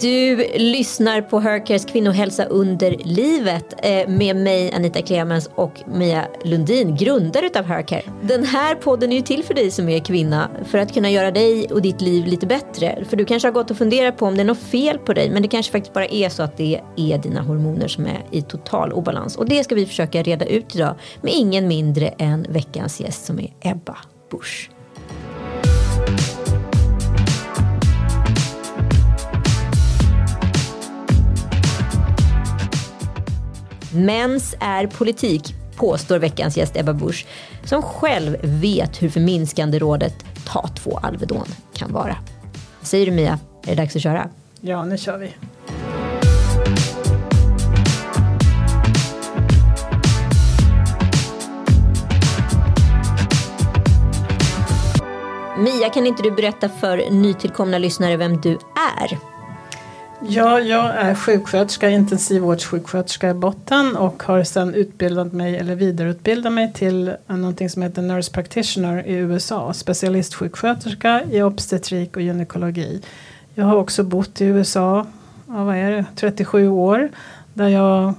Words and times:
Du 0.00 0.36
lyssnar 0.54 1.22
på 1.22 1.40
Hercares 1.40 1.84
kvinnohälsa 1.84 2.44
under 2.44 2.96
livet 3.04 3.74
eh, 3.82 4.08
med 4.08 4.36
mig 4.36 4.72
Anita 4.72 5.02
Clemens 5.02 5.50
och 5.54 5.80
Mia 5.86 6.26
Lundin, 6.44 6.96
grundare 6.96 7.46
utav 7.46 7.64
Hercare. 7.64 8.02
Den 8.22 8.44
här 8.44 8.74
podden 8.74 9.12
är 9.12 9.16
ju 9.16 9.22
till 9.22 9.44
för 9.44 9.54
dig 9.54 9.70
som 9.70 9.88
är 9.88 9.98
kvinna 9.98 10.50
för 10.64 10.78
att 10.78 10.94
kunna 10.94 11.10
göra 11.10 11.30
dig 11.30 11.66
och 11.66 11.82
ditt 11.82 12.00
liv 12.00 12.26
lite 12.26 12.46
bättre. 12.46 13.04
För 13.08 13.16
du 13.16 13.24
kanske 13.24 13.48
har 13.48 13.52
gått 13.52 13.70
och 13.70 13.76
funderat 13.76 14.16
på 14.16 14.26
om 14.26 14.34
det 14.34 14.42
är 14.42 14.44
något 14.44 14.58
fel 14.58 14.98
på 14.98 15.12
dig 15.12 15.30
men 15.30 15.42
det 15.42 15.48
kanske 15.48 15.72
faktiskt 15.72 15.94
bara 15.94 16.06
är 16.06 16.28
så 16.28 16.42
att 16.42 16.56
det 16.56 16.80
är 16.96 17.18
dina 17.18 17.42
hormoner 17.42 17.88
som 17.88 18.06
är 18.06 18.24
i 18.30 18.42
total 18.42 18.92
obalans. 18.92 19.36
Och 19.36 19.48
det 19.48 19.64
ska 19.64 19.74
vi 19.74 19.86
försöka 19.86 20.22
reda 20.22 20.44
ut 20.44 20.74
idag 20.74 20.94
med 21.22 21.32
ingen 21.34 21.68
mindre 21.68 22.08
än 22.08 22.46
veckans 22.48 23.00
gäst 23.00 23.24
som 23.24 23.40
är 23.40 23.52
Ebba 23.60 23.96
Busch. 24.30 24.70
Mens 33.94 34.54
är 34.60 34.86
politik, 34.86 35.54
påstår 35.76 36.18
veckans 36.18 36.56
gäst 36.56 36.76
Ebba 36.76 36.92
Busch, 36.92 37.26
som 37.64 37.82
själv 37.82 38.36
vet 38.42 39.02
hur 39.02 39.08
förminskande 39.08 39.78
rådet 39.78 40.14
ta 40.46 40.68
två 40.68 40.98
Alvedon 41.02 41.46
kan 41.74 41.92
vara. 41.92 42.16
Säger 42.82 43.06
du 43.06 43.12
Mia, 43.12 43.38
är 43.62 43.70
det 43.70 43.74
dags 43.74 43.96
att 43.96 44.02
köra? 44.02 44.28
Ja, 44.60 44.84
nu 44.84 44.98
kör 44.98 45.18
vi. 45.18 45.32
Mia, 55.58 55.90
kan 55.90 56.06
inte 56.06 56.22
du 56.22 56.30
berätta 56.30 56.68
för 56.68 57.10
nytillkomna 57.10 57.78
lyssnare 57.78 58.16
vem 58.16 58.40
du 58.40 58.58
är? 58.98 59.18
Ja, 60.28 60.60
jag 60.60 60.94
är 60.94 61.14
sjuksköterska, 61.14 61.90
intensivvårdssjuksköterska 61.90 63.30
i 63.30 63.34
botten 63.34 63.96
och 63.96 64.22
har 64.22 64.44
sedan 64.44 64.74
utbildat 64.74 65.32
mig 65.32 65.56
eller 65.56 65.74
vidareutbildat 65.74 66.52
mig 66.52 66.72
till 66.72 67.16
någonting 67.26 67.70
som 67.70 67.82
heter 67.82 68.02
Nurse 68.02 68.32
Practitioner 68.32 69.06
i 69.06 69.12
USA. 69.14 69.72
Specialistsjuksköterska 69.72 71.22
i 71.30 71.42
obstetrik 71.42 72.16
och 72.16 72.22
gynekologi. 72.22 73.02
Jag 73.54 73.64
har 73.64 73.76
också 73.76 74.04
bott 74.04 74.40
i 74.40 74.44
USA, 74.44 75.06
ja, 75.48 75.64
vad 75.64 75.76
är 75.76 75.90
det, 75.90 76.04
37 76.16 76.68
år. 76.68 77.08
Där 77.54 77.68
jag 77.68 78.14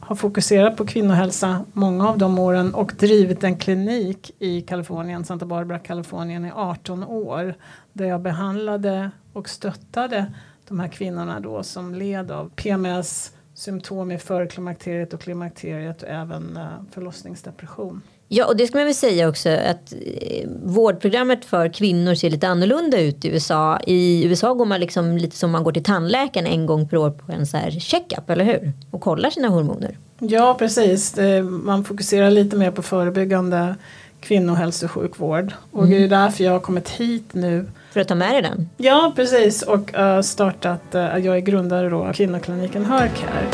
har 0.00 0.16
fokuserat 0.16 0.76
på 0.76 0.86
kvinnohälsa 0.86 1.64
många 1.72 2.08
av 2.08 2.18
de 2.18 2.38
åren 2.38 2.74
och 2.74 2.92
drivit 2.98 3.44
en 3.44 3.56
klinik 3.56 4.30
i 4.38 4.60
Kalifornien, 4.60 5.24
Santa 5.24 5.46
Barbara, 5.46 5.78
Kalifornien 5.78 6.44
i 6.44 6.52
18 6.54 7.04
år. 7.04 7.54
Där 7.92 8.04
jag 8.06 8.20
behandlade 8.20 9.10
och 9.32 9.48
stöttade 9.48 10.26
de 10.72 10.80
här 10.80 10.88
kvinnorna 10.88 11.40
då 11.40 11.62
som 11.62 11.94
led 11.94 12.30
av 12.30 12.50
PMS, 12.56 13.32
symptom 13.54 14.10
i 14.10 14.18
förklimakteriet 14.18 15.14
och 15.14 15.20
klimakteriet 15.20 16.02
och 16.02 16.08
även 16.08 16.56
eh, 16.56 16.62
förlossningsdepression. 16.90 18.02
Ja, 18.28 18.46
och 18.46 18.56
det 18.56 18.66
ska 18.66 18.78
man 18.78 18.84
väl 18.84 18.94
säga 18.94 19.28
också 19.28 19.48
att 19.48 19.92
eh, 19.92 20.48
vårdprogrammet 20.62 21.44
för 21.44 21.68
kvinnor 21.68 22.14
ser 22.14 22.30
lite 22.30 22.48
annorlunda 22.48 23.00
ut 23.00 23.24
i 23.24 23.28
USA. 23.28 23.80
I 23.86 24.24
USA 24.24 24.54
går 24.54 24.64
man 24.64 24.80
liksom 24.80 25.18
lite 25.18 25.36
som 25.36 25.50
man 25.50 25.64
går 25.64 25.72
till 25.72 25.84
tandläkaren 25.84 26.46
en 26.46 26.66
gång 26.66 26.88
per 26.88 26.96
år 26.96 27.10
på 27.10 27.32
en 27.32 27.46
så 27.46 27.56
här 27.56 27.70
checkup, 27.70 28.30
eller 28.30 28.44
hur? 28.44 28.72
Och 28.90 29.00
kollar 29.00 29.30
sina 29.30 29.48
hormoner. 29.48 29.98
Ja, 30.18 30.56
precis. 30.58 31.16
Man 31.42 31.84
fokuserar 31.84 32.30
lite 32.30 32.56
mer 32.56 32.70
på 32.70 32.82
förebyggande 32.82 33.74
kvinnohälsosjukvård. 34.20 35.52
Och 35.70 35.84
mm. 35.84 35.90
det 35.90 36.04
är 36.04 36.08
därför 36.08 36.44
jag 36.44 36.52
har 36.52 36.60
kommit 36.60 36.88
hit 36.88 37.34
nu 37.34 37.66
för 37.92 38.00
att 38.00 38.08
ta 38.08 38.14
med 38.14 38.34
dig 38.34 38.42
den? 38.42 38.68
Ja, 38.76 39.12
precis. 39.16 39.62
Och 39.62 39.94
uh, 39.98 40.20
startat, 40.20 40.94
uh, 40.94 41.00
jag 41.00 41.36
är 41.36 41.40
grundare 41.40 41.88
då 41.88 42.12
kvinnokliniken 42.12 42.84
Hercare. 42.84 43.46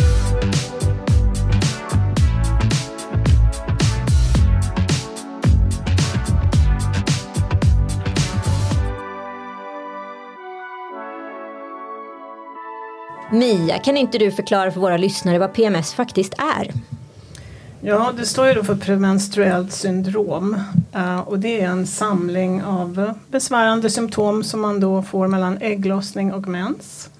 Mia, 13.32 13.78
kan 13.78 13.96
inte 13.96 14.18
du 14.18 14.30
förklara 14.30 14.70
för 14.70 14.80
våra 14.80 14.96
lyssnare 14.96 15.38
vad 15.38 15.52
PMS 15.52 15.94
faktiskt 15.94 16.34
är? 16.34 16.72
Ja, 17.80 18.12
det 18.16 18.26
står 18.26 18.48
ju 18.48 18.54
då 18.54 18.64
för 18.64 18.76
premenstruellt 18.76 19.72
syndrom 19.72 20.56
eh, 20.92 21.20
och 21.20 21.38
det 21.38 21.60
är 21.60 21.68
en 21.68 21.86
samling 21.86 22.62
av 22.62 23.14
besvärande 23.30 23.90
symptom 23.90 24.44
som 24.44 24.60
man 24.60 24.80
då 24.80 25.02
får 25.02 25.28
mellan 25.28 25.58
ägglossning 25.60 26.32
och 26.32 26.48
mens. 26.48 27.10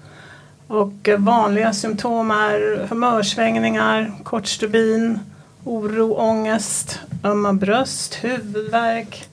Och 0.67 1.07
eh, 1.07 1.19
vanliga 1.19 1.73
symptom 1.73 2.31
är 2.31 2.87
humörsvängningar, 2.89 4.11
kort 4.23 4.47
stubin, 4.47 5.19
oro, 5.63 6.13
ångest, 6.13 6.99
ömma 7.23 7.53
bröst, 7.53 8.15
huvudvärk. 8.21 9.25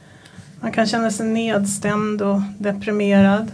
Man 0.61 0.73
kan 0.73 0.87
känna 0.87 1.11
sig 1.11 1.27
nedstämd 1.27 2.23
och 2.23 2.41
deprimerad. 2.59 3.53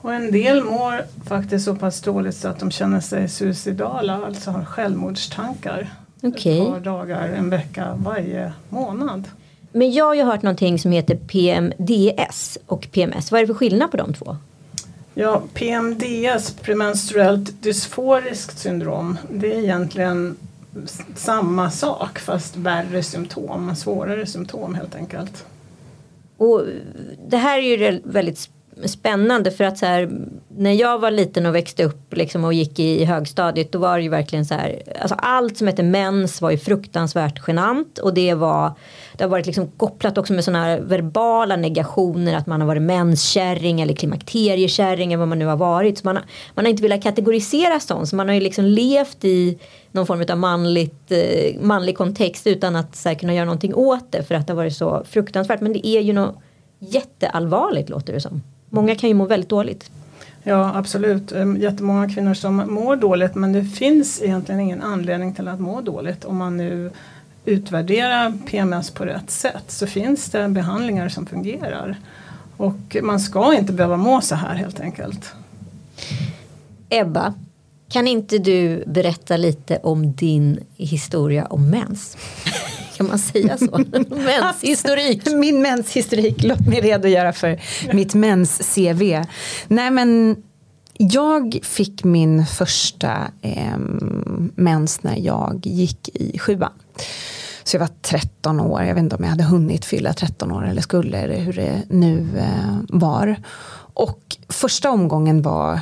Och 0.00 0.14
en 0.14 0.32
del 0.32 0.64
mår 0.64 1.02
faktiskt 1.28 1.64
så 1.64 1.74
pass 1.74 2.00
dåligt 2.00 2.36
så 2.36 2.48
att 2.48 2.58
de 2.58 2.70
känner 2.70 3.00
sig 3.00 3.28
suicidala, 3.28 4.26
alltså 4.26 4.50
har 4.50 4.64
självmordstankar 4.64 5.90
okay. 6.24 6.60
ett 6.60 6.68
par 6.68 6.80
dagar, 6.80 7.28
en 7.28 7.50
vecka 7.50 7.94
varje 7.96 8.52
månad. 8.68 9.28
Men 9.72 9.92
jag 9.92 10.04
har 10.04 10.14
ju 10.14 10.22
hört 10.22 10.42
någonting 10.42 10.78
som 10.78 10.92
heter 10.92 11.16
PMDS 11.16 12.58
och 12.66 12.88
PMS. 12.92 13.30
Vad 13.30 13.38
är 13.38 13.42
det 13.42 13.46
för 13.46 13.54
skillnad 13.54 13.90
på 13.90 13.96
de 13.96 14.14
två? 14.14 14.36
Ja, 15.14 15.42
PMDS, 15.54 16.54
premenstruellt 16.62 17.62
dysforiskt 17.62 18.58
syndrom, 18.58 19.18
det 19.30 19.54
är 19.54 19.58
egentligen 19.58 20.36
samma 21.16 21.70
sak 21.70 22.18
fast 22.18 22.56
värre 22.56 23.02
symptom, 23.02 23.76
svårare 23.76 24.26
symptom 24.26 24.74
helt 24.74 24.94
enkelt. 24.94 25.46
Och 26.36 26.62
det 27.28 27.36
här 27.36 27.58
är 27.58 27.62
ju 27.62 28.00
väldigt 28.04 28.38
spännande 28.84 29.50
för 29.50 29.64
att 29.64 29.78
så 29.78 29.86
här, 29.86 30.10
när 30.56 30.72
jag 30.72 30.98
var 30.98 31.10
liten 31.10 31.46
och 31.46 31.54
växte 31.54 31.84
upp 31.84 32.16
liksom, 32.16 32.44
och 32.44 32.54
gick 32.54 32.78
i, 32.78 33.04
högstadiet 33.04 33.72
då 33.72 33.78
var 33.78 33.96
det 33.96 34.02
ju 34.02 34.08
verkligen 34.08 34.46
så 34.46 34.54
här, 34.54 34.82
alltså 35.00 35.14
allt 35.18 35.58
som 35.58 35.66
hette 35.66 35.82
mens 35.82 36.40
var 36.40 36.50
ju 36.50 36.58
fruktansvärt 36.58 37.40
genant 37.46 37.98
och 37.98 38.14
det 38.14 38.34
var 38.34 38.72
det 39.16 39.24
har 39.24 39.28
varit 39.28 39.46
liksom 39.46 39.70
kopplat 39.76 40.18
också 40.18 40.32
med 40.32 40.44
sådana 40.44 40.64
här 40.64 40.80
verbala 40.80 41.56
negationer 41.56 42.36
att 42.36 42.46
man 42.46 42.60
har 42.60 42.68
varit 42.68 42.82
menskärring 42.82 43.80
eller 43.80 43.94
klimakteriekärring 43.94 45.12
eller 45.12 45.18
vad 45.18 45.28
man 45.28 45.38
nu 45.38 45.46
har 45.46 45.56
varit. 45.56 45.98
Så 45.98 46.06
man, 46.06 46.16
har, 46.16 46.24
man 46.54 46.64
har 46.64 46.70
inte 46.70 46.82
velat 46.82 47.02
kategorisera 47.02 47.80
sånt 47.80 48.08
så 48.08 48.16
man 48.16 48.28
har 48.28 48.34
ju 48.34 48.40
liksom 48.40 48.64
levt 48.64 49.24
i 49.24 49.58
någon 49.92 50.06
form 50.06 50.24
av 50.30 50.38
manligt, 50.38 51.12
eh, 51.12 51.60
manlig 51.60 51.96
kontext 51.96 52.46
utan 52.46 52.76
att 52.76 52.96
så 52.96 53.08
här, 53.08 53.16
kunna 53.16 53.34
göra 53.34 53.44
någonting 53.44 53.74
åt 53.74 54.12
det 54.12 54.22
för 54.22 54.34
att 54.34 54.46
det 54.46 54.52
har 54.52 54.56
varit 54.56 54.76
så 54.76 55.04
fruktansvärt. 55.08 55.60
Men 55.60 55.72
det 55.72 55.86
är 55.86 56.00
ju 56.00 56.12
något 56.12 56.36
jätteallvarligt 56.78 57.88
låter 57.88 58.12
det 58.12 58.20
som. 58.20 58.42
Många 58.74 58.94
kan 58.94 59.08
ju 59.08 59.14
må 59.14 59.26
väldigt 59.26 59.48
dåligt. 59.48 59.90
Ja 60.42 60.76
absolut, 60.76 61.32
ehm, 61.32 61.56
jättemånga 61.56 62.08
kvinnor 62.08 62.34
som 62.34 62.56
mår 62.56 62.96
dåligt 62.96 63.34
men 63.34 63.52
det 63.52 63.64
finns 63.64 64.22
egentligen 64.22 64.60
ingen 64.60 64.82
anledning 64.82 65.34
till 65.34 65.48
att 65.48 65.60
må 65.60 65.80
dåligt 65.80 66.24
om 66.24 66.36
man 66.36 66.56
nu 66.56 66.90
utvärderar 67.44 68.32
PMS 68.46 68.90
på 68.90 69.04
rätt 69.04 69.30
sätt 69.30 69.64
så 69.68 69.86
finns 69.86 70.30
det 70.30 70.48
behandlingar 70.48 71.08
som 71.08 71.26
fungerar. 71.26 71.96
Och 72.56 72.96
man 73.02 73.20
ska 73.20 73.54
inte 73.54 73.72
behöva 73.72 73.96
må 73.96 74.20
så 74.20 74.34
här 74.34 74.54
helt 74.54 74.80
enkelt. 74.80 75.32
Ebba, 76.88 77.34
kan 77.88 78.06
inte 78.06 78.38
du 78.38 78.84
berätta 78.86 79.36
lite 79.36 79.78
om 79.82 80.12
din 80.12 80.60
historia 80.76 81.46
om 81.46 81.70
mens? 81.70 82.16
Kan 82.96 83.06
man 83.06 83.18
säga 83.18 83.58
så? 83.58 83.78
menshistorik. 84.08 85.32
Min 85.34 85.62
menshistorik. 85.62 86.42
Låt 86.42 86.66
mig 86.66 86.80
redogöra 86.80 87.32
för 87.32 87.60
mitt 87.92 88.14
mens-CV. 88.14 89.24
Nej 89.68 89.90
men 89.90 90.36
jag 90.98 91.58
fick 91.62 92.04
min 92.04 92.46
första 92.46 93.30
eh, 93.42 93.78
mens 94.54 95.02
när 95.02 95.16
jag 95.16 95.60
gick 95.64 96.08
i 96.08 96.38
sjuan. 96.38 96.72
Så 97.64 97.76
jag 97.76 97.80
var 97.80 97.90
13 98.02 98.60
år, 98.60 98.82
jag 98.82 98.94
vet 98.94 99.02
inte 99.02 99.16
om 99.16 99.22
jag 99.22 99.30
hade 99.30 99.44
hunnit 99.44 99.84
fylla 99.84 100.12
13 100.12 100.52
år 100.52 100.66
eller 100.66 100.82
skulle, 100.82 101.18
eller 101.18 101.38
hur 101.38 101.52
det 101.52 101.82
nu 101.88 102.28
eh, 102.38 102.78
var. 102.88 103.36
Och 103.94 104.36
första 104.48 104.90
omgången 104.90 105.42
var, 105.42 105.80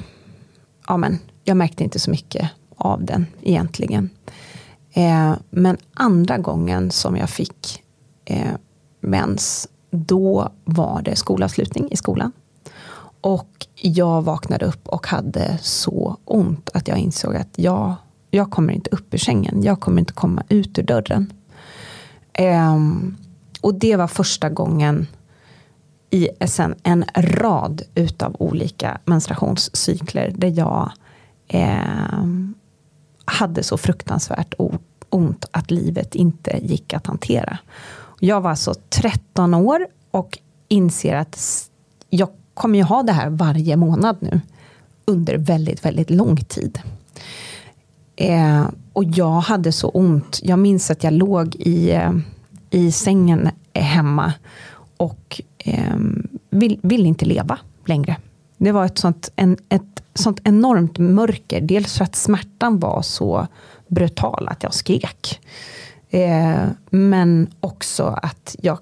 ja 0.89 0.97
men 0.97 1.19
jag 1.45 1.57
märkte 1.57 1.85
inte 1.85 1.99
så 1.99 2.11
mycket 2.11 2.51
av 2.77 3.05
den 3.05 3.27
egentligen. 3.43 4.11
Eh, 4.93 5.35
men 5.51 5.77
andra 5.95 6.39
gången 6.39 6.91
som 6.91 7.17
jag 7.17 7.31
fick 7.31 7.83
eh, 8.25 8.53
mens, 9.01 9.69
då 9.91 10.53
var 10.65 11.03
det 11.03 11.17
skolavslutning 11.17 11.89
i 11.91 11.97
skolan. 11.97 12.33
Och 13.21 13.67
jag 13.75 14.23
vaknade 14.23 14.65
upp 14.65 14.89
och 14.89 15.07
hade 15.07 15.59
så 15.63 16.17
ont 16.25 16.71
att 16.75 16.89
jag 16.89 16.99
insåg 16.99 17.37
att 17.37 17.59
jag, 17.59 17.95
jag 18.31 18.51
kommer 18.51 18.73
inte 18.73 18.91
upp 18.91 19.15
ur 19.15 19.19
sängen. 19.19 19.63
Jag 19.63 19.81
kommer 19.81 20.01
inte 20.01 20.13
komma 20.13 20.43
ut 20.49 20.79
ur 20.79 20.83
dörren. 20.83 21.33
Eh, 22.33 22.79
och 23.61 23.75
det 23.75 23.97
var 23.97 24.09
första 24.09 24.49
gången 24.49 25.07
i 26.11 26.29
sen 26.47 26.75
en 26.83 27.05
rad 27.15 27.83
utav 27.95 28.37
olika 28.39 28.99
menstruationscykler 29.05 30.33
där 30.37 30.49
jag 30.49 30.93
eh, 31.49 32.25
hade 33.25 33.63
så 33.63 33.77
fruktansvärt 33.77 34.55
ont 35.11 35.45
att 35.51 35.71
livet 35.71 36.15
inte 36.15 36.59
gick 36.63 36.93
att 36.93 37.07
hantera. 37.07 37.59
Jag 38.21 38.41
var 38.41 38.51
alltså 38.51 38.75
13 38.89 39.55
år 39.55 39.87
och 40.11 40.39
inser 40.69 41.17
att 41.17 41.69
jag 42.11 42.29
kommer 42.55 42.79
ju 42.79 42.85
ha 42.85 43.03
det 43.03 43.13
här 43.13 43.31
varje 43.31 43.77
månad 43.77 44.17
nu 44.21 44.41
under 45.05 45.39
väldigt, 45.39 45.85
väldigt 45.85 46.11
lång 46.11 46.37
tid. 46.37 46.79
Eh, 48.17 48.67
och 48.93 49.05
jag 49.05 49.41
hade 49.41 49.73
så 49.73 49.89
ont. 49.89 50.41
Jag 50.43 50.59
minns 50.59 50.91
att 50.91 51.05
jag 51.05 51.13
låg 51.13 51.57
i, 51.57 51.91
eh, 51.91 52.13
i 52.71 52.93
sängen 52.93 53.49
hemma 53.75 54.33
och 54.97 55.41
eh, 55.59 55.97
ville 56.51 56.79
vill 56.83 57.07
inte 57.07 57.25
leva 57.25 57.59
längre. 57.87 58.17
Det 58.59 58.73
var 58.73 58.85
ett 58.85 58.99
sånt, 58.99 59.33
en, 59.37 59.57
ett 59.69 60.02
sånt 60.15 60.41
enormt 60.45 60.99
mörker. 60.99 61.61
Dels 61.61 61.99
för 61.99 62.05
att 62.05 62.17
smärtan 62.17 62.79
var 62.79 63.03
så 63.03 63.47
brutal 63.89 64.49
att 64.49 64.63
jag 64.63 64.75
skrek. 64.75 65.41
Eh, 66.11 66.65
men 66.91 67.51
också 67.61 68.19
att 68.23 68.57
jag 68.63 68.79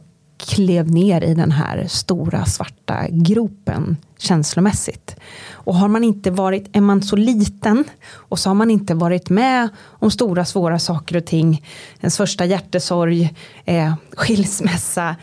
klev 0.47 0.91
ner 0.91 1.25
i 1.25 1.35
den 1.35 1.51
här 1.51 1.87
stora 1.89 2.45
svarta 2.45 3.07
gropen 3.11 3.97
känslomässigt. 4.19 5.17
Och 5.51 5.75
har 5.75 5.89
man 5.89 6.05
inte 6.05 6.31
varit, 6.31 6.77
är 6.77 6.81
man 6.81 7.03
så 7.03 7.17
liten 7.17 7.85
och 8.13 8.39
så 8.39 8.51
har 8.51 8.55
man 8.55 8.71
inte 8.71 8.95
varit 8.95 9.31
med 9.31 9.69
om 9.79 10.11
stora 10.11 10.45
svåra 10.45 10.79
saker 10.79 11.17
och 11.17 11.25
ting, 11.25 11.65
ens 12.01 12.17
första 12.17 12.45
hjärtesorg, 12.45 13.35
eh, 13.65 13.95
skilsmässa, 14.17 15.17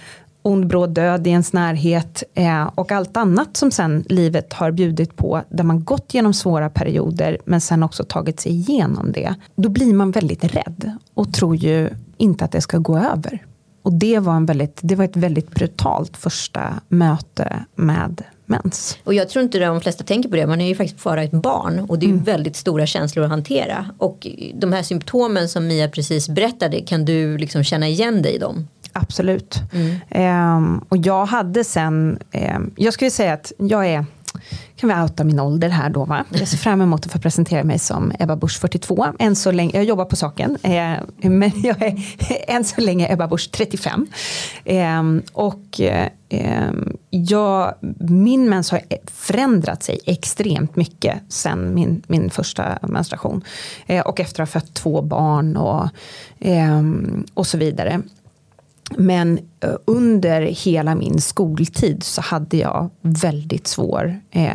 ond 0.47 0.67
bråd 0.67 0.89
död 0.89 1.27
i 1.27 1.29
ens 1.29 1.53
närhet 1.53 2.23
eh, 2.33 2.69
och 2.75 2.91
allt 2.91 3.17
annat 3.17 3.57
som 3.57 3.71
sen 3.71 4.05
livet 4.09 4.53
har 4.53 4.71
bjudit 4.71 5.15
på 5.15 5.41
där 5.49 5.63
man 5.63 5.83
gått 5.83 6.13
genom 6.13 6.33
svåra 6.33 6.69
perioder 6.69 7.37
men 7.45 7.61
sen 7.61 7.83
också 7.83 8.03
tagit 8.03 8.39
sig 8.39 8.51
igenom 8.51 9.11
det. 9.11 9.35
Då 9.55 9.69
blir 9.69 9.93
man 9.93 10.11
väldigt 10.11 10.43
rädd 10.43 10.91
och 11.13 11.33
tror 11.33 11.55
ju 11.55 11.89
inte 12.17 12.45
att 12.45 12.51
det 12.51 12.61
ska 12.61 12.77
gå 12.77 12.97
över. 12.97 13.45
Och 13.81 13.93
det 13.93 14.19
var, 14.19 14.35
en 14.35 14.45
väldigt, 14.45 14.79
det 14.81 14.95
var 14.95 15.05
ett 15.05 15.15
väldigt 15.15 15.51
brutalt 15.51 16.17
första 16.17 16.73
möte 16.87 17.65
med 17.75 18.23
mens. 18.45 18.97
Och 19.03 19.13
jag 19.13 19.29
tror 19.29 19.43
inte 19.43 19.59
de 19.59 19.81
flesta 19.81 20.03
tänker 20.03 20.29
på 20.29 20.35
det. 20.35 20.47
Man 20.47 20.61
är 20.61 20.67
ju 20.67 20.75
faktiskt 20.75 21.03
bara 21.03 21.23
ett 21.23 21.31
barn 21.31 21.79
och 21.79 21.99
det 21.99 22.05
är 22.05 22.09
mm. 22.09 22.23
väldigt 22.23 22.55
stora 22.55 22.85
känslor 22.85 23.25
att 23.25 23.31
hantera. 23.31 23.85
Och 23.97 24.27
de 24.53 24.73
här 24.73 24.83
symptomen 24.83 25.49
som 25.49 25.67
Mia 25.67 25.89
precis 25.89 26.29
berättade, 26.29 26.81
kan 26.81 27.05
du 27.05 27.37
liksom 27.37 27.63
känna 27.63 27.87
igen 27.87 28.21
dig 28.21 28.35
i 28.35 28.37
dem? 28.37 28.67
Absolut. 29.01 29.61
Mm. 29.73 30.57
Um, 30.57 30.85
och 30.89 30.97
jag 30.97 31.25
hade 31.25 31.63
sen, 31.63 32.19
um, 32.55 32.73
jag 32.75 32.93
skulle 32.93 33.11
säga 33.11 33.33
att 33.33 33.51
jag 33.57 33.87
är 33.87 34.05
kan 34.75 34.89
vi 34.89 34.95
outa 34.95 35.23
min 35.23 35.39
ålder 35.39 35.69
här 35.69 35.89
då 35.89 36.05
va? 36.05 36.25
Jag 36.29 36.47
ser 36.47 36.57
fram 36.57 36.81
emot 36.81 37.05
att 37.05 37.11
få 37.11 37.19
presentera 37.19 37.63
mig 37.63 37.79
som 37.79 38.11
Ebba 38.19 38.35
Busch 38.35 38.59
42. 38.59 39.05
Än 39.19 39.35
så 39.35 39.51
länge, 39.51 39.71
jag 39.75 39.83
jobbar 39.83 40.05
på 40.05 40.15
saken, 40.15 40.57
eh, 40.63 40.93
men 41.17 41.51
jag 41.63 41.81
är 41.81 41.95
än 42.47 42.63
så 42.63 42.81
länge 42.81 43.13
Ebba 43.13 43.27
Busch 43.27 43.49
35. 43.51 44.07
Eh, 44.65 45.03
och 45.33 45.81
eh, 45.81 46.07
jag, 47.09 47.73
min 47.99 48.49
mens 48.49 48.71
har 48.71 48.81
förändrat 49.05 49.83
sig 49.83 49.99
extremt 50.05 50.75
mycket 50.75 51.21
sen 51.29 51.73
min, 51.73 52.01
min 52.07 52.29
första 52.29 52.79
menstruation. 52.81 53.43
Eh, 53.85 54.01
och 54.07 54.19
efter 54.19 54.43
att 54.43 54.53
ha 54.53 54.59
fött 54.59 54.73
två 54.73 55.01
barn 55.01 55.57
och, 55.57 55.89
ehm, 56.39 57.25
och 57.33 57.47
så 57.47 57.57
vidare. 57.57 58.01
Men 58.95 59.39
eh, 59.59 59.73
under 59.85 60.41
hela 60.41 60.95
min 60.95 61.21
skoltid 61.21 62.03
så 62.03 62.21
hade 62.21 62.57
jag 62.57 62.89
väldigt 63.01 63.67
svår 63.67 64.19
eh, 64.31 64.51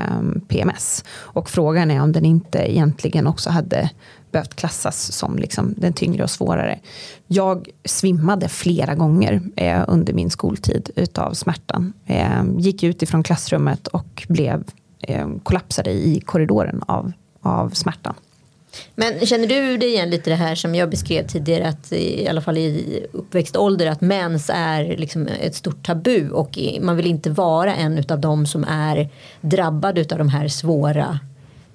PMS. 0.48 1.04
Och 1.10 1.50
frågan 1.50 1.90
är 1.90 2.02
om 2.02 2.12
den 2.12 2.24
inte 2.24 2.72
egentligen 2.72 3.26
också 3.26 3.50
hade 3.50 3.90
behövt 4.32 4.54
klassas 4.54 5.12
som 5.12 5.36
liksom 5.36 5.74
den 5.76 5.92
tyngre 5.92 6.22
och 6.22 6.30
svårare. 6.30 6.78
Jag 7.26 7.68
svimmade 7.84 8.48
flera 8.48 8.94
gånger 8.94 9.40
eh, 9.56 9.84
under 9.88 10.12
min 10.12 10.30
skoltid 10.30 10.90
utav 10.96 11.34
smärtan. 11.34 11.92
Eh, 12.06 12.44
gick 12.58 12.82
ut 12.82 13.02
ifrån 13.02 13.22
klassrummet 13.22 13.86
och 13.86 14.26
blev 14.28 14.64
eh, 15.00 15.28
kollapsade 15.42 15.90
i 15.90 16.20
korridoren 16.20 16.82
av, 16.86 17.12
av 17.40 17.70
smärtan. 17.70 18.14
Men 18.94 19.26
känner 19.26 19.46
du 19.46 19.76
dig 19.76 19.88
igen 19.88 20.10
lite 20.10 20.30
det 20.30 20.36
här 20.36 20.54
som 20.54 20.74
jag 20.74 20.90
beskrev 20.90 21.26
tidigare 21.26 21.68
att 21.68 21.92
i 21.92 22.28
alla 22.28 22.40
fall 22.40 22.58
i 22.58 23.06
uppväxtålder 23.12 23.86
att 23.86 24.00
mens 24.00 24.50
är 24.54 24.96
liksom 24.96 25.28
ett 25.40 25.54
stort 25.54 25.86
tabu 25.86 26.30
och 26.30 26.58
man 26.80 26.96
vill 26.96 27.06
inte 27.06 27.30
vara 27.30 27.74
en 27.74 28.04
av 28.08 28.20
de 28.20 28.46
som 28.46 28.64
är 28.64 29.08
drabbad 29.40 29.98
av 30.12 30.18
de 30.18 30.28
här 30.28 30.48
svåra 30.48 31.18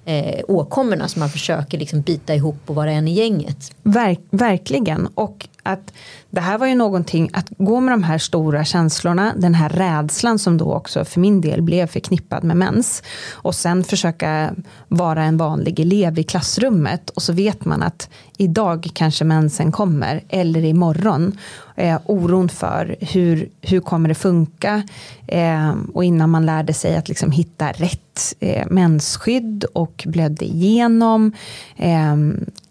eh, 0.04 0.40
åkommorna 0.48 1.08
som 1.08 1.20
man 1.20 1.28
försöker 1.28 1.78
liksom 1.78 2.00
bita 2.00 2.34
ihop 2.34 2.60
och 2.66 2.74
vara 2.74 2.92
en 2.92 3.08
i 3.08 3.12
gänget. 3.12 3.72
Verk, 3.82 4.20
verkligen 4.30 5.08
och 5.14 5.48
att 5.62 5.92
det 6.30 6.40
här 6.40 6.58
var 6.58 6.66
ju 6.66 6.74
någonting, 6.74 7.30
att 7.32 7.46
gå 7.58 7.80
med 7.80 7.92
de 7.92 8.02
här 8.02 8.18
stora 8.18 8.64
känslorna, 8.64 9.32
den 9.36 9.54
här 9.54 9.68
rädslan 9.68 10.38
som 10.38 10.56
då 10.56 10.72
också 10.72 11.04
för 11.04 11.20
min 11.20 11.40
del 11.40 11.62
blev 11.62 11.86
förknippad 11.86 12.44
med 12.44 12.56
mens. 12.56 13.02
Och 13.32 13.54
sen 13.54 13.84
försöka 13.84 14.54
vara 14.88 15.24
en 15.24 15.36
vanlig 15.36 15.80
elev 15.80 16.18
i 16.18 16.22
klassrummet 16.22 17.10
och 17.10 17.22
så 17.22 17.32
vet 17.32 17.64
man 17.64 17.82
att 17.82 18.10
idag 18.36 18.90
kanske 18.94 19.24
mensen 19.24 19.72
kommer 19.72 20.22
eller 20.28 20.64
imorgon. 20.64 21.38
Eh, 21.76 21.98
oron 22.04 22.48
för 22.48 22.96
hur, 23.00 23.48
hur 23.60 23.80
kommer 23.80 24.08
det 24.08 24.14
funka? 24.14 24.82
Eh, 25.26 25.74
och 25.94 26.04
innan 26.04 26.30
man 26.30 26.46
lärde 26.46 26.74
sig 26.74 26.96
att 26.96 27.08
liksom 27.08 27.30
hitta 27.30 27.72
rätt 27.72 28.34
eh, 28.40 28.66
mensskydd 28.70 29.64
och 29.64 30.04
blödde 30.06 30.44
igenom. 30.44 31.32
Eh, 31.76 32.16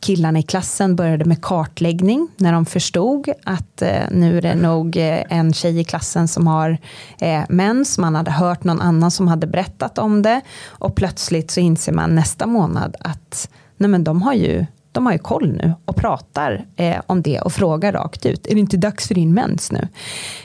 Killarna 0.08 0.40
i 0.40 0.44
klassen 0.44 0.96
började 0.96 1.26
med 1.26 1.42
kartläggning 1.42 2.28
när 2.38 2.54
de 2.54 2.66
förstod 2.66 3.30
att 3.44 3.82
eh, 3.82 4.04
nu 4.12 4.38
är 4.38 4.42
det 4.42 4.56
nog 4.56 4.98
eh, 4.98 5.24
en 5.30 5.54
tjej 5.54 5.80
i 5.80 5.84
klassen 5.84 6.28
som 6.28 6.48
har 6.48 6.78
eh, 7.20 7.44
mens. 7.50 7.98
Man 7.98 8.16
hade 8.16 8.32
hört 8.32 8.64
någon 8.64 8.82
annan 8.82 9.12
som 9.12 9.28
hade 9.28 9.48
berättat 9.48 9.98
om 9.98 10.22
det. 10.22 10.42
Och 10.68 10.96
plötsligt 10.96 11.52
så 11.52 11.60
inser 11.60 11.92
man 11.92 12.16
nästa 12.16 12.48
månad 12.48 12.96
att 13.00 13.50
nej 13.78 13.90
men 13.90 14.04
de 14.04 14.22
har 14.22 14.34
ju 14.34 14.66
de 14.92 15.06
har 15.06 15.14
ju 15.14 15.20
koll 15.20 15.52
nu 15.52 15.74
och 15.86 15.96
pratar 15.96 16.66
eh, 16.76 17.02
om 17.08 17.22
det 17.22 17.42
och 17.42 17.54
frågar 17.54 17.92
rakt 17.92 18.26
ut. 18.26 18.48
Är 18.48 18.54
det 18.54 18.60
inte 18.60 18.78
dags 18.78 19.08
för 19.08 19.16
din 19.16 19.34
mens 19.34 19.72
nu? 19.72 19.88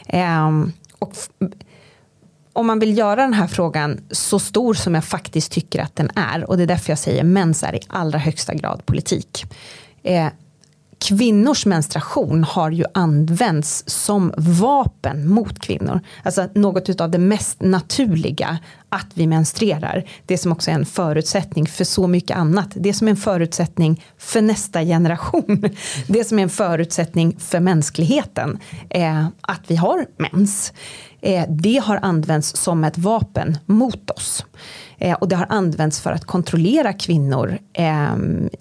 Eh, 0.07 0.51
och 0.99 1.13
om 2.53 2.67
man 2.67 2.79
vill 2.79 2.99
göra 2.99 3.23
den 3.23 3.35
här 3.35 3.47
frågan 3.47 4.01
så 4.11 4.39
stor 4.39 4.75
som 4.75 4.95
jag 4.95 5.05
faktiskt 5.05 5.53
tycker 5.53 5.83
att 5.83 5.97
den 5.97 6.11
är 6.15 6.51
och 6.51 6.57
det 6.57 6.63
är 6.63 6.67
därför 6.67 6.91
jag 6.91 6.99
säger 6.99 7.25
mens 7.25 7.63
är 7.63 7.75
i 7.75 7.81
allra 7.89 8.19
högsta 8.19 8.55
grad 8.55 8.87
politik. 8.87 9.45
Eh, 10.03 10.29
kvinnors 11.03 11.67
menstruation 11.67 12.45
har 12.45 12.71
ju 12.71 12.85
använts 12.95 13.85
som 13.87 14.33
vapen 14.37 15.29
mot 15.29 15.61
kvinnor. 15.61 16.01
Alltså 16.23 16.49
något 16.55 17.01
av 17.01 17.11
det 17.11 17.19
mest 17.19 17.61
naturliga 17.61 18.59
att 18.89 19.07
vi 19.15 19.27
menstruerar. 19.27 20.05
Det 20.27 20.39
som 20.39 20.53
också 20.53 20.71
är 20.71 20.75
en 20.75 20.87
förutsättning 20.87 21.67
för 21.67 21.85
så 21.85 22.07
mycket 22.07 22.37
annat. 22.37 22.69
Det 22.75 22.95
som 22.95 23.09
är 23.09 23.11
en 23.11 23.17
förutsättning 23.17 24.05
för 24.19 24.41
nästa 24.41 24.85
generation. 24.85 25.65
Det 26.07 26.25
som 26.25 26.39
är 26.39 26.43
en 26.43 26.49
förutsättning 26.49 27.37
för 27.39 27.61
mänskligheten. 27.61 28.59
Eh, 28.91 29.27
att 29.41 29.61
vi 29.67 29.77
har 29.77 30.07
mens. 30.17 30.73
Eh, 31.23 31.45
det 31.49 31.83
har 31.85 31.99
använts 32.03 32.57
som 32.57 32.85
ett 32.85 32.99
vapen 32.99 33.59
mot 33.67 34.11
oss. 34.11 34.45
Eh, 34.99 35.15
och 35.15 35.29
det 35.29 35.37
har 35.37 35.47
använts 35.49 36.01
för 36.01 36.13
att 36.13 36.25
kontrollera 36.25 36.93
kvinnor 36.93 37.59
eh, 37.73 38.17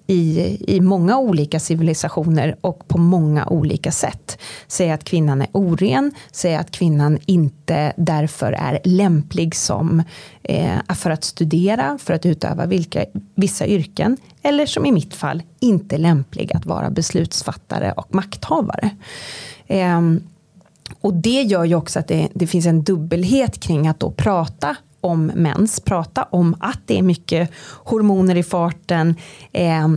i, 0.06 0.56
i 0.76 0.80
många 0.80 1.18
olika 1.18 1.60
civilisationer 1.60 2.56
och 2.60 2.88
på 2.88 2.98
många 2.98 3.46
olika 3.46 3.92
sätt. 3.92 4.38
Säga 4.66 4.94
att 4.94 5.04
kvinnan 5.04 5.42
är 5.42 5.48
oren, 5.52 6.12
säga 6.32 6.60
att 6.60 6.70
kvinnan 6.70 7.18
inte 7.26 7.92
därför 7.96 8.52
är 8.52 8.80
lämplig 8.84 9.56
som 9.56 10.02
eh, 10.42 10.94
för 10.94 11.10
att 11.10 11.24
studera, 11.24 11.98
för 11.98 12.14
att 12.14 12.26
utöva 12.26 12.66
vilka, 12.66 13.04
vissa 13.34 13.66
yrken. 13.66 14.16
Eller 14.42 14.66
som 14.66 14.86
i 14.86 14.92
mitt 14.92 15.14
fall, 15.14 15.42
inte 15.60 15.98
lämplig 15.98 16.56
att 16.56 16.66
vara 16.66 16.90
beslutsfattare 16.90 17.92
och 17.92 18.14
makthavare. 18.14 18.90
Eh, 19.66 20.00
och 21.00 21.14
det 21.14 21.42
gör 21.42 21.64
ju 21.64 21.74
också 21.74 21.98
att 21.98 22.08
det, 22.08 22.28
det, 22.34 22.46
finns 22.46 22.66
en 22.66 22.82
dubbelhet 22.82 23.60
kring 23.60 23.88
att 23.88 24.00
då 24.00 24.10
prata 24.10 24.76
om 25.00 25.26
mens, 25.26 25.80
prata 25.80 26.22
om 26.22 26.56
att 26.60 26.80
det 26.86 26.98
är 26.98 27.02
mycket 27.02 27.50
hormoner 27.84 28.36
i 28.36 28.42
farten, 28.42 29.14
eh, 29.52 29.88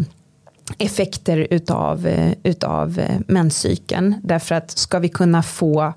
effekter 0.78 1.48
utav, 1.50 2.08
eh, 2.08 2.34
utav 2.44 3.00
eh, 3.00 3.20
menscykeln. 3.28 4.16
Därför 4.24 4.56
att 4.56 4.72
ska 4.72 5.00
vi 5.00 5.10
kunna 5.10 5.44
få 5.44 5.94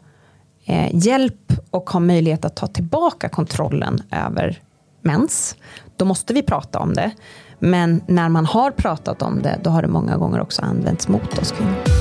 eh, 0.64 0.88
hjälp 0.92 1.52
och 1.70 1.90
ha 1.90 2.00
möjlighet 2.00 2.44
att 2.44 2.56
ta 2.56 2.66
tillbaka 2.66 3.28
kontrollen 3.28 4.02
över 4.10 4.62
mens, 5.02 5.56
då 5.96 6.04
måste 6.04 6.34
vi 6.34 6.42
prata 6.42 6.78
om 6.78 6.94
det. 6.94 7.10
Men 7.58 8.00
när 8.06 8.28
man 8.28 8.46
har 8.46 8.70
pratat 8.70 9.22
om 9.22 9.42
det, 9.42 9.58
då 9.62 9.70
har 9.70 9.82
det 9.82 9.88
många 9.88 10.16
gånger 10.16 10.40
också 10.40 10.62
använts 10.62 11.08
mot 11.08 11.38
oss 11.38 11.52
kvinnor. 11.52 11.97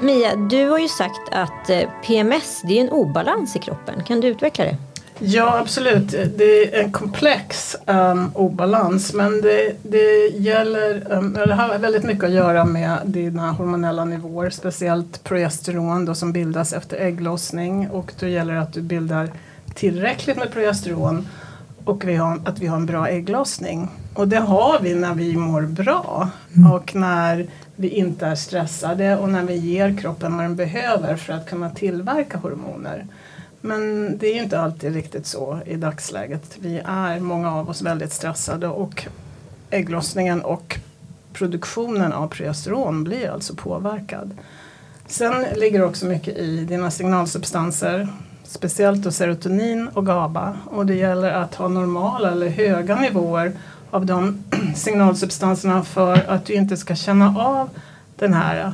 Mia, 0.00 0.36
du 0.36 0.68
har 0.68 0.78
ju 0.78 0.88
sagt 0.88 1.20
att 1.32 1.70
eh, 1.70 1.88
PMS 2.06 2.62
det 2.64 2.78
är 2.78 2.80
en 2.80 2.90
obalans 2.90 3.56
i 3.56 3.58
kroppen. 3.58 4.02
Kan 4.02 4.20
du 4.20 4.28
utveckla 4.28 4.64
det? 4.64 4.76
Ja 5.18 5.58
absolut, 5.58 6.10
det 6.10 6.74
är 6.74 6.84
en 6.84 6.92
komplex 6.92 7.76
um, 7.86 8.30
obalans 8.34 9.12
men 9.12 9.40
det, 9.40 9.76
det 9.82 10.28
gäller, 10.28 11.12
um, 11.12 11.32
det 11.32 11.54
har 11.54 11.78
väldigt 11.78 12.02
mycket 12.02 12.24
att 12.24 12.30
göra 12.30 12.64
med 12.64 12.98
dina 13.04 13.52
hormonella 13.52 14.04
nivåer, 14.04 14.50
speciellt 14.50 15.24
progesteron 15.24 16.04
då, 16.04 16.14
som 16.14 16.32
bildas 16.32 16.72
efter 16.72 16.96
ägglossning 16.96 17.90
och 17.90 18.12
då 18.20 18.26
gäller 18.26 18.54
det 18.54 18.60
att 18.60 18.72
du 18.72 18.82
bildar 18.82 19.30
tillräckligt 19.74 20.36
med 20.36 20.52
progesteron 20.52 21.28
och 21.84 22.04
vi 22.04 22.14
har, 22.14 22.40
att 22.44 22.58
vi 22.58 22.66
har 22.66 22.76
en 22.76 22.86
bra 22.86 23.08
ägglossning. 23.08 23.90
Och 24.14 24.28
det 24.28 24.38
har 24.38 24.80
vi 24.80 24.94
när 24.94 25.14
vi 25.14 25.36
mår 25.36 25.62
bra 25.62 26.28
mm. 26.56 26.72
och 26.72 26.94
när 26.94 27.46
vi 27.76 27.88
inte 27.88 28.26
är 28.26 28.34
stressade 28.34 29.16
och 29.16 29.28
när 29.28 29.42
vi 29.42 29.56
ger 29.56 29.96
kroppen 29.98 30.36
vad 30.36 30.44
den 30.44 30.56
behöver 30.56 31.16
för 31.16 31.32
att 31.32 31.48
kunna 31.48 31.70
tillverka 31.70 32.38
hormoner. 32.38 33.06
Men 33.60 34.12
det 34.18 34.26
är 34.26 34.42
inte 34.42 34.60
alltid 34.60 34.94
riktigt 34.94 35.26
så 35.26 35.60
i 35.66 35.76
dagsläget. 35.76 36.56
Vi 36.60 36.82
är, 36.84 37.20
många 37.20 37.52
av 37.54 37.70
oss, 37.70 37.82
väldigt 37.82 38.12
stressade 38.12 38.68
och 38.68 39.06
ägglossningen 39.70 40.40
och 40.40 40.78
produktionen 41.32 42.12
av 42.12 42.28
progesteron 42.28 43.04
blir 43.04 43.30
alltså 43.30 43.54
påverkad. 43.54 44.30
Sen 45.06 45.44
ligger 45.56 45.78
det 45.78 45.84
också 45.84 46.06
mycket 46.06 46.36
i 46.36 46.64
dina 46.64 46.90
signalsubstanser, 46.90 48.08
speciellt 48.44 49.02
då 49.02 49.10
serotonin 49.10 49.88
och 49.88 50.06
GABA. 50.06 50.56
Och 50.66 50.86
det 50.86 50.94
gäller 50.94 51.30
att 51.30 51.54
ha 51.54 51.68
normala 51.68 52.30
eller 52.30 52.48
höga 52.48 52.96
nivåer 52.96 53.52
av 53.94 54.06
de 54.06 54.38
signalsubstanserna 54.74 55.84
för 55.84 56.30
att 56.30 56.44
du 56.44 56.54
inte 56.54 56.76
ska 56.76 56.94
känna 56.94 57.38
av 57.38 57.70
den 58.16 58.34
här 58.34 58.72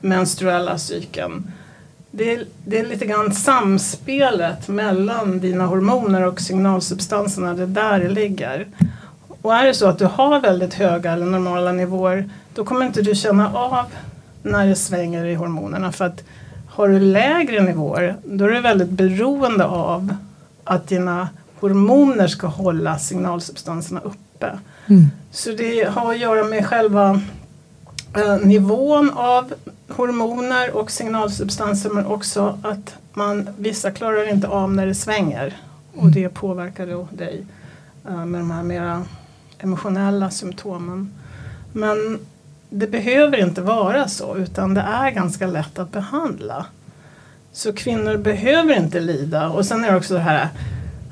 menstruella 0.00 0.78
cykeln 0.78 1.52
det 2.10 2.34
är, 2.34 2.44
det 2.64 2.78
är 2.78 2.86
lite 2.86 3.06
grann 3.06 3.32
samspelet 3.32 4.68
mellan 4.68 5.40
dina 5.40 5.66
hormoner 5.66 6.26
och 6.26 6.40
signalsubstanserna, 6.40 7.54
det 7.54 7.62
är 7.62 7.66
där 7.66 8.00
det 8.00 8.08
ligger. 8.08 8.66
Och 9.42 9.54
är 9.54 9.66
det 9.66 9.74
så 9.74 9.86
att 9.86 9.98
du 9.98 10.04
har 10.04 10.40
väldigt 10.40 10.74
höga 10.74 11.12
eller 11.12 11.26
normala 11.26 11.72
nivåer 11.72 12.30
då 12.54 12.64
kommer 12.64 12.86
inte 12.86 13.02
du 13.02 13.14
känna 13.14 13.54
av 13.54 13.84
när 14.42 14.66
det 14.66 14.74
svänger 14.74 15.24
i 15.24 15.34
hormonerna 15.34 15.92
för 15.92 16.04
att 16.04 16.24
har 16.68 16.88
du 16.88 17.00
lägre 17.00 17.62
nivåer 17.62 18.16
då 18.24 18.44
är 18.44 18.48
du 18.48 18.60
väldigt 18.60 18.90
beroende 18.90 19.64
av 19.64 20.14
att 20.64 20.88
dina 20.88 21.28
hormoner 21.60 22.26
ska 22.26 22.46
hålla 22.46 22.98
signalsubstanserna 22.98 24.00
uppe. 24.00 24.27
Mm. 24.86 25.10
Så 25.30 25.50
det 25.52 25.84
har 25.84 26.12
att 26.12 26.18
göra 26.18 26.44
med 26.44 26.66
själva 26.66 27.20
eh, 28.16 28.38
nivån 28.38 29.10
av 29.10 29.54
hormoner 29.88 30.76
och 30.76 30.90
signalsubstanser 30.90 31.90
men 31.90 32.06
också 32.06 32.58
att 32.62 32.94
man, 33.12 33.48
vissa 33.58 33.90
klarar 33.90 34.28
inte 34.28 34.48
av 34.48 34.72
när 34.72 34.86
det 34.86 34.94
svänger 34.94 35.56
och 35.94 36.02
mm. 36.02 36.12
det 36.12 36.28
påverkar 36.28 36.86
då 36.86 37.08
dig 37.10 37.46
uh, 38.08 38.24
med 38.24 38.40
de 38.40 38.50
här 38.50 38.62
mera 38.62 39.04
emotionella 39.58 40.30
symptomen. 40.30 41.14
Men 41.72 42.18
det 42.70 42.86
behöver 42.86 43.38
inte 43.38 43.60
vara 43.60 44.08
så 44.08 44.36
utan 44.36 44.74
det 44.74 44.80
är 44.80 45.10
ganska 45.10 45.46
lätt 45.46 45.78
att 45.78 45.92
behandla. 45.92 46.66
Så 47.52 47.72
kvinnor 47.72 48.16
behöver 48.16 48.76
inte 48.76 49.00
lida 49.00 49.48
och 49.48 49.66
sen 49.66 49.84
är 49.84 49.90
det 49.90 49.96
också 49.96 50.14
det 50.14 50.20
här 50.20 50.48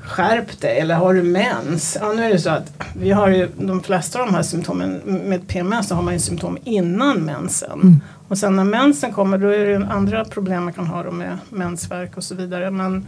skärp 0.07 0.61
dig 0.61 0.79
eller 0.79 0.95
har 0.95 1.13
du 1.13 1.23
mens? 1.23 1.97
Ja 2.01 2.13
nu 2.13 2.23
är 2.23 2.29
det 2.29 2.39
så 2.39 2.49
att 2.49 2.73
vi 2.95 3.11
har 3.11 3.27
ju 3.27 3.49
de 3.57 3.83
flesta 3.83 4.19
av 4.19 4.25
de 4.25 4.35
här 4.35 4.43
symptomen 4.43 5.01
med 5.05 5.47
PMS 5.47 5.87
så 5.87 5.95
har 5.95 6.01
man 6.01 6.13
ju 6.13 6.19
symptom 6.19 6.57
innan 6.63 7.17
mensen. 7.17 7.71
Mm. 7.71 8.01
Och 8.27 8.37
sen 8.37 8.55
när 8.55 8.63
mensen 8.63 9.11
kommer 9.11 9.37
då 9.37 9.47
är 9.47 9.65
det 9.65 9.87
andra 9.87 10.25
problem 10.25 10.63
man 10.63 10.73
kan 10.73 10.87
ha 10.87 11.03
då 11.03 11.11
med 11.11 11.37
mensvärk 11.49 12.17
och 12.17 12.23
så 12.23 12.35
vidare. 12.35 12.71
Men 12.71 13.07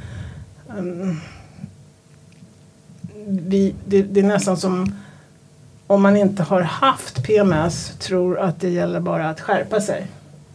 um, 0.77 1.21
vi, 3.27 3.75
det, 3.85 4.01
det, 4.01 4.19
är 4.19 4.23
nästan 4.23 4.57
som 4.57 4.95
om 5.87 6.01
man 6.01 6.17
inte 6.17 6.43
har 6.43 6.61
haft 6.61 7.23
PMS 7.23 7.93
tror 7.99 8.39
att 8.39 8.59
det 8.59 8.69
gäller 8.69 8.99
bara 8.99 9.29
att 9.29 9.41
skärpa 9.41 9.81
sig. 9.81 10.07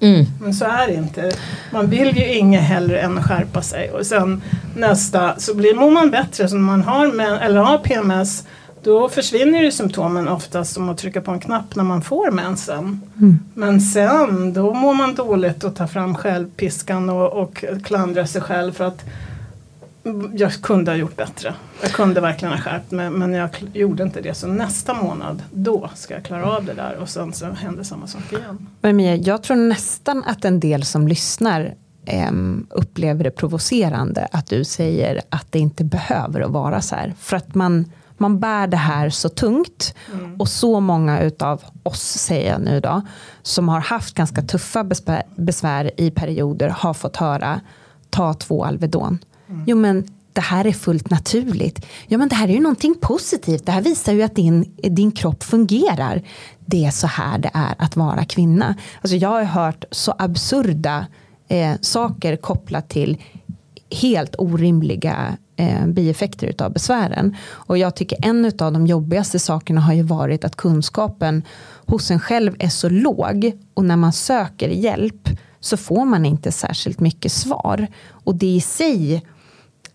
Mm. 0.05 0.27
Men 0.41 0.55
så 0.55 0.65
är 0.65 0.87
det 0.87 0.95
inte. 0.95 1.33
Man 1.73 1.87
vill 1.87 2.17
ju 2.17 2.35
inget 2.35 2.63
hellre 2.63 3.01
än 3.01 3.19
att 3.19 3.25
skärpa 3.25 3.63
sig. 3.63 3.91
Och 3.91 4.07
sen 4.07 4.43
nästa 4.77 5.35
så 5.39 5.55
blir, 5.55 5.75
mår 5.75 5.91
man 5.91 6.11
bättre 6.11 6.49
så 6.49 6.55
när 6.55 6.63
man 6.63 6.83
har, 6.83 7.07
eller 7.41 7.61
har 7.61 7.79
PMS 7.79 8.45
då 8.85 9.09
försvinner 9.09 9.63
ju 9.63 9.71
symptomen 9.71 10.29
oftast 10.29 10.75
som 10.75 10.89
att 10.89 10.99
trycka 10.99 11.21
på 11.21 11.31
en 11.31 11.41
knapp 11.41 11.77
när 11.77 11.85
man 11.85 12.03
får 12.03 12.31
mensen. 12.31 13.01
Mm. 13.19 13.39
Men 13.55 13.81
sen 13.81 14.53
då 14.53 14.75
mår 14.75 14.95
man 14.95 15.15
dåligt 15.15 15.65
och 15.65 15.77
tar 15.77 15.87
fram 15.87 16.15
självpiskan 16.15 17.11
och, 17.11 17.33
och 17.33 17.65
klandrar 17.85 18.25
sig 18.25 18.41
själv 18.41 18.73
för 18.73 18.85
att 18.85 19.05
jag 20.35 20.53
kunde 20.53 20.91
ha 20.91 20.97
gjort 20.97 21.17
bättre. 21.17 21.55
Jag 21.83 21.93
kunde 21.93 22.21
verkligen 22.21 22.55
ha 22.55 22.61
skärpt 22.61 22.91
mig 22.91 23.11
men 23.11 23.33
jag 23.33 23.51
gjorde 23.73 24.03
inte 24.03 24.21
det. 24.21 24.35
Så 24.35 24.47
nästa 24.47 24.95
månad, 24.95 25.43
då 25.53 25.91
ska 25.95 26.15
jag 26.15 26.25
klara 26.25 26.57
av 26.57 26.65
det 26.65 26.75
där 26.75 26.97
och 26.97 27.09
sen 27.09 27.33
så 27.33 27.47
händer 27.47 27.83
samma 27.83 28.07
sak 28.07 28.33
igen. 28.33 28.67
Men 28.81 28.97
Mia, 28.97 29.15
jag 29.15 29.43
tror 29.43 29.57
nästan 29.57 30.25
att 30.27 30.45
en 30.45 30.61
del 30.61 30.85
som 30.85 31.09
lyssnar 31.09 31.75
upplever 32.71 33.25
det 33.25 33.31
provocerande 33.31 34.29
att 34.33 34.47
du 34.47 34.65
säger 34.65 35.23
att 35.29 35.47
det 35.51 35.59
inte 35.59 35.85
behöver 35.85 36.41
att 36.41 36.51
vara 36.51 36.81
så 36.81 36.95
här. 36.95 37.15
För 37.19 37.37
att 37.37 37.55
man 37.55 37.93
man 38.17 38.41
bär 38.41 38.67
det 38.67 38.77
här 38.77 39.11
så 39.11 39.29
tungt. 39.29 39.95
Mm. 40.13 40.41
Och 40.41 40.49
så 40.49 40.81
många 40.81 41.21
utav 41.21 41.63
oss, 41.83 42.03
säger 42.03 42.53
jag 42.53 42.61
nu 42.61 42.81
då, 42.81 43.03
som 43.43 43.69
har 43.69 43.81
haft 43.81 44.15
ganska 44.15 44.43
tuffa 44.43 44.85
besvär, 44.85 45.23
besvär 45.37 45.91
i 46.01 46.11
perioder 46.11 46.69
har 46.69 46.95
fått 46.95 47.17
höra 47.17 47.61
ta 48.11 48.35
två 48.35 48.65
Alvedon. 48.65 49.19
Mm. 49.49 49.65
Jo 49.67 49.77
men 49.77 50.05
det 50.33 50.41
här 50.41 50.67
är 50.67 50.73
fullt 50.73 51.11
naturligt. 51.11 51.87
Ja 52.07 52.19
men 52.19 52.29
det 52.29 52.35
här 52.35 52.49
är 52.49 52.53
ju 52.53 52.61
någonting 52.61 52.95
positivt. 53.01 53.67
Det 53.67 53.73
här 53.73 53.83
visar 53.83 54.13
ju 54.13 54.23
att 54.23 54.35
din, 54.35 54.75
din 54.77 55.13
kropp 55.13 55.43
fungerar. 55.43 56.23
Det 56.67 56.85
är 56.85 56.91
så 56.91 57.07
här 57.07 57.39
det 57.39 57.51
är 57.55 57.75
att 57.79 57.97
vara 57.97 58.25
kvinna. 58.25 58.75
Alltså 59.01 59.17
jag 59.17 59.29
har 59.29 59.45
hört 59.45 59.85
så 59.91 60.15
absurda 60.19 61.07
eh, 61.49 61.73
saker 61.81 62.37
kopplat 62.37 62.89
till 62.89 63.19
helt 63.91 64.35
orimliga 64.39 65.37
eh, 65.57 65.87
bieffekter 65.87 66.47
utav 66.47 66.73
besvären. 66.73 67.37
Och 67.47 67.79
jag 67.79 67.97
tycker 67.97 68.19
en 68.23 68.45
av 68.45 68.73
de 68.73 68.87
jobbigaste 68.87 69.39
sakerna 69.39 69.81
har 69.81 69.95
ju 69.95 70.03
varit 70.03 70.45
att 70.45 70.57
kunskapen 70.57 71.43
hos 71.87 72.11
en 72.11 72.21
själv 72.21 72.57
är 72.59 72.69
så 72.69 72.89
låg 72.89 73.53
och 73.75 73.85
när 73.85 73.97
man 73.97 74.13
söker 74.13 74.69
hjälp 74.69 75.29
så 75.61 75.77
får 75.77 76.05
man 76.05 76.27
inte 76.27 76.53
särskilt 76.53 77.01
mycket 77.01 77.33
svar. 77.33 77.87
Och 78.11 78.35
det 78.35 78.47
i 78.47 78.61
sig 78.61 79.23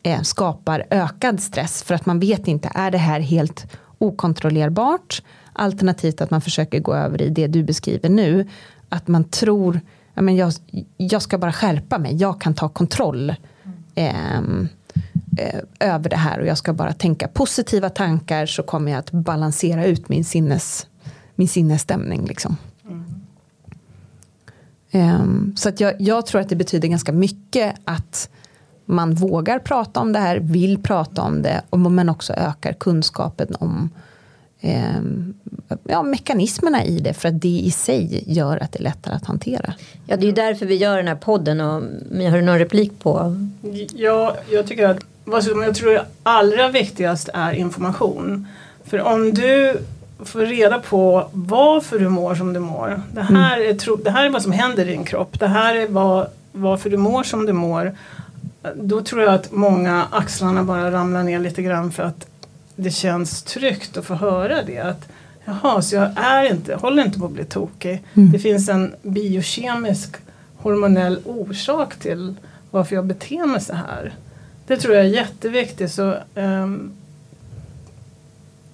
eh, 0.04 0.22
skapar 0.22 0.86
ökad 0.90 1.40
stress 1.40 1.84
för 1.84 1.96
att 1.96 2.06
man 2.06 2.20
vet 2.20 2.48
inte, 2.48 2.72
är 2.76 2.92
det 2.92 2.98
här 2.98 3.20
helt 3.20 3.68
okontrollerbart? 3.98 5.24
Alternativt 5.54 6.22
att 6.22 6.32
man 6.32 6.42
försöker 6.42 6.80
gå 6.80 6.96
över 6.96 7.22
i 7.22 7.30
det 7.30 7.48
du 7.48 7.64
beskriver 7.64 8.10
nu, 8.10 8.48
att 8.90 9.08
man 9.08 9.24
tror 9.24 9.82
ja, 10.14 10.22
men 10.22 10.36
jag, 10.36 10.54
jag 10.98 11.22
ska 11.22 11.38
bara 11.38 11.54
skärpa 11.54 11.98
mig, 11.98 12.16
jag 12.16 12.42
kan 12.42 12.54
ta 12.54 12.70
kontroll. 12.70 13.36
Eh, 13.96 14.38
eh, 15.38 15.60
över 15.80 16.10
det 16.10 16.16
här 16.16 16.40
och 16.40 16.46
jag 16.46 16.58
ska 16.58 16.74
bara 16.74 16.94
tänka 16.94 17.28
positiva 17.28 17.90
tankar 17.90 18.46
så 18.46 18.64
kommer 18.64 18.92
jag 18.92 19.00
att 19.00 19.12
balansera 19.12 19.86
ut 19.86 20.10
min, 20.10 20.26
sinnes, 20.26 20.88
min 21.36 21.48
sinnesstämning. 21.48 22.26
Liksom. 22.26 22.58
Um, 24.92 25.54
så 25.58 25.70
att 25.70 25.80
jag, 25.80 26.02
jag, 26.02 26.26
tror 26.26 26.42
att 26.42 26.50
det 26.50 26.56
betyder 26.56 26.88
ganska 26.88 27.12
mycket 27.12 27.76
att 27.86 28.30
man 28.90 29.14
vågar 29.14 29.60
prata 29.60 30.00
om 30.00 30.14
det 30.14 30.20
här, 30.20 30.40
vill 30.40 30.84
prata 30.84 31.22
om 31.22 31.42
det 31.42 31.62
och 31.70 31.80
men 31.80 32.10
också 32.10 32.34
ökar 32.34 32.74
kunskapen 32.74 33.56
om 33.60 33.90
um, 34.62 35.34
ja, 35.84 36.04
mekanismerna 36.04 36.86
i 36.86 37.00
det 37.00 37.14
för 37.14 37.30
att 37.30 37.42
det 37.42 37.48
i 37.48 37.72
sig 37.72 38.24
gör 38.28 38.58
att 38.64 38.72
det 38.72 38.80
är 38.80 38.84
lättare 38.84 39.16
att 39.16 39.26
hantera. 39.26 39.74
Ja 40.08 40.18
det 40.18 40.24
är 40.24 40.28
ju 40.28 40.32
därför 40.32 40.66
vi 40.66 40.76
gör 40.76 40.98
den 40.98 41.08
här 41.08 41.16
podden 41.16 41.62
och 41.62 41.82
har 42.12 42.38
du 42.38 42.42
någon 42.42 42.60
replik 42.60 43.00
på? 43.00 43.36
Ja, 43.94 44.38
jag 44.50 44.68
tycker 44.68 44.88
att 44.88 45.00
vad 45.26 45.44
som 45.44 45.62
jag 45.62 45.76
tror 45.76 45.94
är 45.94 46.04
allra 46.24 46.70
viktigast 46.70 47.30
är 47.34 47.52
information. 47.52 48.48
För 48.86 49.02
om 49.02 49.34
du 49.34 49.78
får 50.26 50.42
reda 50.42 50.80
på 50.80 51.30
varför 51.32 52.00
du 52.00 52.10
mår 52.10 52.36
som 52.36 52.54
du 52.54 52.60
mår. 52.60 53.02
Det 53.12 53.22
här, 53.22 53.58
mm. 53.58 53.70
är, 53.70 53.74
tro, 53.80 53.96
det 53.96 54.12
här 54.12 54.26
är 54.26 54.30
vad 54.30 54.42
som 54.42 54.52
händer 54.52 54.88
i 54.88 54.92
din 54.92 55.04
kropp. 55.04 55.40
Det 55.40 55.48
här 55.48 55.76
är 55.76 55.88
vad, 55.88 56.28
varför 56.52 56.90
du 56.90 56.98
mår 56.98 57.24
som 57.24 57.46
du 57.46 57.54
mår. 57.54 57.96
Då 58.76 59.02
tror 59.02 59.22
jag 59.22 59.34
att 59.34 59.52
många 59.52 60.08
axlarna 60.12 60.64
bara 60.64 60.92
ramlar 60.92 61.24
ner 61.24 61.40
lite 61.40 61.62
grann 61.62 61.92
för 61.92 62.04
att 62.04 62.28
det 62.76 62.92
känns 62.92 63.44
tryggt 63.44 63.98
att 63.98 64.06
få 64.06 64.14
höra 64.14 64.64
det. 64.64 64.80
Att, 64.80 65.10
Jaha, 65.46 65.82
så 65.82 65.96
jag 65.96 66.12
är 66.16 66.52
inte, 66.52 66.76
håller 66.76 67.06
inte 67.06 67.20
på 67.20 67.26
att 67.26 67.32
bli 67.32 67.46
tokig. 67.46 68.04
Mm. 68.14 68.32
Det 68.32 68.40
finns 68.40 68.70
en 68.70 68.96
biokemisk 69.02 70.16
hormonell 70.58 71.20
orsak 71.26 71.96
till 71.96 72.36
varför 72.72 72.96
jag 72.96 73.06
beter 73.06 73.46
mig 73.46 73.62
så 73.62 73.74
här. 73.74 74.14
Det 74.68 74.78
tror 74.78 74.96
jag 74.96 75.06
är 75.06 75.10
jätteviktigt. 75.10 75.92
Så, 75.92 76.16
um, 76.36 76.92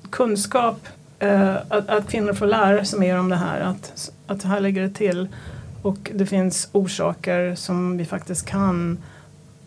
kunskap, 0.10 0.88
uh, 1.24 1.56
att, 1.56 1.90
att 1.90 2.10
kvinnor 2.10 2.34
får 2.34 2.46
lära 2.46 2.86
sig 2.86 3.00
mer 3.00 3.20
om 3.20 3.30
det 3.30 3.36
här. 3.36 3.60
Att, 3.60 4.12
att 4.28 4.44
här 4.44 4.60
ligger 4.60 4.82
det 4.82 4.90
till. 4.90 5.28
Och 5.82 6.12
det 6.14 6.26
finns 6.26 6.70
orsaker 6.72 7.56
som 7.56 7.98
vi 7.98 8.06
faktiskt 8.06 8.46
kan 8.46 8.98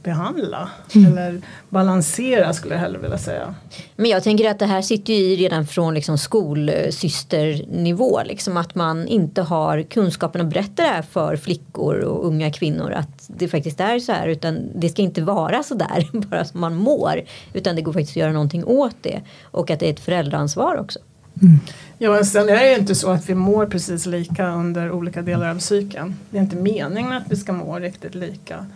behandla 0.02 0.70
mm. 0.94 1.12
eller 1.12 1.40
balansera 1.68 2.52
skulle 2.52 2.74
jag 2.74 2.80
hellre 2.80 2.98
vilja 2.98 3.18
säga. 3.18 3.54
Men 3.96 4.10
jag 4.10 4.22
tänker 4.22 4.50
att 4.50 4.58
det 4.58 4.66
här 4.66 4.82
sitter 4.82 5.12
ju 5.12 5.18
i 5.18 5.36
redan 5.36 5.66
från 5.66 5.94
liksom 5.94 6.18
skolsysternivå. 6.18 8.22
Liksom 8.24 8.56
att 8.56 8.74
man 8.74 9.08
inte 9.08 9.42
har 9.42 9.82
kunskapen 9.82 10.40
att 10.40 10.46
berätta 10.46 10.82
det 10.82 10.88
här 10.88 11.02
för 11.02 11.36
flickor 11.36 12.00
och 12.00 12.26
unga 12.26 12.52
kvinnor. 12.52 12.92
Att 12.92 13.24
det 13.26 13.48
faktiskt 13.48 13.80
är 13.80 13.98
så 13.98 14.12
här. 14.12 14.28
Utan 14.28 14.70
det 14.74 14.88
ska 14.88 15.02
inte 15.02 15.22
vara 15.22 15.62
så 15.62 15.74
där 15.74 16.08
bara 16.28 16.44
som 16.44 16.60
man 16.60 16.76
mår. 16.76 17.22
Utan 17.52 17.76
det 17.76 17.82
går 17.82 17.92
faktiskt 17.92 18.12
att 18.12 18.16
göra 18.16 18.32
någonting 18.32 18.64
åt 18.64 18.96
det. 19.02 19.20
Och 19.42 19.70
att 19.70 19.80
det 19.80 19.86
är 19.86 19.92
ett 19.92 20.00
föräldraansvar 20.00 20.76
också. 20.76 20.98
Mm. 21.42 21.60
Ja, 21.98 22.24
sen 22.24 22.48
är 22.48 22.54
det 22.54 22.70
ju 22.70 22.78
inte 22.78 22.94
så 22.94 23.10
att 23.10 23.28
vi 23.28 23.34
mår 23.34 23.66
precis 23.66 24.06
lika 24.06 24.48
under 24.48 24.90
olika 24.90 25.22
delar 25.22 25.50
av 25.50 25.58
cykeln. 25.58 26.16
Det 26.30 26.38
är 26.38 26.42
inte 26.42 26.56
meningen 26.56 27.12
att 27.12 27.22
vi 27.28 27.36
ska 27.36 27.52
må 27.52 27.78
riktigt 27.78 28.14
lika. 28.14 28.66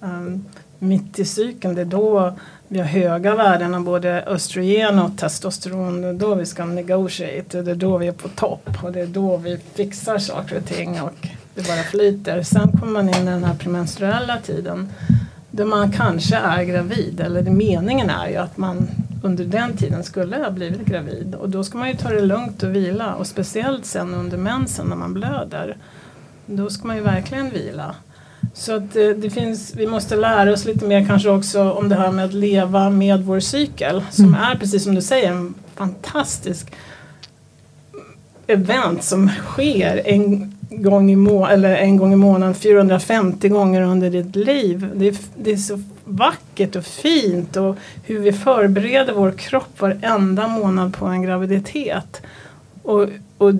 Um, 0.00 0.44
mitt 0.80 1.18
i 1.18 1.24
cykeln, 1.24 1.74
det 1.74 1.80
är 1.80 1.84
då 1.84 2.32
vi 2.68 2.78
har 2.78 2.86
höga 2.86 3.34
värden 3.34 3.74
av 3.74 3.84
både 3.84 4.22
östrogen 4.22 4.98
och 4.98 5.18
testosteron. 5.18 6.00
Det 6.00 6.08
är 6.08 6.12
då 6.12 6.34
vi 6.34 6.46
ska 6.46 6.64
negotiate, 6.64 7.62
det 7.62 7.70
är 7.70 7.74
då 7.74 7.98
vi 7.98 8.06
är 8.06 8.12
på 8.12 8.28
topp 8.28 8.68
och 8.82 8.92
det 8.92 9.00
är 9.00 9.06
då 9.06 9.36
vi 9.36 9.58
fixar 9.74 10.18
saker 10.18 10.56
och 10.56 10.64
ting 10.64 11.00
och 11.02 11.26
det 11.54 11.68
bara 11.68 11.82
flyter. 11.82 12.42
Sen 12.42 12.72
kommer 12.72 12.92
man 12.92 13.08
in 13.08 13.28
i 13.28 13.30
den 13.30 13.44
här 13.44 13.54
premenstruella 13.54 14.38
tiden 14.38 14.88
där 15.50 15.64
man 15.64 15.92
kanske 15.92 16.36
är 16.36 16.64
gravid 16.64 17.20
eller 17.20 17.42
meningen 17.42 18.10
är 18.10 18.28
ju 18.28 18.36
att 18.36 18.56
man 18.56 18.88
under 19.22 19.44
den 19.44 19.76
tiden 19.76 20.04
skulle 20.04 20.36
ha 20.36 20.50
blivit 20.50 20.86
gravid 20.86 21.34
och 21.34 21.48
då 21.48 21.64
ska 21.64 21.78
man 21.78 21.88
ju 21.88 21.94
ta 21.94 22.08
det 22.08 22.20
lugnt 22.20 22.62
och 22.62 22.74
vila 22.74 23.14
och 23.14 23.26
speciellt 23.26 23.86
sen 23.86 24.14
under 24.14 24.38
mensen 24.38 24.86
när 24.86 24.96
man 24.96 25.14
blöder. 25.14 25.76
Då 26.46 26.70
ska 26.70 26.86
man 26.86 26.96
ju 26.96 27.02
verkligen 27.02 27.50
vila. 27.50 27.94
Så 28.54 28.76
att 28.76 28.92
det, 28.92 29.14
det, 29.14 29.30
finns, 29.30 29.74
vi 29.76 29.86
måste 29.86 30.16
lära 30.16 30.52
oss 30.52 30.64
lite 30.64 30.84
mer 30.84 31.06
kanske 31.06 31.28
också 31.28 31.70
om 31.70 31.88
det 31.88 31.94
här 31.94 32.12
med 32.12 32.24
att 32.24 32.34
leva 32.34 32.90
med 32.90 33.20
vår 33.24 33.40
cykel 33.40 34.04
som 34.10 34.24
mm. 34.24 34.40
är 34.40 34.54
precis 34.54 34.84
som 34.84 34.94
du 34.94 35.02
säger 35.02 35.30
en 35.30 35.54
fantastisk 35.74 36.72
event 38.46 39.02
som 39.04 39.28
sker 39.28 40.02
en 40.04 40.54
gång 40.70 41.10
i, 41.10 41.16
må 41.16 41.46
eller 41.46 41.76
en 41.76 41.96
gång 41.96 42.12
i 42.12 42.16
månaden 42.16 42.54
450 42.54 43.48
gånger 43.48 43.82
under 43.82 44.10
ditt 44.10 44.36
liv. 44.36 44.90
Det 44.94 45.08
är, 45.08 45.16
det 45.36 45.52
är 45.52 45.56
så 45.56 45.82
vackert 46.04 46.76
och 46.76 46.84
fint 46.84 47.56
och 47.56 47.76
hur 48.04 48.18
vi 48.18 48.32
förbereder 48.32 49.12
vår 49.12 49.32
kropp 49.32 49.80
varenda 49.80 50.48
månad 50.48 50.96
på 50.96 51.06
en 51.06 51.22
graviditet. 51.22 52.22
Och, 52.82 53.08
och 53.38 53.52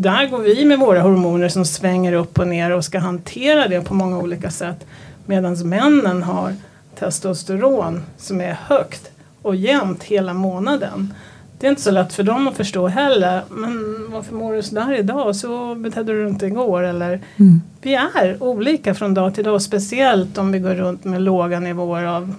där 0.00 0.28
går 0.28 0.38
vi 0.38 0.64
med 0.64 0.78
våra 0.78 1.00
hormoner 1.00 1.48
som 1.48 1.64
svänger 1.64 2.12
upp 2.12 2.38
och 2.38 2.48
ner 2.48 2.70
och 2.70 2.84
ska 2.84 2.98
hantera 2.98 3.68
det 3.68 3.80
på 3.80 3.94
många 3.94 4.18
olika 4.18 4.50
sätt. 4.50 4.86
Medan 5.26 5.68
männen 5.68 6.22
har 6.22 6.54
testosteron 6.98 8.02
som 8.16 8.40
är 8.40 8.58
högt 8.66 9.10
och 9.42 9.56
jämnt 9.56 10.02
hela 10.02 10.34
månaden. 10.34 11.14
Det 11.58 11.66
är 11.66 11.70
inte 11.70 11.82
så 11.82 11.90
lätt 11.90 12.12
för 12.12 12.22
dem 12.22 12.48
att 12.48 12.56
förstå 12.56 12.86
heller. 12.86 13.42
Men 13.50 14.06
varför 14.10 14.34
mår 14.34 14.54
du 14.54 14.62
sådär 14.62 14.98
idag? 14.98 15.36
Så 15.36 15.74
betedde 15.74 16.12
du 16.12 16.28
inte 16.28 16.46
igår. 16.46 16.82
Eller, 16.82 17.20
mm. 17.36 17.62
Vi 17.82 17.94
är 17.94 18.42
olika 18.42 18.94
från 18.94 19.14
dag 19.14 19.34
till 19.34 19.44
dag. 19.44 19.62
Speciellt 19.62 20.38
om 20.38 20.52
vi 20.52 20.58
går 20.58 20.74
runt 20.74 21.04
med 21.04 21.22
låga 21.22 21.60
nivåer 21.60 22.04
av 22.04 22.34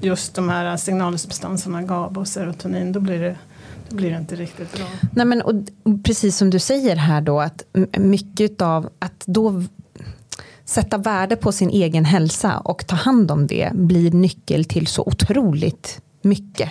just 0.00 0.34
de 0.34 0.48
här 0.48 0.76
signalsubstanserna 0.76 1.82
GABA 1.82 2.20
och 2.20 2.28
serotonin. 2.28 2.92
Då 2.92 3.00
blir 3.00 3.20
det 3.20 3.36
blir 3.90 4.10
det 4.10 4.16
inte 4.16 4.36
riktigt 4.36 4.76
bra. 4.76 4.86
Nej, 5.14 5.26
men, 5.26 5.42
och, 5.42 5.54
precis 6.04 6.36
som 6.36 6.50
du 6.50 6.58
säger 6.58 6.96
här 6.96 7.20
då 7.20 7.40
att 7.40 7.64
mycket 7.98 8.62
av 8.62 8.88
att 8.98 9.22
då 9.26 9.62
sätta 10.64 10.98
värde 10.98 11.36
på 11.36 11.52
sin 11.52 11.70
egen 11.70 12.04
hälsa 12.04 12.58
och 12.58 12.86
ta 12.86 12.96
hand 12.96 13.30
om 13.30 13.46
det 13.46 13.70
blir 13.72 14.10
nyckel 14.10 14.64
till 14.64 14.86
så 14.86 15.02
otroligt 15.02 16.00
mycket. 16.22 16.70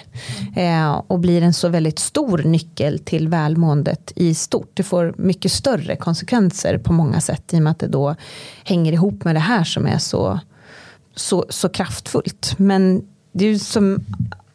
Eh, 0.56 1.02
och 1.08 1.20
blir 1.20 1.42
en 1.42 1.54
så 1.54 1.70
väldigt 1.70 2.00
stor 2.00 2.38
nyckel 2.38 3.00
till 3.00 3.28
välmåendet 3.28 4.14
i 4.16 4.34
stort. 4.36 4.72
Det 4.74 4.84
får 4.84 5.14
mycket 5.18 5.52
större 5.52 5.96
konsekvenser 5.96 6.78
på 6.78 6.94
många 6.94 7.22
sätt 7.22 7.54
i 7.54 7.58
och 7.58 7.62
med 7.62 7.72
att 7.72 7.80
det 7.80 7.88
då 7.88 8.16
hänger 8.64 8.94
ihop 8.94 9.24
med 9.24 9.36
det 9.36 9.40
här 9.40 9.64
som 9.64 9.86
är 9.86 9.98
så, 9.98 10.40
så, 11.16 11.46
så 11.50 11.70
kraftfullt. 11.70 12.54
Men 12.58 13.02
det 13.32 13.46
är 13.46 13.50
ju 13.50 13.60
som 13.60 14.06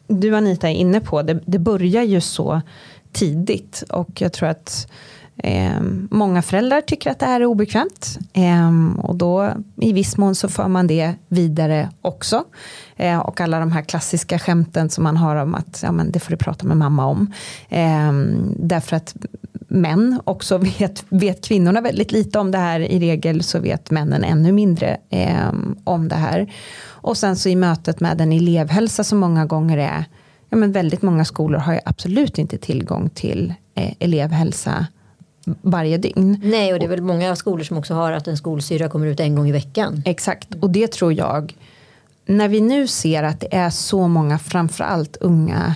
du 0.07 0.35
Anita 0.35 0.69
är 0.69 0.73
inne 0.73 0.99
på, 0.99 1.21
det, 1.21 1.39
det 1.45 1.59
börjar 1.59 2.03
ju 2.03 2.21
så 2.21 2.61
tidigt 3.11 3.83
och 3.89 4.21
jag 4.21 4.33
tror 4.33 4.49
att 4.49 4.91
eh, 5.37 5.81
många 6.09 6.41
föräldrar 6.41 6.81
tycker 6.81 7.11
att 7.11 7.19
det 7.19 7.25
här 7.25 7.41
är 7.41 7.45
obekvämt 7.45 8.19
eh, 8.33 8.99
och 8.99 9.15
då 9.15 9.53
i 9.81 9.93
viss 9.93 10.17
mån 10.17 10.35
så 10.35 10.49
för 10.49 10.67
man 10.67 10.87
det 10.87 11.13
vidare 11.27 11.89
också. 12.01 12.43
Eh, 12.95 13.19
och 13.19 13.41
alla 13.41 13.59
de 13.59 13.71
här 13.71 13.81
klassiska 13.81 14.39
skämten 14.39 14.89
som 14.89 15.03
man 15.03 15.17
har 15.17 15.35
om 15.35 15.55
att 15.55 15.79
ja, 15.83 15.91
men 15.91 16.11
det 16.11 16.19
får 16.19 16.31
du 16.31 16.37
prata 16.37 16.67
med 16.67 16.77
mamma 16.77 17.05
om. 17.05 17.33
Ehm, 17.69 18.55
därför 18.59 18.95
att 18.95 19.15
män 19.75 20.21
också 20.23 20.57
vet, 20.57 21.05
vet 21.09 21.47
kvinnorna 21.47 21.81
väldigt 21.81 22.11
lite 22.11 22.39
om 22.39 22.51
det 22.51 22.57
här. 22.57 22.79
I 22.79 22.99
regel 22.99 23.43
så 23.43 23.59
vet 23.59 23.91
männen 23.91 24.23
ännu 24.23 24.51
mindre 24.51 24.97
ehm, 25.09 25.75
om 25.83 26.07
det 26.07 26.15
här. 26.15 26.53
Och 26.85 27.17
sen 27.17 27.35
så 27.35 27.49
i 27.49 27.55
mötet 27.55 27.99
med 27.99 28.21
en 28.21 28.31
elevhälsa 28.31 29.03
som 29.03 29.17
många 29.17 29.45
gånger 29.45 29.77
är, 29.77 30.05
ja 30.49 30.57
men 30.57 30.71
väldigt 30.71 31.01
många 31.01 31.25
skolor 31.25 31.59
har 31.59 31.73
ju 31.73 31.79
absolut 31.85 32.37
inte 32.37 32.57
tillgång 32.57 33.09
till 33.09 33.53
eh, 33.75 33.93
elevhälsa 33.99 34.87
varje 35.61 35.97
dygn. 35.97 36.41
Nej 36.43 36.73
och 36.73 36.79
det 36.79 36.85
är 36.85 36.89
väl 36.89 37.01
många 37.01 37.35
skolor 37.35 37.63
som 37.63 37.77
också 37.77 37.93
har 37.93 38.11
att 38.11 38.27
en 38.27 38.37
skolsyra 38.37 38.89
kommer 38.89 39.07
ut 39.07 39.19
en 39.19 39.35
gång 39.35 39.49
i 39.49 39.51
veckan. 39.51 40.01
Exakt 40.05 40.55
och 40.59 40.69
det 40.69 40.91
tror 40.91 41.13
jag 41.13 41.55
när 42.25 42.47
vi 42.47 42.61
nu 42.61 42.87
ser 42.87 43.23
att 43.23 43.39
det 43.39 43.55
är 43.55 43.69
så 43.69 44.07
många 44.07 44.39
framförallt 44.39 45.17
unga 45.17 45.75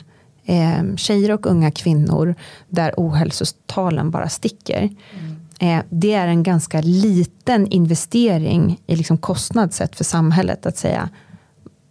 eh, 0.50 0.96
tjejer 0.96 1.32
och 1.32 1.46
unga 1.46 1.72
kvinnor 1.72 2.36
där 2.70 2.94
ohälsotalen 2.98 4.12
bara 4.12 4.30
sticker. 4.30 4.90
Mm. 5.20 5.80
Eh, 5.80 5.86
det 5.90 6.14
är 6.14 6.28
en 6.28 6.44
ganska 6.44 6.82
liten 6.82 7.68
investering 7.68 8.82
i 8.88 8.96
liksom 8.96 9.18
kostnad 9.18 9.74
sett 9.74 9.96
för 9.96 10.04
samhället 10.04 10.66
att 10.66 10.78
säga 10.78 11.10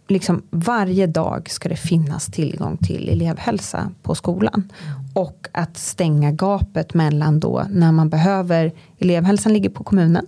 liksom 0.07 0.41
varje 0.49 1.07
dag 1.07 1.49
ska 1.49 1.69
det 1.69 1.75
finnas 1.75 2.25
tillgång 2.25 2.77
till 2.77 3.09
elevhälsa 3.09 3.91
på 4.03 4.15
skolan. 4.15 4.71
Och 5.13 5.47
att 5.51 5.77
stänga 5.77 6.31
gapet 6.31 6.93
mellan 6.93 7.39
då 7.39 7.65
när 7.69 7.91
man 7.91 8.09
behöver, 8.09 8.71
elevhälsan 8.99 9.53
ligger 9.53 9.69
på 9.69 9.83
kommunen 9.83 10.25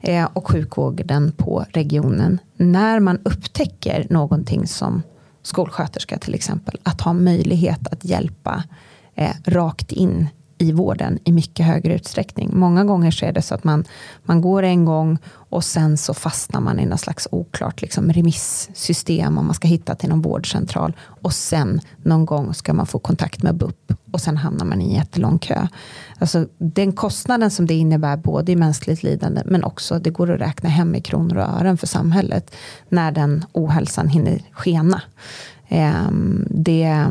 eh, 0.00 0.28
och 0.32 0.48
sjukvården 0.48 1.32
på 1.36 1.64
regionen. 1.70 2.38
När 2.56 3.00
man 3.00 3.18
upptäcker 3.22 4.06
någonting 4.10 4.66
som 4.66 5.02
skolsköterska 5.48 6.18
till 6.18 6.34
exempel, 6.34 6.78
att 6.82 7.00
ha 7.00 7.12
möjlighet 7.12 7.92
att 7.92 8.04
hjälpa 8.04 8.64
eh, 9.14 9.32
rakt 9.44 9.92
in 9.92 10.28
i 10.58 10.72
vården 10.72 11.18
i 11.24 11.32
mycket 11.32 11.66
högre 11.66 11.94
utsträckning. 11.94 12.50
Många 12.52 12.84
gånger 12.84 13.10
så 13.10 13.26
är 13.26 13.32
det 13.32 13.42
så 13.42 13.54
att 13.54 13.64
man, 13.64 13.84
man 14.24 14.40
går 14.40 14.62
en 14.62 14.84
gång 14.84 15.18
och 15.28 15.64
sen 15.64 15.98
så 15.98 16.14
fastnar 16.14 16.60
man 16.60 16.80
i 16.80 16.86
något 16.86 17.00
slags 17.00 17.28
oklart 17.30 17.82
liksom, 17.82 18.12
remissystem 18.12 19.38
om 19.38 19.46
man 19.46 19.54
ska 19.54 19.68
hitta 19.68 19.94
till 19.94 20.08
någon 20.08 20.22
vårdcentral 20.22 20.96
och 21.22 21.32
sen 21.32 21.80
någon 22.02 22.26
gång 22.26 22.54
ska 22.54 22.74
man 22.74 22.86
få 22.86 22.98
kontakt 22.98 23.42
med 23.42 23.54
BUP 23.54 23.92
och 24.12 24.20
sen 24.20 24.36
hamnar 24.36 24.64
man 24.64 24.80
i 24.80 24.84
en 24.84 24.94
jättelång 24.94 25.38
kö. 25.38 25.66
Alltså 26.18 26.46
den 26.58 26.92
kostnaden 26.92 27.50
som 27.50 27.66
det 27.66 27.74
innebär 27.74 28.16
både 28.16 28.52
i 28.52 28.56
mänskligt 28.56 29.02
lidande 29.02 29.42
men 29.44 29.64
också 29.64 29.98
det 29.98 30.10
går 30.10 30.30
att 30.30 30.40
räkna 30.40 30.68
hem 30.68 30.94
i 30.94 31.00
kronor 31.00 31.36
och 31.36 31.60
ören 31.60 31.78
för 31.78 31.86
samhället 31.86 32.54
när 32.88 33.12
den 33.12 33.44
ohälsan 33.52 34.08
hinner 34.08 34.42
skena. 34.52 35.02
Ehm, 35.68 36.46
det 36.50 37.08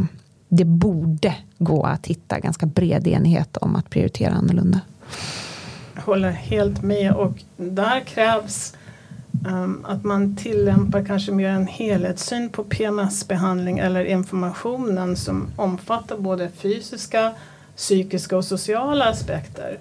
det 0.50 0.66
borde 0.66 1.36
gå 1.58 1.84
att 1.84 2.08
hitta 2.08 2.40
ganska 2.40 2.66
bred 2.66 3.08
enighet 3.08 3.58
om 3.58 3.76
att 3.76 3.90
prioritera 3.90 4.34
annorlunda. 4.34 4.82
Jag 5.96 6.02
håller 6.02 6.32
helt 6.32 6.82
med 6.82 7.14
och 7.14 7.44
där 7.58 8.00
krävs 8.00 8.76
um, 9.48 9.86
att 9.88 10.04
man 10.04 10.36
tillämpar 10.36 11.06
kanske 11.06 11.32
mer 11.32 11.50
en 11.50 11.68
helhetssyn 11.68 12.50
på 12.50 12.64
PMS-behandling 12.64 13.80
eller 13.80 14.06
informationen 14.06 15.16
som 15.16 15.48
omfattar 15.56 16.18
både 16.18 16.50
fysiska, 16.50 17.34
psykiska 17.78 18.38
och 18.38 18.46
sociala 18.46 19.06
aspekter. 19.06 19.80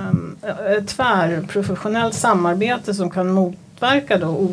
Um, 0.00 0.36
ett 0.68 0.88
tvärprofessionellt 0.88 2.14
samarbete 2.14 2.94
som 2.94 3.10
kan 3.10 3.30
motverka 3.30 4.18
då 4.18 4.50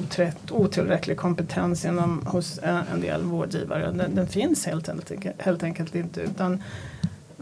otillräcklig 0.51 1.17
kompetens 1.17 1.86
inom, 1.86 2.21
hos 2.25 2.57
eh, 2.57 2.79
en 2.93 3.01
del 3.01 3.21
vårdgivare. 3.21 3.91
Den, 3.91 4.15
den 4.15 4.27
finns 4.27 4.65
helt 4.65 4.89
enkelt, 4.89 5.25
helt 5.38 5.63
enkelt 5.63 5.95
inte. 5.95 6.21
Utan 6.21 6.63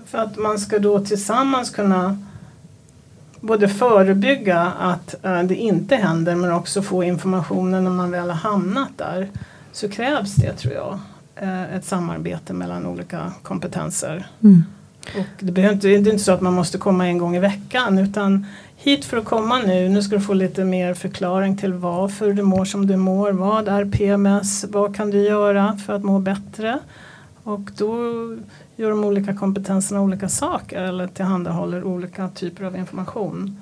för 0.05 0.17
att 0.17 0.37
man 0.37 0.59
ska 0.59 0.79
då 0.79 1.05
tillsammans 1.05 1.69
kunna 1.69 2.17
både 3.39 3.69
förebygga 3.69 4.61
att 4.61 5.25
äh, 5.25 5.43
det 5.43 5.55
inte 5.55 5.95
händer 5.95 6.35
men 6.35 6.51
också 6.51 6.81
få 6.81 7.03
informationen 7.03 7.83
när 7.83 7.91
man 7.91 8.11
väl 8.11 8.29
har 8.29 8.51
hamnat 8.51 8.89
där. 8.97 9.29
Så 9.71 9.89
krävs 9.89 10.35
det 10.35 10.53
tror 10.53 10.73
jag. 10.73 10.99
Äh, 11.35 11.75
ett 11.75 11.85
samarbete 11.85 12.53
mellan 12.53 12.85
olika 12.85 13.33
kompetenser. 13.41 14.27
Mm. 14.43 14.63
Och 15.17 15.43
det, 15.43 15.51
behöver 15.51 15.73
inte, 15.73 15.88
det 15.88 15.93
är 15.93 15.97
inte 15.97 16.19
så 16.19 16.31
att 16.31 16.41
man 16.41 16.53
måste 16.53 16.77
komma 16.77 17.07
en 17.07 17.17
gång 17.17 17.35
i 17.35 17.39
veckan 17.39 17.97
utan 17.97 18.45
hit 18.77 19.05
för 19.05 19.17
att 19.17 19.25
komma 19.25 19.59
nu. 19.59 19.89
Nu 19.89 20.01
ska 20.01 20.15
du 20.15 20.21
få 20.21 20.33
lite 20.33 20.63
mer 20.63 20.93
förklaring 20.93 21.57
till 21.57 21.73
varför 21.73 22.33
du 22.33 22.43
mår 22.43 22.65
som 22.65 22.88
du 22.88 22.95
mår. 22.95 23.31
Vad 23.31 23.67
är 23.67 23.85
PMS? 23.85 24.65
Vad 24.69 24.95
kan 24.95 25.12
du 25.12 25.19
göra 25.19 25.77
för 25.85 25.93
att 25.93 26.03
må 26.03 26.19
bättre? 26.19 26.79
Och 27.43 27.71
då 27.77 27.95
gör 28.75 28.89
de 28.89 29.03
olika 29.03 29.35
kompetenserna 29.35 30.01
olika 30.01 30.29
saker 30.29 30.81
eller 30.81 31.07
tillhandahåller 31.07 31.83
olika 31.83 32.29
typer 32.29 32.63
av 32.63 32.77
information. 32.77 33.57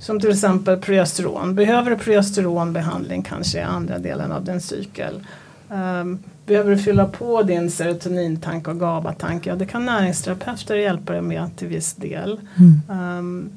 Som 0.00 0.20
till 0.20 0.30
exempel 0.30 0.76
progesteron. 0.76 1.54
Behöver 1.54 1.90
du 1.90 1.96
progesteronbehandling 1.96 3.22
kanske 3.22 3.58
i 3.58 3.62
andra 3.62 3.98
delen 3.98 4.32
av 4.32 4.44
din 4.44 4.60
cykel? 4.60 5.26
Um, 5.68 6.18
behöver 6.46 6.70
du 6.70 6.78
fylla 6.78 7.06
på 7.06 7.42
din 7.42 7.70
serotonintank 7.70 8.68
och 8.68 8.80
GABA-tank? 8.80 9.46
Ja, 9.46 9.56
det 9.56 9.66
kan 9.66 9.86
näringsterapeuter 9.86 10.76
hjälpa 10.76 11.12
dig 11.12 11.22
med 11.22 11.56
till 11.56 11.68
viss 11.68 11.94
del. 11.94 12.40
Mm. 12.56 13.00
Um, 13.18 13.50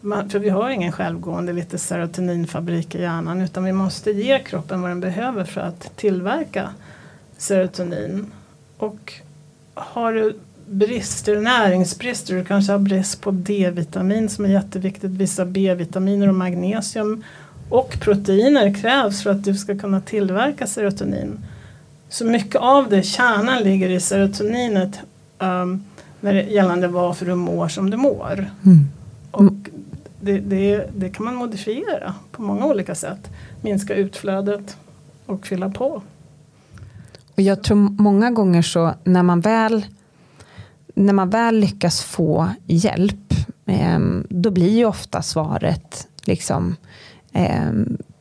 man, 0.00 0.30
för 0.30 0.38
vi 0.38 0.48
har 0.48 0.70
ingen 0.70 0.92
självgående 0.92 1.52
lite 1.52 1.78
serotoninfabrik 1.78 2.94
i 2.94 3.00
hjärnan 3.00 3.40
utan 3.40 3.64
vi 3.64 3.72
måste 3.72 4.10
ge 4.10 4.38
kroppen 4.38 4.82
vad 4.82 4.90
den 4.90 5.00
behöver 5.00 5.44
för 5.44 5.60
att 5.60 5.96
tillverka 5.96 6.70
serotonin. 7.36 8.26
Och 8.76 9.12
har 9.74 10.12
du 10.12 10.36
brister, 10.66 11.40
näringsbrister, 11.40 12.34
du 12.34 12.44
kanske 12.44 12.72
har 12.72 12.78
brist 12.78 13.20
på 13.20 13.30
D-vitamin 13.30 14.28
som 14.28 14.44
är 14.44 14.48
jätteviktigt, 14.48 15.10
vissa 15.10 15.44
B-vitaminer 15.44 16.28
och 16.28 16.34
magnesium 16.34 17.24
och 17.68 17.96
proteiner 18.00 18.74
krävs 18.74 19.22
för 19.22 19.30
att 19.30 19.44
du 19.44 19.54
ska 19.54 19.78
kunna 19.78 20.00
tillverka 20.00 20.66
serotonin. 20.66 21.38
Så 22.12 22.24
mycket 22.24 22.60
av 22.60 22.88
det, 22.88 23.02
kärnan 23.02 23.62
ligger 23.62 23.90
i 23.90 24.00
serotoninet 24.00 25.00
um, 25.38 25.84
när 26.20 26.34
det, 26.34 26.42
gällande 26.42 26.88
varför 26.88 27.26
du 27.26 27.34
mår 27.34 27.68
som 27.68 27.90
du 27.90 27.96
mår. 27.96 28.50
Mm. 28.64 28.88
Och 29.30 29.52
det, 30.20 30.38
det, 30.38 30.90
det, 30.96 31.10
kan 31.10 31.24
man 31.24 31.34
modifiera 31.34 32.14
på 32.32 32.42
många 32.42 32.66
olika 32.66 32.94
sätt. 32.94 33.30
Minska 33.60 33.94
utflödet 33.94 34.76
och 35.26 35.46
fylla 35.46 35.70
på. 35.70 36.02
Och 37.34 37.42
jag 37.42 37.62
tror 37.62 37.76
många 38.02 38.30
gånger 38.30 38.62
så 38.62 38.94
när 39.04 39.22
man 39.22 39.40
väl 39.40 39.86
när 40.94 41.12
man 41.12 41.30
väl 41.30 41.58
lyckas 41.58 42.02
få 42.02 42.48
hjälp 42.66 43.34
eh, 43.66 43.98
då 44.28 44.50
blir 44.50 44.76
ju 44.76 44.84
ofta 44.84 45.22
svaret 45.22 46.08
liksom 46.24 46.76
eh, 47.32 47.72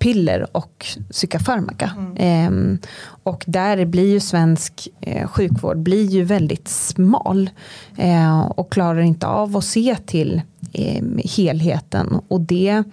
piller 0.01 0.57
och 0.57 0.85
psykofarmaka. 1.11 1.91
Mm. 1.97 2.73
Eh, 2.73 2.87
och 3.23 3.43
där 3.47 3.85
blir 3.85 4.11
ju 4.11 4.19
svensk 4.19 4.87
eh, 5.01 5.27
sjukvård 5.27 5.77
blir 5.77 6.05
ju 6.05 6.23
väldigt 6.23 6.67
smal 6.67 7.49
eh, 7.97 8.41
och 8.41 8.71
klarar 8.71 9.01
inte 9.01 9.27
av 9.27 9.57
att 9.57 9.63
se 9.63 9.95
till 10.05 10.41
ehm, 10.73 11.19
helheten 11.35 12.19
och 12.27 12.41
det, 12.41 12.83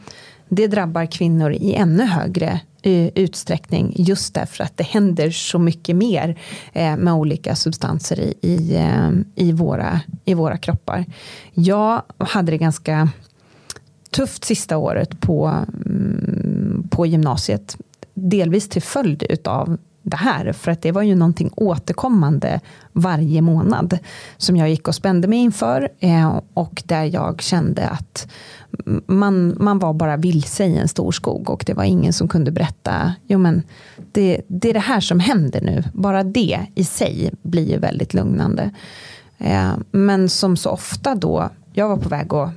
det 0.48 0.66
drabbar 0.66 1.06
kvinnor 1.06 1.52
i 1.52 1.74
ännu 1.74 2.04
högre 2.04 2.60
utsträckning 3.14 3.92
just 3.96 4.34
därför 4.34 4.64
att 4.64 4.76
det 4.76 4.84
händer 4.84 5.30
så 5.30 5.58
mycket 5.58 5.96
mer 5.96 6.38
eh, 6.72 6.96
med 6.96 7.14
olika 7.14 7.56
substanser 7.56 8.20
i, 8.20 8.34
i, 8.42 8.76
eh, 8.76 9.10
i, 9.34 9.52
våra, 9.52 10.00
i 10.24 10.34
våra 10.34 10.58
kroppar. 10.58 11.04
Jag 11.54 12.02
hade 12.18 12.52
det 12.52 12.58
ganska 12.58 13.08
tufft 14.10 14.44
sista 14.44 14.76
året 14.76 15.20
på, 15.20 15.46
mm, 15.86 16.88
på 16.90 17.06
gymnasiet. 17.06 17.76
Delvis 18.14 18.68
till 18.68 18.82
följd 18.82 19.22
utav 19.30 19.78
det 20.02 20.16
här. 20.16 20.52
För 20.52 20.70
att 20.70 20.82
det 20.82 20.92
var 20.92 21.02
ju 21.02 21.14
någonting 21.14 21.50
återkommande 21.56 22.60
varje 22.92 23.42
månad. 23.42 23.98
Som 24.36 24.56
jag 24.56 24.70
gick 24.70 24.88
och 24.88 24.94
spände 24.94 25.28
mig 25.28 25.38
inför. 25.38 25.88
Eh, 25.98 26.40
och 26.54 26.82
där 26.86 27.04
jag 27.04 27.42
kände 27.42 27.88
att 27.88 28.28
man, 29.06 29.56
man 29.60 29.78
var 29.78 29.94
bara 29.94 30.16
vilse 30.16 30.64
i 30.64 30.78
en 30.78 30.88
stor 30.88 31.12
skog. 31.12 31.50
Och 31.50 31.64
det 31.66 31.74
var 31.74 31.84
ingen 31.84 32.12
som 32.12 32.28
kunde 32.28 32.50
berätta. 32.50 33.14
Jo 33.26 33.38
men 33.38 33.62
det, 34.12 34.40
det 34.46 34.70
är 34.70 34.74
det 34.74 34.80
här 34.80 35.00
som 35.00 35.20
händer 35.20 35.60
nu. 35.60 35.84
Bara 35.94 36.24
det 36.24 36.66
i 36.74 36.84
sig 36.84 37.30
blir 37.42 37.70
ju 37.70 37.78
väldigt 37.78 38.14
lugnande. 38.14 38.70
Eh, 39.38 39.72
men 39.90 40.28
som 40.28 40.56
så 40.56 40.70
ofta 40.70 41.14
då. 41.14 41.50
Jag 41.72 41.88
var 41.88 41.96
på 41.96 42.08
väg 42.08 42.34
att 42.34 42.50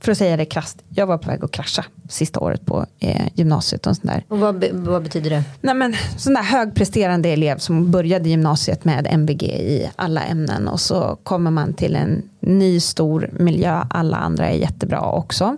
för 0.00 0.12
att 0.12 0.18
säga 0.18 0.36
det 0.36 0.44
krasst, 0.44 0.78
jag 0.88 1.06
var 1.06 1.18
på 1.18 1.30
väg 1.30 1.44
att 1.44 1.50
krascha 1.50 1.84
sista 2.08 2.40
året 2.40 2.66
på 2.66 2.86
eh, 2.98 3.26
gymnasiet. 3.34 3.86
Och, 3.86 3.96
sån 3.96 4.06
där. 4.06 4.24
och 4.28 4.38
vad, 4.38 4.64
vad, 4.72 5.02
betyder 5.02 5.30
det? 5.30 5.44
Nej, 5.60 5.74
men, 5.74 5.94
sån 6.16 6.34
där 6.34 6.42
högpresterande 6.42 7.28
elev 7.28 7.58
som 7.58 7.90
började 7.90 8.28
gymnasiet 8.28 8.84
med 8.84 9.06
MVG 9.10 9.42
i 9.42 9.90
alla 9.96 10.22
ämnen 10.22 10.68
och 10.68 10.80
så 10.80 11.18
kommer 11.22 11.50
man 11.50 11.74
till 11.74 11.96
en 11.96 12.22
ny 12.40 12.80
stor 12.80 13.30
miljö, 13.32 13.84
alla 13.90 14.16
andra 14.16 14.48
är 14.48 14.56
jättebra 14.56 15.00
också. 15.00 15.56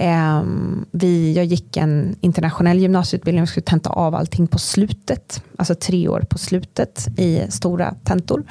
Eh, 0.00 0.42
vi, 0.90 1.32
jag 1.32 1.44
gick 1.44 1.76
en 1.76 2.16
internationell 2.20 2.78
gymnasieutbildning 2.78 3.42
och 3.42 3.48
skulle 3.48 3.64
tenta 3.64 3.90
av 3.90 4.14
allting 4.14 4.46
på 4.46 4.58
slutet. 4.58 5.42
Alltså 5.56 5.74
tre 5.74 6.08
år 6.08 6.20
på 6.20 6.38
slutet 6.38 7.08
i 7.18 7.42
stora 7.48 7.94
tentor 8.04 8.44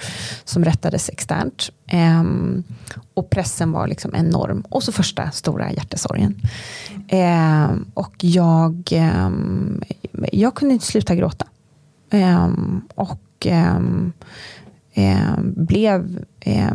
som 0.44 0.66
rättades 0.66 1.10
externt. 1.10 1.72
Eh, 1.88 2.24
och 3.14 3.30
pressen 3.30 3.72
var 3.72 3.88
liksom 3.88 4.16
enorm. 4.16 4.64
Och 4.70 4.84
så 4.84 4.92
första 4.92 5.32
stora 5.32 5.72
hjärtesorgen. 5.72 6.42
Eh, 7.08 7.72
och 7.94 8.16
jag, 8.20 8.90
ehm, 8.92 9.84
jag 10.32 10.56
kunde 10.56 10.74
inte 10.74 10.86
sluta 10.86 11.16
gråta. 11.16 11.48
Ehm, 12.10 12.82
och 12.96 13.46
ehm, 13.46 14.14
blev, 15.44 16.26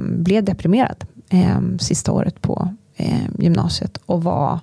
blev 0.00 0.44
deprimerad 0.44 1.04
sista 1.78 2.12
året 2.12 2.42
på 2.42 2.74
eh, 2.96 3.24
gymnasiet 3.38 3.98
och 4.06 4.22
var 4.22 4.60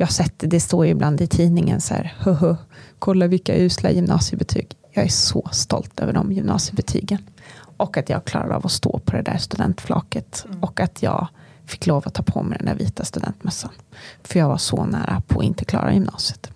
jag 0.00 0.06
har 0.06 0.12
sett 0.12 0.38
det, 0.38 0.46
det 0.46 0.60
står 0.60 0.84
ju 0.86 0.90
ibland 0.92 1.20
i 1.20 1.26
tidningen 1.26 1.80
så 1.80 1.94
här, 1.94 2.14
Höhö, 2.18 2.56
kolla 2.98 3.26
vilka 3.26 3.56
usla 3.56 3.90
gymnasiebetyg. 3.90 4.76
Jag 4.92 5.04
är 5.04 5.08
så 5.08 5.48
stolt 5.52 6.00
över 6.00 6.12
de 6.12 6.32
gymnasiebetygen. 6.32 7.18
Och 7.76 7.96
att 7.96 8.08
jag 8.08 8.24
klarade 8.24 8.56
av 8.56 8.66
att 8.66 8.72
stå 8.72 8.98
på 8.98 9.16
det 9.16 9.22
där 9.22 9.36
studentflaket. 9.36 10.44
Mm. 10.48 10.62
Och 10.62 10.80
att 10.80 11.02
jag 11.02 11.28
fick 11.66 11.86
lov 11.86 12.02
att 12.06 12.14
ta 12.14 12.22
på 12.22 12.42
mig 12.42 12.58
den 12.58 12.66
där 12.66 12.74
vita 12.74 13.04
studentmössan. 13.04 13.70
För 14.22 14.38
jag 14.38 14.48
var 14.48 14.56
så 14.56 14.84
nära 14.84 15.22
på 15.26 15.38
att 15.38 15.44
inte 15.44 15.64
klara 15.64 15.92
gymnasiet. 15.92 16.50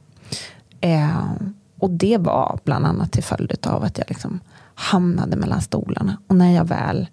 Eh, 0.81 1.33
och 1.79 1.91
det 1.91 2.19
var 2.19 2.59
bland 2.65 2.87
annat 2.87 3.13
till 3.13 3.25
följd 3.25 3.67
av 3.67 3.85
att 3.85 3.99
jag 3.99 4.07
liksom 4.09 4.41
hamnade 4.75 5.37
mellan 5.37 5.61
stolarna. 5.61 6.19
Och 6.27 6.37
när 6.37 6.55
jag 6.55 6.65
väl 6.65 7.07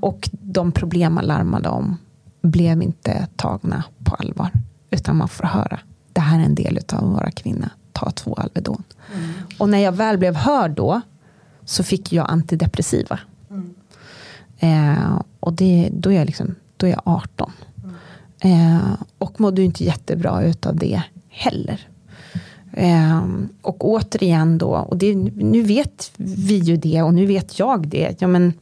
och 0.00 0.28
de 0.32 0.72
problem 0.72 1.14
man 1.14 1.24
larmade 1.24 1.68
om 1.68 1.96
blev 2.46 2.82
inte 2.82 3.26
tagna 3.36 3.84
på 4.04 4.14
allvar. 4.14 4.50
Utan 4.90 5.16
man 5.16 5.28
får 5.28 5.44
höra, 5.44 5.78
det 6.12 6.20
här 6.20 6.40
är 6.40 6.44
en 6.44 6.54
del 6.54 6.80
av 6.92 7.12
våra 7.12 7.30
kvinnor, 7.30 7.68
ta 7.92 8.10
två 8.10 8.34
Alvedon. 8.34 8.82
Mm. 9.14 9.30
Och 9.58 9.68
när 9.68 9.78
jag 9.78 9.92
väl 9.92 10.18
blev 10.18 10.36
hörd 10.36 10.70
då, 10.70 11.00
så 11.64 11.84
fick 11.84 12.12
jag 12.12 12.30
antidepressiva. 12.30 13.18
Mm. 13.50 13.74
Eh, 14.58 15.22
och 15.40 15.52
det, 15.52 15.90
då, 15.92 16.10
är 16.10 16.14
jag 16.14 16.26
liksom, 16.26 16.54
då 16.76 16.86
är 16.86 16.90
jag 16.90 17.02
18. 17.04 17.52
Mm. 18.40 18.76
Eh, 18.76 18.96
och 19.18 19.40
mådde 19.40 19.62
inte 19.62 19.84
jättebra 19.84 20.42
utav 20.42 20.76
det 20.76 21.02
heller. 21.28 21.88
Eh, 22.72 23.24
och 23.62 23.88
återigen 23.88 24.58
då, 24.58 24.68
och 24.68 24.96
det, 24.96 25.14
nu 25.14 25.62
vet 25.62 26.12
vi 26.16 26.58
ju 26.58 26.76
det 26.76 27.02
och 27.02 27.14
nu 27.14 27.26
vet 27.26 27.58
jag 27.58 27.88
det. 27.88 28.16
Ja, 28.18 28.26
men, 28.26 28.52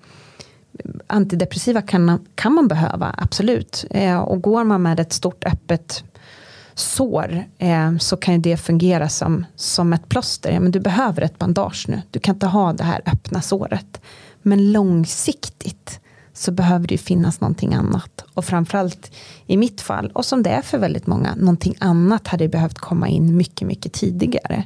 antidepressiva 1.06 1.82
kan, 1.82 2.26
kan 2.34 2.52
man 2.54 2.68
behöva, 2.68 3.14
absolut. 3.18 3.84
Eh, 3.90 4.18
och 4.18 4.42
går 4.42 4.64
man 4.64 4.82
med 4.82 5.00
ett 5.00 5.12
stort 5.12 5.44
öppet 5.44 6.04
sår 6.74 7.44
eh, 7.58 7.96
så 7.96 8.16
kan 8.16 8.34
ju 8.34 8.40
det 8.40 8.56
fungera 8.56 9.08
som, 9.08 9.46
som 9.56 9.92
ett 9.92 10.08
plåster. 10.08 10.52
Ja, 10.52 10.60
men 10.60 10.72
du 10.72 10.80
behöver 10.80 11.22
ett 11.22 11.38
bandage 11.38 11.84
nu. 11.88 12.02
Du 12.10 12.18
kan 12.18 12.34
inte 12.34 12.46
ha 12.46 12.72
det 12.72 12.84
här 12.84 13.00
öppna 13.06 13.42
såret. 13.42 14.00
Men 14.42 14.72
långsiktigt 14.72 16.00
så 16.32 16.52
behöver 16.52 16.86
det 16.86 16.98
finnas 16.98 17.40
någonting 17.40 17.74
annat. 17.74 18.24
Och 18.34 18.44
framförallt 18.44 19.10
i 19.46 19.56
mitt 19.56 19.80
fall, 19.80 20.10
och 20.14 20.24
som 20.24 20.42
det 20.42 20.50
är 20.50 20.62
för 20.62 20.78
väldigt 20.78 21.06
många, 21.06 21.34
någonting 21.34 21.74
annat 21.80 22.28
hade 22.28 22.48
behövt 22.48 22.78
komma 22.78 23.08
in 23.08 23.36
mycket, 23.36 23.68
mycket 23.68 23.92
tidigare. 23.92 24.64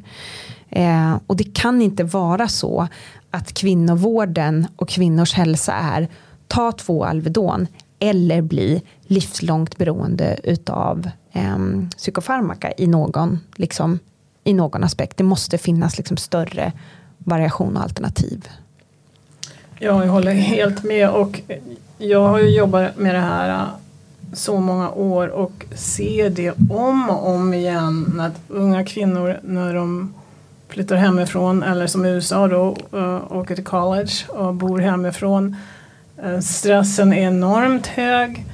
Eh, 0.70 1.16
och 1.26 1.36
det 1.36 1.54
kan 1.54 1.82
inte 1.82 2.04
vara 2.04 2.48
så 2.48 2.88
att 3.30 3.52
kvinnovården 3.54 4.66
och 4.76 4.88
kvinnors 4.88 5.34
hälsa 5.34 5.72
är 5.72 6.08
ta 6.46 6.72
två 6.72 7.04
Alvedon 7.04 7.66
eller 7.98 8.42
bli 8.42 8.82
livslångt 9.02 9.78
beroende 9.78 10.40
utav 10.44 11.10
eh, 11.32 11.58
psykofarmaka 11.96 12.72
i 12.76 12.86
någon, 12.86 13.40
liksom, 13.56 13.98
i 14.44 14.52
någon 14.52 14.84
aspekt. 14.84 15.16
Det 15.16 15.24
måste 15.24 15.58
finnas 15.58 15.98
liksom 15.98 16.16
större 16.16 16.72
variation 17.18 17.76
och 17.76 17.82
alternativ. 17.82 18.48
Ja, 19.78 20.04
jag 20.04 20.12
håller 20.12 20.32
helt 20.32 20.84
med 20.84 21.10
och 21.10 21.40
jag 21.98 22.28
har 22.28 22.38
ju 22.38 22.56
jobbat 22.56 22.98
med 22.98 23.14
det 23.14 23.20
här 23.20 23.48
äh, 23.48 23.66
så 24.32 24.60
många 24.60 24.90
år 24.90 25.28
och 25.28 25.64
ser 25.74 26.30
det 26.30 26.54
om 26.70 27.10
och 27.10 27.28
om 27.28 27.54
igen 27.54 28.20
att 28.20 28.40
unga 28.48 28.84
kvinnor 28.84 29.40
när 29.42 29.74
de 29.74 30.14
flyttar 30.68 30.96
hemifrån 30.96 31.62
eller 31.62 31.86
som 31.86 32.04
i 32.04 32.08
USA 32.08 32.48
då 32.48 32.76
uh, 32.94 33.32
åker 33.32 33.54
till 33.54 33.64
college 33.64 34.12
och 34.28 34.54
bor 34.54 34.78
hemifrån 34.78 35.56
Eh, 36.22 36.40
stressen 36.40 37.12
är 37.12 37.22
enormt 37.22 37.86
hög. 37.86 38.44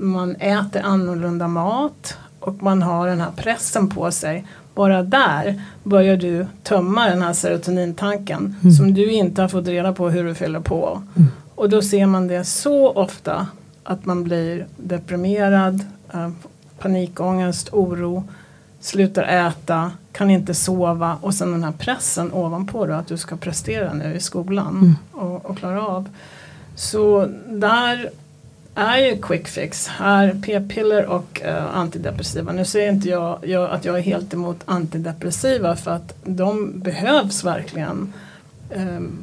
Man 0.00 0.36
äter 0.36 0.82
annorlunda 0.82 1.48
mat 1.48 2.16
och 2.40 2.62
man 2.62 2.82
har 2.82 3.06
den 3.08 3.20
här 3.20 3.30
pressen 3.36 3.88
på 3.88 4.10
sig. 4.10 4.46
Bara 4.74 5.02
där 5.02 5.62
börjar 5.82 6.16
du 6.16 6.46
tömma 6.62 7.06
den 7.08 7.22
här 7.22 7.32
serotonintanken 7.32 8.56
mm. 8.62 8.72
som 8.72 8.94
du 8.94 9.12
inte 9.12 9.42
har 9.42 9.48
fått 9.48 9.66
reda 9.66 9.92
på 9.92 10.10
hur 10.10 10.24
du 10.24 10.34
fyller 10.34 10.60
på. 10.60 11.02
Mm. 11.16 11.28
Och 11.54 11.70
då 11.70 11.82
ser 11.82 12.06
man 12.06 12.28
det 12.28 12.44
så 12.44 12.92
ofta 12.92 13.46
att 13.84 14.04
man 14.06 14.24
blir 14.24 14.66
deprimerad, 14.76 15.84
eh, 16.12 16.30
panikångest, 16.78 17.68
oro, 17.72 18.24
slutar 18.80 19.22
äta, 19.22 19.92
kan 20.12 20.30
inte 20.30 20.54
sova 20.54 21.18
och 21.20 21.34
sen 21.34 21.52
den 21.52 21.64
här 21.64 21.72
pressen 21.72 22.32
ovanpå 22.32 22.86
då 22.86 22.92
att 22.92 23.06
du 23.06 23.16
ska 23.16 23.36
prestera 23.36 23.94
nu 23.94 24.14
i 24.14 24.20
skolan 24.20 24.76
mm. 24.76 24.96
och, 25.12 25.46
och, 25.46 25.58
klara 25.58 25.86
av. 25.86 26.08
Så 26.74 27.28
där 27.48 28.10
är 28.74 28.98
ju 28.98 29.22
quick 29.22 29.48
fix, 29.48 29.90
är 30.00 30.40
p-piller 30.42 31.06
och 31.06 31.42
uh, 31.44 31.76
antidepressiva. 31.76 32.52
Nu 32.52 32.64
säger 32.64 32.92
inte 32.92 33.08
jag, 33.08 33.38
jag, 33.42 33.70
att 33.70 33.84
jag 33.84 33.98
är 33.98 34.02
helt 34.02 34.34
emot 34.34 34.60
antidepressiva 34.64 35.76
för 35.76 35.90
att 35.90 36.14
de 36.24 36.80
behövs 36.80 37.44
verkligen 37.44 38.12
um, 38.76 39.18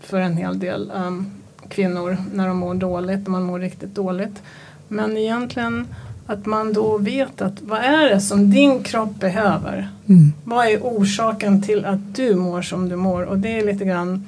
för 0.00 0.20
en 0.20 0.36
hel 0.36 0.58
del 0.58 0.92
um, 0.94 1.30
kvinnor 1.68 2.16
när 2.34 2.48
de 2.48 2.56
mår 2.56 2.74
dåligt, 2.74 3.20
när 3.20 3.30
man 3.30 3.42
mår 3.42 3.58
riktigt 3.58 3.94
dåligt. 3.94 4.42
Men 4.88 5.16
egentligen 5.16 5.86
att 6.30 6.46
man 6.46 6.72
då 6.72 6.98
vet 6.98 7.42
att 7.42 7.62
vad 7.62 7.78
är 7.78 8.08
det 8.08 8.20
som 8.20 8.50
din 8.50 8.82
kropp 8.82 9.20
behöver? 9.20 9.88
Mm. 10.08 10.32
Vad 10.44 10.66
är 10.66 10.78
orsaken 10.82 11.62
till 11.62 11.84
att 11.84 12.14
du 12.14 12.34
mår 12.34 12.62
som 12.62 12.88
du 12.88 12.96
mår? 12.96 13.22
Och 13.22 13.38
det 13.38 13.58
är 13.58 13.66
lite 13.66 13.84
grann 13.84 14.26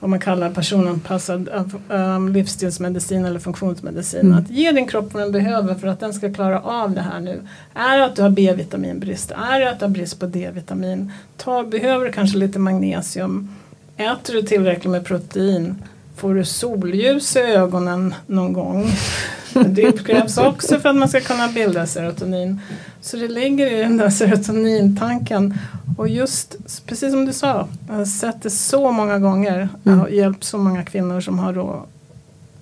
vad 0.00 0.10
man 0.10 0.20
kallar 0.20 0.50
personanpassad 0.50 1.48
um, 1.88 2.28
livsstilsmedicin 2.28 3.24
eller 3.24 3.40
funktionsmedicin. 3.40 4.20
Mm. 4.20 4.38
Att 4.38 4.50
ge 4.50 4.72
din 4.72 4.86
kropp 4.86 5.14
vad 5.14 5.22
den 5.22 5.32
behöver 5.32 5.74
för 5.74 5.88
att 5.88 6.00
den 6.00 6.14
ska 6.14 6.34
klara 6.34 6.60
av 6.60 6.90
det 6.90 7.00
här 7.00 7.20
nu. 7.20 7.40
Är 7.74 7.98
det 7.98 8.04
att 8.04 8.16
du 8.16 8.22
har 8.22 8.30
B-vitaminbrist? 8.30 9.30
Är 9.30 9.60
det 9.60 9.70
att 9.70 9.78
du 9.78 9.84
har 9.84 9.90
brist 9.90 10.20
på 10.20 10.26
D-vitamin? 10.26 11.12
Ta, 11.36 11.62
behöver 11.62 12.06
du 12.06 12.12
kanske 12.12 12.38
lite 12.38 12.58
magnesium? 12.58 13.54
Äter 13.96 14.34
du 14.34 14.42
tillräckligt 14.42 14.90
med 14.90 15.04
protein? 15.04 15.82
Får 16.16 16.34
du 16.34 16.44
solljus 16.44 17.36
i 17.36 17.40
ögonen 17.40 18.14
någon 18.26 18.52
gång? 18.52 18.92
Det 19.54 20.04
krävs 20.04 20.38
också 20.38 20.80
för 20.80 20.88
att 20.88 20.96
man 20.96 21.08
ska 21.08 21.20
kunna 21.20 21.48
bilda 21.48 21.86
serotonin. 21.86 22.60
Så 23.00 23.16
det 23.16 23.28
ligger 23.28 23.72
i 23.72 23.76
den 23.76 23.96
där 23.96 24.10
serotonintanken. 24.10 25.58
Och 25.98 26.08
just, 26.08 26.56
precis 26.86 27.12
som 27.12 27.24
du 27.24 27.32
sa, 27.32 27.68
jag 27.88 27.94
har 27.94 28.04
sett 28.04 28.42
det 28.42 28.50
så 28.50 28.92
många 28.92 29.18
gånger. 29.18 29.68
Jag 29.82 29.92
har 29.92 30.06
mm. 30.06 30.18
hjälpt 30.18 30.44
så 30.44 30.58
många 30.58 30.84
kvinnor 30.84 31.20
som 31.20 31.38
har 31.38 31.52
då 31.52 31.86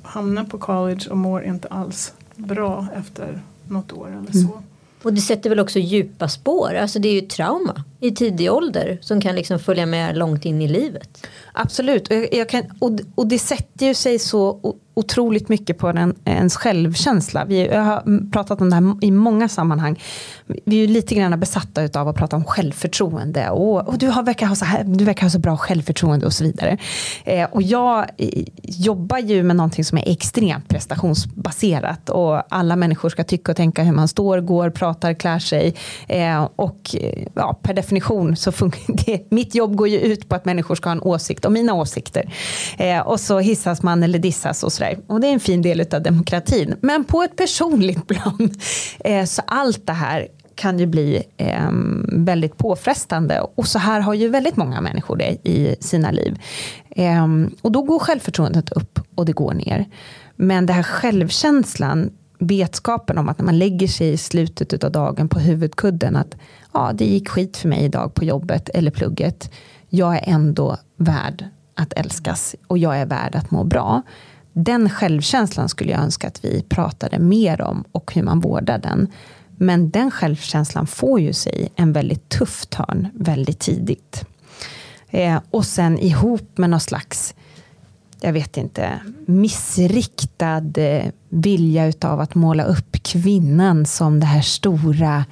hamnat 0.03 0.49
på 0.51 0.59
college 0.59 1.11
och 1.11 1.17
mår 1.17 1.45
inte 1.45 1.69
alls 1.69 2.13
bra 2.37 2.87
efter 2.97 3.41
något 3.69 3.93
år 3.93 4.09
eller 4.09 4.33
så. 4.33 4.53
Mm. 4.53 4.63
Och 5.03 5.13
det 5.13 5.21
sätter 5.21 5.51
väl 5.51 5.61
också 5.61 5.79
djupa 5.79 6.29
spår, 6.29 6.75
alltså 6.75 6.99
det 6.99 7.09
är 7.09 7.15
ju 7.15 7.21
trauma 7.21 7.85
i 8.03 8.11
tidig 8.11 8.53
ålder 8.53 8.99
som 9.01 9.21
kan 9.21 9.35
liksom 9.35 9.59
följa 9.59 9.87
med 9.87 10.17
långt 10.17 10.45
in 10.45 10.63
i 10.63 10.69
livet. 10.69 11.27
Absolut, 11.53 12.09
och, 12.09 12.17
jag, 12.17 12.35
jag 12.35 12.49
kan, 12.49 12.63
och, 12.79 12.91
och 13.15 13.27
det 13.27 13.39
sätter 13.39 13.87
ju 13.87 13.95
sig 13.95 14.19
så 14.19 14.75
otroligt 14.95 15.49
mycket 15.49 15.79
på 15.79 15.93
den, 15.93 16.15
ens 16.25 16.57
självkänsla. 16.57 17.45
Vi 17.45 17.67
jag 17.67 17.83
har 17.83 18.31
pratat 18.31 18.61
om 18.61 18.71
det 18.71 18.77
här 18.77 19.05
i 19.05 19.11
många 19.11 19.49
sammanhang. 19.49 20.03
Vi 20.47 20.77
är 20.77 20.81
ju 20.81 20.87
lite 20.87 21.15
grann 21.15 21.41
besatta 21.41 22.01
av 22.01 22.09
att 22.09 22.17
prata 22.17 22.37
om 22.37 22.45
självförtroende. 22.45 23.51
Och, 23.51 23.89
och 23.89 23.99
du, 23.99 24.09
har, 24.09 24.23
verkar 24.23 24.47
ha 24.47 24.55
så 24.55 24.65
här, 24.65 24.85
du 24.85 25.05
verkar 25.05 25.23
ha 25.23 25.31
så 25.31 25.39
bra 25.39 25.57
självförtroende 25.57 26.27
och 26.27 26.33
så 26.33 26.45
vidare. 26.45 26.79
Eh, 27.25 27.49
och 27.51 27.63
jag 27.63 28.07
jobbar 28.63 29.19
ju 29.19 29.43
med 29.43 29.57
någonting 29.57 29.85
som 29.85 29.99
är 29.99 30.09
extremt 30.09 30.69
prestationsbaserat. 30.69 32.11
Och 32.11 32.43
alla 32.49 32.77
människor 32.77 33.09
ska 33.09 33.25
tycka 33.25 33.53
och 33.53 33.57
tänka 33.57 33.83
hur 33.83 33.93
man 33.93 34.09
står, 34.09 34.41
går, 34.41 34.71
pratar, 34.71 35.15
klär 35.15 35.39
sig. 35.39 35.75
Eh, 36.09 36.49
och 36.57 36.97
ja, 37.35 37.61
per 37.63 37.75
definition 37.75 37.92
så 38.37 38.53
funkar 38.53 39.05
det. 39.07 39.31
Mitt 39.31 39.55
jobb 39.55 39.77
går 39.77 39.89
ju 39.89 39.99
ut 39.99 40.29
på 40.29 40.35
att 40.35 40.45
människor 40.45 40.75
ska 40.75 40.89
ha 40.89 40.93
en 40.93 41.03
åsikt 41.03 41.45
och 41.45 41.53
mina 41.53 41.75
åsikter. 41.75 42.35
Eh, 42.79 43.01
och 43.01 43.21
så 43.21 43.39
hissas 43.39 43.83
man 43.83 44.03
eller 44.03 44.19
dissas 44.19 44.63
och 44.63 44.73
så 44.73 44.83
sådär. 44.83 44.99
Och 45.07 45.21
det 45.21 45.27
är 45.27 45.33
en 45.33 45.41
fin 45.41 45.63
del 45.63 45.81
av 45.93 46.03
demokratin. 46.03 46.75
Men 46.81 47.05
på 47.05 47.23
ett 47.23 47.37
personligt 47.37 48.07
plan, 48.09 48.51
eh, 49.01 49.25
så 49.25 49.43
allt 49.47 49.87
det 49.87 49.93
här 49.93 50.29
kan 50.55 50.79
ju 50.79 50.87
bli 50.87 51.23
eh, 51.37 51.71
väldigt 52.09 52.57
påfrestande. 52.57 53.41
Och 53.55 53.67
så 53.67 53.79
här 53.79 54.01
har 54.01 54.15
ju 54.15 54.29
väldigt 54.29 54.57
många 54.57 54.81
människor 54.81 55.17
det 55.17 55.49
i 55.49 55.77
sina 55.81 56.11
liv. 56.11 56.39
Eh, 56.91 57.27
och 57.63 57.73
då 57.73 57.83
går 57.83 57.99
självförtroendet 57.99 58.73
upp 58.73 59.01
och 59.15 59.27
det 59.27 59.33
går 59.33 59.55
ner. 59.55 59.87
Men 60.37 60.67
det 60.67 60.73
här 60.73 60.83
självkänslan, 60.83 62.11
vetskapen 62.47 63.19
om 63.19 63.29
att 63.29 63.39
när 63.39 63.45
man 63.45 63.59
lägger 63.59 63.89
sig 63.89 64.13
i 64.13 64.17
slutet 64.17 64.85
av 64.85 64.93
dagen 64.93 65.29
på 65.29 65.39
huvudkudden 65.39 66.17
att 66.17 66.37
ja, 66.73 66.93
det 66.95 67.05
gick 67.05 67.29
skit 67.29 67.57
för 67.57 67.69
mig 67.69 67.85
idag 67.85 68.15
på 68.15 68.25
jobbet 68.25 68.69
eller 68.69 68.91
plugget. 68.91 69.51
Jag 69.89 70.17
är 70.17 70.23
ändå 70.27 70.77
värd 70.97 71.45
att 71.75 71.93
älskas 71.93 72.57
och 72.67 72.79
jag 72.79 72.99
är 72.99 73.07
värd 73.07 73.35
att 73.35 73.51
må 73.51 73.65
bra. 73.65 74.03
Den 74.53 74.91
självkänslan 74.91 75.69
skulle 75.69 75.93
jag 75.93 76.01
önska 76.01 76.29
att 76.29 76.45
vi 76.45 76.63
pratade 76.69 77.19
mer 77.19 77.63
om 77.63 77.85
och 77.93 78.15
hur 78.15 78.23
man 78.23 78.41
vårdar 78.41 78.79
den. 78.79 79.09
Men 79.57 79.91
den 79.91 80.11
självkänslan 80.11 80.87
får 80.87 81.21
ju 81.21 81.33
sig 81.33 81.73
en 81.77 81.93
väldigt 81.93 82.29
tuff 82.29 82.67
törn 82.67 83.09
väldigt 83.15 83.59
tidigt. 83.59 84.25
Eh, 85.11 85.41
och 85.51 85.67
sen 85.67 85.99
ihop 85.99 86.59
med 86.59 86.71
någon 86.71 86.81
slags, 86.81 87.35
jag 88.23 88.33
vet 88.33 88.57
inte, 88.57 89.01
missriktad 89.27 90.73
eh, 90.77 91.07
vilja 91.29 91.87
utav 91.87 92.21
att 92.21 92.35
måla 92.35 92.65
upp 92.65 93.03
kvinnan 93.03 93.87
som 93.87 94.21
det 94.21 94.27
här 94.27 94.41
stora 94.41 95.25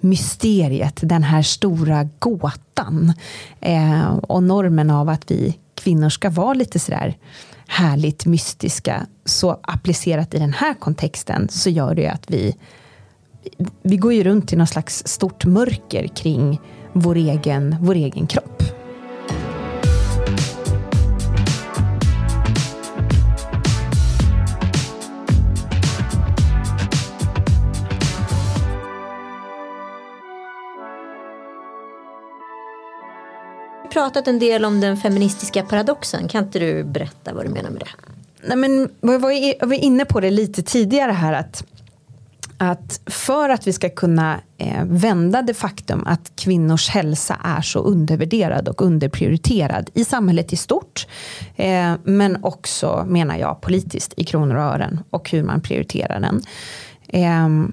mysteriet, 0.00 1.00
den 1.02 1.22
här 1.22 1.42
stora 1.42 2.08
gåtan. 2.18 3.12
Eh, 3.60 4.16
och 4.16 4.42
normen 4.42 4.90
av 4.90 5.08
att 5.08 5.30
vi 5.30 5.58
kvinnor 5.74 6.08
ska 6.08 6.30
vara 6.30 6.54
lite 6.54 6.78
sådär 6.78 7.16
härligt 7.66 8.26
mystiska. 8.26 9.06
Så 9.24 9.60
applicerat 9.62 10.34
i 10.34 10.38
den 10.38 10.52
här 10.52 10.74
kontexten 10.74 11.48
så 11.50 11.70
gör 11.70 11.94
det 11.94 12.02
ju 12.02 12.08
att 12.08 12.30
vi, 12.30 12.56
vi 13.82 13.96
går 13.96 14.12
ju 14.12 14.24
runt 14.24 14.52
i 14.52 14.56
någon 14.56 14.66
slags 14.66 15.02
stort 15.06 15.44
mörker 15.44 16.06
kring 16.06 16.60
vår 16.92 17.16
egen, 17.16 17.76
vår 17.80 17.94
egen 17.94 18.26
kropp. 18.26 18.62
Pratat 33.98 34.28
en 34.28 34.38
del 34.38 34.64
om 34.64 34.80
den 34.80 34.96
feministiska 34.96 35.62
paradoxen. 35.62 36.28
Kan 36.28 36.44
inte 36.44 36.58
du 36.58 36.84
berätta 36.84 37.34
vad 37.34 37.44
du 37.44 37.48
menar 37.48 37.70
med 37.70 37.80
det? 37.80 37.88
Nej, 38.48 38.56
men 38.56 38.88
jag 39.00 39.18
var 39.68 39.72
inne 39.72 40.04
på 40.04 40.20
det 40.20 40.30
lite 40.30 40.62
tidigare 40.62 41.12
här 41.12 41.32
att 41.32 41.64
att 42.58 43.00
för 43.06 43.48
att 43.48 43.66
vi 43.66 43.72
ska 43.72 43.88
kunna 43.88 44.40
eh, 44.58 44.84
vända 44.84 45.42
det 45.42 45.54
faktum 45.54 46.06
att 46.06 46.32
kvinnors 46.36 46.88
hälsa 46.88 47.36
är 47.44 47.60
så 47.60 47.78
undervärderad 47.78 48.68
och 48.68 48.82
underprioriterad 48.82 49.90
i 49.94 50.04
samhället 50.04 50.52
i 50.52 50.56
stort, 50.56 51.06
eh, 51.56 51.94
men 52.04 52.44
också 52.44 53.04
menar 53.08 53.36
jag 53.36 53.60
politiskt 53.60 54.14
i 54.16 54.24
kronor 54.24 54.54
och 54.54 54.62
ören 54.62 55.00
och 55.10 55.30
hur 55.30 55.42
man 55.42 55.60
prioriterar 55.60 56.20
den, 56.20 56.42
eh, 57.08 57.70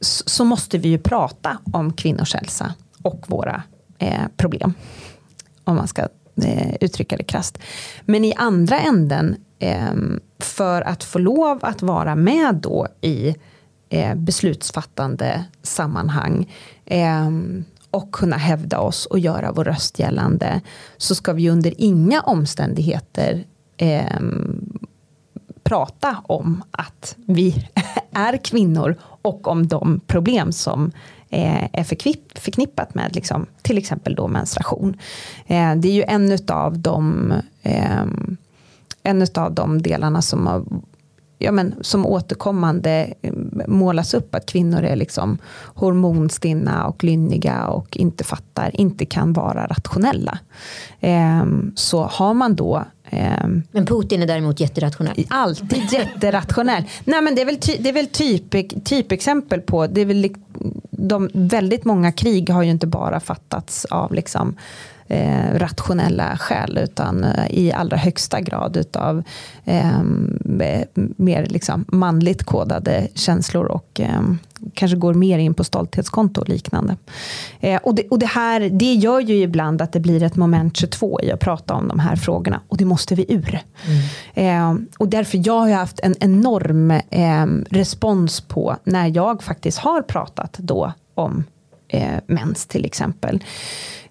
så, 0.00 0.24
så, 0.26 0.44
måste 0.44 0.78
vi 0.78 0.88
ju 0.88 0.98
prata 0.98 1.58
om 1.72 1.92
kvinnors 1.92 2.34
hälsa 2.34 2.74
och 3.02 3.24
våra 3.26 3.62
eh, 3.98 4.22
problem 4.36 4.74
om 5.64 5.76
man 5.76 5.88
ska 5.88 6.02
eh, 6.44 6.74
uttrycka 6.80 7.16
det 7.16 7.24
krasst. 7.24 7.58
Men 8.04 8.24
i 8.24 8.34
andra 8.36 8.78
änden, 8.78 9.36
eh, 9.58 9.94
för 10.38 10.82
att 10.82 11.04
få 11.04 11.18
lov 11.18 11.58
att 11.62 11.82
vara 11.82 12.14
med 12.14 12.54
då 12.54 12.88
i 13.00 13.36
eh, 13.88 14.14
beslutsfattande 14.14 15.44
sammanhang 15.62 16.52
eh, 16.84 17.30
och 17.90 18.12
kunna 18.12 18.36
hävda 18.36 18.78
oss 18.78 19.06
och 19.06 19.18
göra 19.18 19.52
vår 19.52 19.64
röst 19.64 19.98
gällande 19.98 20.60
så 20.96 21.14
ska 21.14 21.32
vi 21.32 21.50
under 21.50 21.74
inga 21.76 22.20
omständigheter 22.20 23.44
eh, 23.76 24.20
prata 25.62 26.16
om 26.22 26.62
att 26.70 27.16
vi 27.26 27.68
är 28.12 28.36
kvinnor 28.36 28.96
och 29.00 29.48
om 29.48 29.66
de 29.66 30.00
problem 30.06 30.52
som 30.52 30.92
är 31.32 31.84
förknippat 32.34 32.94
med 32.94 33.14
liksom, 33.14 33.46
till 33.62 33.78
exempel 33.78 34.14
då 34.14 34.28
menstruation. 34.28 34.96
Eh, 35.46 35.74
det 35.74 35.88
är 35.88 35.92
ju 35.92 36.02
en 36.02 36.38
av 36.48 36.78
de, 36.78 37.32
eh, 37.62 38.04
en 39.02 39.26
av 39.34 39.54
de 39.54 39.82
delarna 39.82 40.22
som 40.22 40.46
har 40.46 40.64
ja, 41.38 41.52
men, 41.52 41.74
som 41.80 42.06
återkommande 42.06 43.14
eh, 43.22 43.32
målas 43.66 44.14
upp 44.14 44.34
att 44.34 44.46
kvinnor 44.46 44.82
är 44.82 44.96
liksom 44.96 45.38
hormonstinna 45.74 46.86
och 46.86 47.04
lynniga 47.04 47.66
och 47.66 47.96
inte 47.96 48.24
fattar, 48.24 48.80
inte 48.80 49.06
kan 49.06 49.32
vara 49.32 49.66
rationella. 49.66 50.38
Eh, 51.00 51.44
så 51.74 52.04
har 52.04 52.34
man 52.34 52.54
då 52.54 52.84
Ehm, 53.12 53.62
men 53.72 53.86
Putin 53.86 54.22
är 54.22 54.26
däremot 54.26 54.60
jätterationell. 54.60 55.26
Alltid 55.28 55.92
jätterationell. 55.92 56.84
Nej 57.04 57.22
men 57.22 57.34
det 57.34 57.40
är 57.40 57.46
väl, 57.46 57.56
ty, 57.56 57.76
det 57.80 57.88
är 57.88 57.92
väl 57.92 58.06
typ, 58.06 58.84
typexempel 58.84 59.60
på, 59.60 59.86
det 59.86 60.00
är 60.00 60.04
väl 60.04 60.34
de, 61.02 61.30
väldigt 61.34 61.84
många 61.84 62.12
krig 62.12 62.50
har 62.50 62.62
ju 62.62 62.70
inte 62.70 62.86
bara 62.86 63.20
fattats 63.20 63.84
av 63.84 64.12
liksom 64.14 64.56
eh, 65.08 65.54
rationella 65.54 66.36
skäl 66.36 66.78
utan 66.78 67.24
eh, 67.24 67.46
i 67.50 67.72
allra 67.72 67.96
högsta 67.96 68.40
grad 68.40 68.76
utav 68.76 69.22
eh, 69.64 70.02
mer 71.16 71.46
liksom 71.46 71.84
manligt 71.88 72.42
kodade 72.42 73.08
känslor 73.14 73.64
och 73.64 74.00
eh, 74.00 74.22
kanske 74.74 74.96
går 74.96 75.14
mer 75.14 75.38
in 75.38 75.54
på 75.54 75.64
stolthetskonto 75.64 76.40
och 76.40 76.48
liknande. 76.48 76.96
Eh, 77.60 77.80
och 77.82 77.94
det, 77.94 78.08
och 78.08 78.18
det, 78.18 78.26
här, 78.26 78.60
det 78.60 78.94
gör 78.94 79.20
ju 79.20 79.34
ibland 79.34 79.82
att 79.82 79.92
det 79.92 80.00
blir 80.00 80.22
ett 80.22 80.36
moment 80.36 80.76
22 80.76 81.20
i 81.22 81.32
att 81.32 81.40
prata 81.40 81.74
om 81.74 81.88
de 81.88 81.98
här 81.98 82.16
frågorna 82.16 82.60
och 82.68 82.76
det 82.76 82.84
måste 82.84 83.14
vi 83.14 83.26
ur. 83.28 83.60
Mm. 84.34 84.80
Eh, 84.80 84.86
och 84.98 85.08
därför 85.08 85.40
jag 85.46 85.60
har 85.60 85.70
haft 85.70 86.00
en 86.00 86.14
enorm 86.20 86.90
eh, 86.90 87.46
respons 87.70 88.40
på 88.40 88.76
när 88.84 89.16
jag 89.16 89.42
faktiskt 89.42 89.78
har 89.78 90.02
pratat 90.02 90.52
då 90.58 90.92
om 91.14 91.44
eh, 91.88 92.18
mens 92.26 92.66
till 92.66 92.84
exempel. 92.84 93.44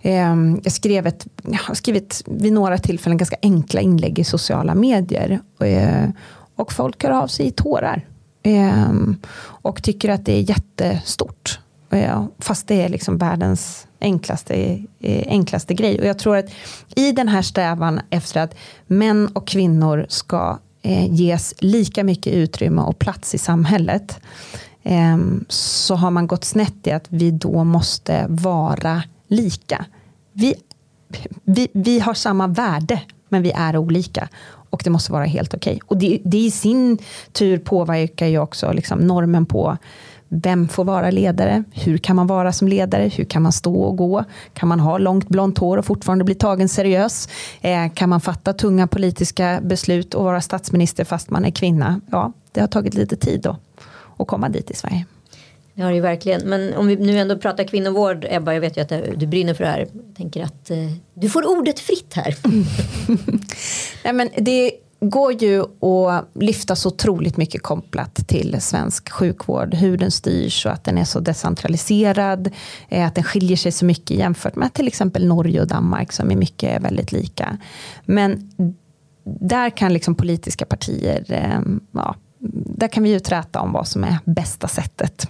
Eh, 0.01 0.35
jag, 0.63 0.71
skrev 0.71 1.07
ett, 1.07 1.27
jag 1.43 1.59
har 1.59 1.75
skrivit 1.75 2.23
vid 2.25 2.53
några 2.53 2.77
tillfällen 2.77 3.17
ganska 3.17 3.37
enkla 3.41 3.81
inlägg 3.81 4.19
i 4.19 4.23
sociala 4.23 4.75
medier. 4.75 5.39
Eh, 5.59 6.09
och 6.55 6.73
folk 6.73 7.03
hör 7.03 7.11
av 7.11 7.27
sig 7.27 7.47
i 7.47 7.51
tårar. 7.51 8.05
Ehm, 8.43 9.15
och 9.41 9.83
tycker 9.83 10.09
att 10.09 10.25
det 10.25 10.33
är 10.33 10.49
jättestort. 10.49 11.59
Eh, 11.89 12.25
fast 12.39 12.67
det 12.67 12.81
är 12.81 12.89
liksom 12.89 13.17
världens 13.17 13.87
enklaste, 13.99 14.55
eh, 14.99 15.27
enklaste 15.27 15.73
grej. 15.73 15.99
Och 15.99 16.05
jag 16.05 16.19
tror 16.19 16.37
att 16.37 16.49
i 16.95 17.11
den 17.11 17.27
här 17.27 17.41
strävan 17.41 18.01
efter 18.09 18.41
att 18.41 18.55
män 18.87 19.27
och 19.27 19.47
kvinnor 19.47 20.05
ska 20.09 20.59
eh, 20.81 21.13
ges 21.13 21.53
lika 21.57 22.03
mycket 22.03 22.33
utrymme 22.33 22.81
och 22.81 22.99
plats 22.99 23.35
i 23.35 23.37
samhället 23.37 24.19
ehm, 24.83 25.45
så 25.49 25.95
har 25.95 26.11
man 26.11 26.27
gått 26.27 26.43
snett 26.43 26.87
i 26.87 26.91
att 26.91 27.05
vi 27.09 27.31
då 27.31 27.63
måste 27.63 28.25
vara 28.29 29.03
lika. 29.27 29.85
Vi, 30.33 30.55
vi, 31.43 31.67
vi 31.73 31.99
har 31.99 32.13
samma 32.13 32.47
värde 32.47 33.01
men 33.31 33.41
vi 33.41 33.51
är 33.51 33.77
olika 33.77 34.29
och 34.69 34.81
det 34.83 34.89
måste 34.89 35.11
vara 35.11 35.25
helt 35.25 35.53
okej. 35.53 35.73
Okay. 35.73 35.87
Och 35.87 35.97
det, 35.97 36.21
det, 36.23 36.37
i 36.37 36.51
sin 36.51 36.97
tur 37.31 37.57
påverkar 37.57 38.27
ju 38.27 38.39
också 38.39 38.71
liksom 38.71 38.99
normen 38.99 39.45
på 39.45 39.77
vem 40.33 40.67
får 40.67 40.85
vara 40.85 41.11
ledare? 41.11 41.63
Hur 41.71 41.97
kan 41.97 42.15
man 42.15 42.27
vara 42.27 42.51
som 42.51 42.67
ledare? 42.67 43.07
Hur 43.07 43.23
kan 43.23 43.41
man 43.41 43.51
stå 43.51 43.81
och 43.81 43.97
gå? 43.97 44.23
Kan 44.53 44.69
man 44.69 44.79
ha 44.79 44.97
långt 44.97 45.29
blont 45.29 45.57
hår 45.57 45.77
och 45.77 45.85
fortfarande 45.85 46.23
bli 46.23 46.35
tagen 46.35 46.69
seriös? 46.69 47.29
Eh, 47.61 47.89
kan 47.93 48.09
man 48.09 48.21
fatta 48.21 48.53
tunga 48.53 48.87
politiska 48.87 49.59
beslut 49.63 50.13
och 50.13 50.23
vara 50.23 50.41
statsminister 50.41 51.03
fast 51.03 51.29
man 51.29 51.45
är 51.45 51.51
kvinna? 51.51 52.01
Ja, 52.11 52.33
det 52.51 52.61
har 52.61 52.67
tagit 52.67 52.93
lite 52.93 53.15
tid 53.15 53.41
då 53.41 53.57
att 54.17 54.27
komma 54.27 54.49
dit 54.49 54.71
i 54.71 54.75
Sverige. 54.75 55.05
Det 55.75 55.81
har 55.81 55.89
det 55.89 55.95
ju 55.95 56.01
verkligen. 56.01 56.49
Men 56.49 56.73
om 56.73 56.87
vi 56.87 56.95
nu 56.95 57.19
ändå 57.19 57.37
pratar 57.37 57.63
kvinnovård, 57.63 58.25
Ebba, 58.29 58.53
jag 58.53 58.61
vet 58.61 58.77
ju 58.77 58.81
att 58.81 59.19
du 59.19 59.27
brinner 59.27 59.53
för 59.53 59.63
det 59.63 59.69
här. 59.69 59.79
Jag 59.79 60.15
tänker 60.17 60.43
att 60.43 60.71
eh, 60.71 60.77
du 61.13 61.29
får 61.29 61.57
ordet 61.59 61.79
fritt 61.79 62.13
här. 62.13 62.35
Nej, 64.03 64.13
men 64.13 64.29
det 64.37 64.71
går 64.99 65.33
ju 65.43 65.61
att 65.85 66.29
lyfta 66.33 66.75
så 66.75 66.89
otroligt 66.89 67.37
mycket 67.37 67.63
kopplat 67.63 68.27
till 68.27 68.61
svensk 68.61 69.09
sjukvård. 69.09 69.73
Hur 69.73 69.97
den 69.97 70.11
styrs 70.11 70.65
och 70.65 70.71
att 70.71 70.83
den 70.83 70.97
är 70.97 71.05
så 71.05 71.19
decentraliserad. 71.19 72.49
Eh, 72.89 73.07
att 73.07 73.15
den 73.15 73.23
skiljer 73.23 73.57
sig 73.57 73.71
så 73.71 73.85
mycket 73.85 74.17
jämfört 74.17 74.55
med 74.55 74.73
till 74.73 74.87
exempel 74.87 75.27
Norge 75.27 75.61
och 75.61 75.67
Danmark 75.67 76.11
som 76.11 76.31
är 76.31 76.35
mycket 76.35 76.81
väldigt 76.81 77.11
lika. 77.11 77.57
Men 78.05 78.51
där 79.23 79.69
kan 79.69 79.93
liksom 79.93 80.15
politiska 80.15 80.65
partier 80.65 81.25
eh, 81.27 81.59
ja, 81.91 82.15
där 82.49 82.87
kan 82.87 83.03
vi 83.03 83.09
ju 83.09 83.19
träta 83.19 83.61
om 83.61 83.71
vad 83.71 83.87
som 83.87 84.03
är 84.03 84.17
bästa 84.25 84.67
sättet. 84.67 85.27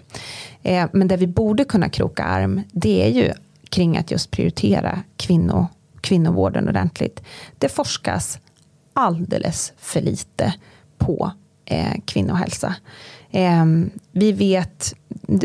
Eh, 0.63 0.87
men 0.93 1.07
där 1.07 1.17
vi 1.17 1.27
borde 1.27 1.63
kunna 1.63 1.89
kroka 1.89 2.23
arm, 2.23 2.61
det 2.71 3.07
är 3.07 3.09
ju 3.09 3.33
kring 3.69 3.97
att 3.97 4.11
just 4.11 4.31
prioritera 4.31 4.99
kvinno, 5.17 5.67
kvinnovården 6.01 6.69
ordentligt. 6.69 7.23
Det 7.57 7.69
forskas 7.69 8.39
alldeles 8.93 9.73
för 9.77 10.01
lite 10.01 10.53
på 10.97 11.31
eh, 11.65 11.93
kvinnohälsa. 12.05 12.75
Eh, 13.31 13.65
vi 14.11 14.31
vet, 14.31 14.95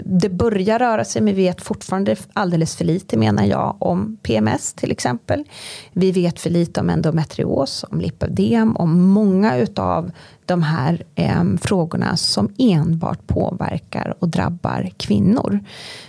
det 0.05 0.29
börjar 0.29 0.79
röra 0.79 1.05
sig 1.05 1.23
men 1.23 1.35
vi 1.35 1.43
vet 1.43 1.61
fortfarande 1.61 2.17
alldeles 2.33 2.77
för 2.77 2.85
lite 2.85 3.17
menar 3.17 3.45
jag 3.45 3.77
om 3.79 4.17
PMS 4.23 4.73
till 4.73 4.91
exempel. 4.91 5.45
Vi 5.93 6.13
vet 6.13 6.41
för 6.41 6.51
lite 6.51 6.81
om 6.81 6.91
endometrios, 6.91 7.85
om 7.91 8.01
lipödem, 8.01 8.77
om 8.77 9.03
många 9.03 9.57
utav 9.57 10.11
de 10.45 10.63
här 10.63 11.05
eh, 11.15 11.45
frågorna 11.61 12.17
som 12.17 12.55
enbart 12.59 13.27
påverkar 13.27 14.15
och 14.19 14.29
drabbar 14.29 14.91
kvinnor. 14.97 15.61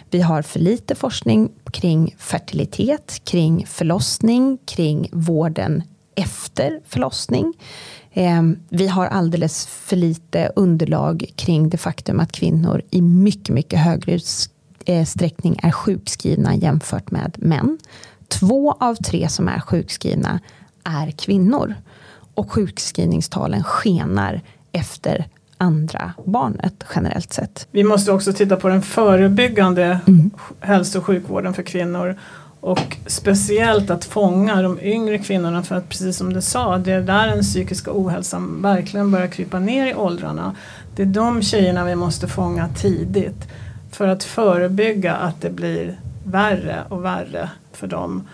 Vi 0.10 0.22
har 0.22 0.42
för 0.42 0.60
lite 0.60 0.96
forskning 0.96 1.50
kring 1.72 2.16
fertilitet, 2.18 3.22
kring 3.24 3.66
förlossning, 3.68 4.58
kring 4.66 5.10
vården 5.12 5.84
efter 6.16 6.80
förlossning. 6.86 7.54
Eh, 8.18 8.42
vi 8.70 8.88
har 8.88 9.06
alldeles 9.06 9.66
för 9.66 9.96
lite 9.96 10.52
underlag 10.56 11.26
kring 11.36 11.70
det 11.70 11.78
faktum 11.78 12.20
att 12.20 12.32
kvinnor 12.32 12.82
i 12.90 13.02
mycket, 13.02 13.50
mycket 13.56 13.80
högre 13.80 14.20
utsträckning 14.86 15.60
är 15.64 15.72
sjukskrivna 15.72 16.56
jämfört 16.56 17.12
med 17.12 17.36
män. 17.38 17.78
Två 18.28 18.72
av 18.72 18.96
tre 18.96 19.30
som 19.30 19.48
är 19.48 19.60
sjukskrivna 19.60 20.40
är 20.84 21.12
kvinnor 21.12 21.76
och 22.34 22.52
sjukskrivningstalen 22.52 23.64
skenar 23.64 24.42
efter 24.72 25.28
andra 25.58 26.14
barnet 26.26 26.84
generellt 26.96 27.34
sett. 27.34 27.68
Vi 27.72 27.84
måste 27.84 28.12
också 28.12 28.34
titta 28.34 28.56
på 28.56 28.68
den 28.68 28.82
förebyggande 28.82 30.00
mm. 30.08 30.32
hälso 30.60 31.00
och 31.00 31.06
sjukvården 31.06 31.54
för 31.54 31.64
kvinnor 31.64 32.20
och 32.60 32.98
speciellt 33.06 33.90
att 33.90 34.06
fånga 34.06 34.62
de 34.62 34.80
yngre 34.82 35.18
kvinnorna 35.18 35.64
för 35.64 35.76
att 35.76 35.90
precis 35.90 36.18
som 36.18 36.34
du 36.34 36.42
sa, 36.42 36.78
det 36.78 36.92
är 36.92 37.02
där 37.02 37.28
den 37.28 37.42
psykiska 37.42 37.92
ohälsan 37.94 38.62
verkligen 38.62 39.12
börjar 39.12 39.28
krypa 39.28 39.60
ner 39.60 39.88
i 39.88 39.96
åldrarna. 39.96 40.56
Det 40.96 41.02
är 41.02 41.06
de 41.06 41.42
tjejerna 41.42 41.86
vi 41.86 41.96
måste 41.96 42.28
fånga 42.28 42.68
tidigt 42.68 43.48
för 43.92 44.08
att 44.08 44.24
förebygga 44.24 45.16
att 45.16 45.42
det 45.42 45.50
blir 45.50 46.00
värre 46.24 46.84
och 46.90 47.06
värre 47.06 47.50
för 47.72 47.88
dem. 47.88 48.28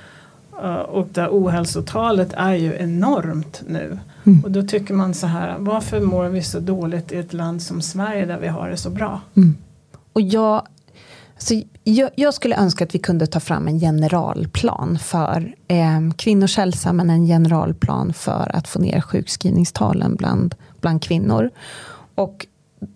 Eh, 0.64 0.76
och 0.76 1.08
där 1.12 1.28
ohälsotalet 1.32 2.34
är 2.34 2.54
ju 2.54 2.76
enormt 2.80 3.64
nu. 3.68 4.00
Mm. 4.26 4.44
Och 4.44 4.52
då 4.52 4.64
tycker 4.64 4.94
man 4.94 5.14
så 5.14 5.28
här, 5.28 5.56
varför 5.60 6.02
mår 6.02 6.26
vi 6.26 6.44
så 6.44 6.60
dåligt 6.60 7.12
i 7.12 7.18
ett 7.18 7.34
land 7.34 7.62
som 7.62 7.82
Sverige 7.82 8.26
där 8.26 8.40
vi 8.40 8.48
har 8.48 8.70
det 8.70 8.78
så 8.78 8.90
bra? 8.90 9.22
Mm. 9.36 9.56
Och 10.14 10.22
jag, 10.22 10.68
alltså, 11.36 11.54
jag, 11.84 12.10
jag, 12.16 12.34
skulle 12.34 12.56
önska 12.56 12.84
att 12.84 12.96
vi 12.96 13.00
kunde 13.00 13.28
ta 13.28 13.40
fram 13.40 13.68
en 13.68 13.80
generalplan 13.80 15.00
för 15.00 15.56
eh, 15.68 16.12
kvinnors 16.18 16.58
hälsa 16.58 16.94
men 16.94 17.10
en 17.10 17.26
generalplan 17.26 18.14
för 18.14 18.52
att 18.56 18.68
få 18.68 18.80
ner 18.80 19.02
sjukskrivningstalen 19.02 20.16
bland, 20.16 20.56
bland 20.82 21.04
kvinnor. 21.04 21.50
Och 22.16 22.48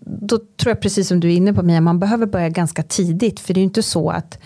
då 0.04 0.38
tror 0.38 0.70
jag 0.70 0.80
precis 0.80 1.08
som 1.08 1.20
du 1.20 1.32
är 1.32 1.36
inne 1.36 1.54
på 1.54 1.62
Mia, 1.62 1.80
man 1.80 1.98
behöver 1.98 2.26
börja 2.26 2.48
ganska 2.48 2.82
tidigt 2.82 3.40
för 3.40 3.54
det 3.54 3.58
är 3.58 3.62
ju 3.62 3.68
inte 3.68 3.82
så 3.82 4.10
att 4.10 4.38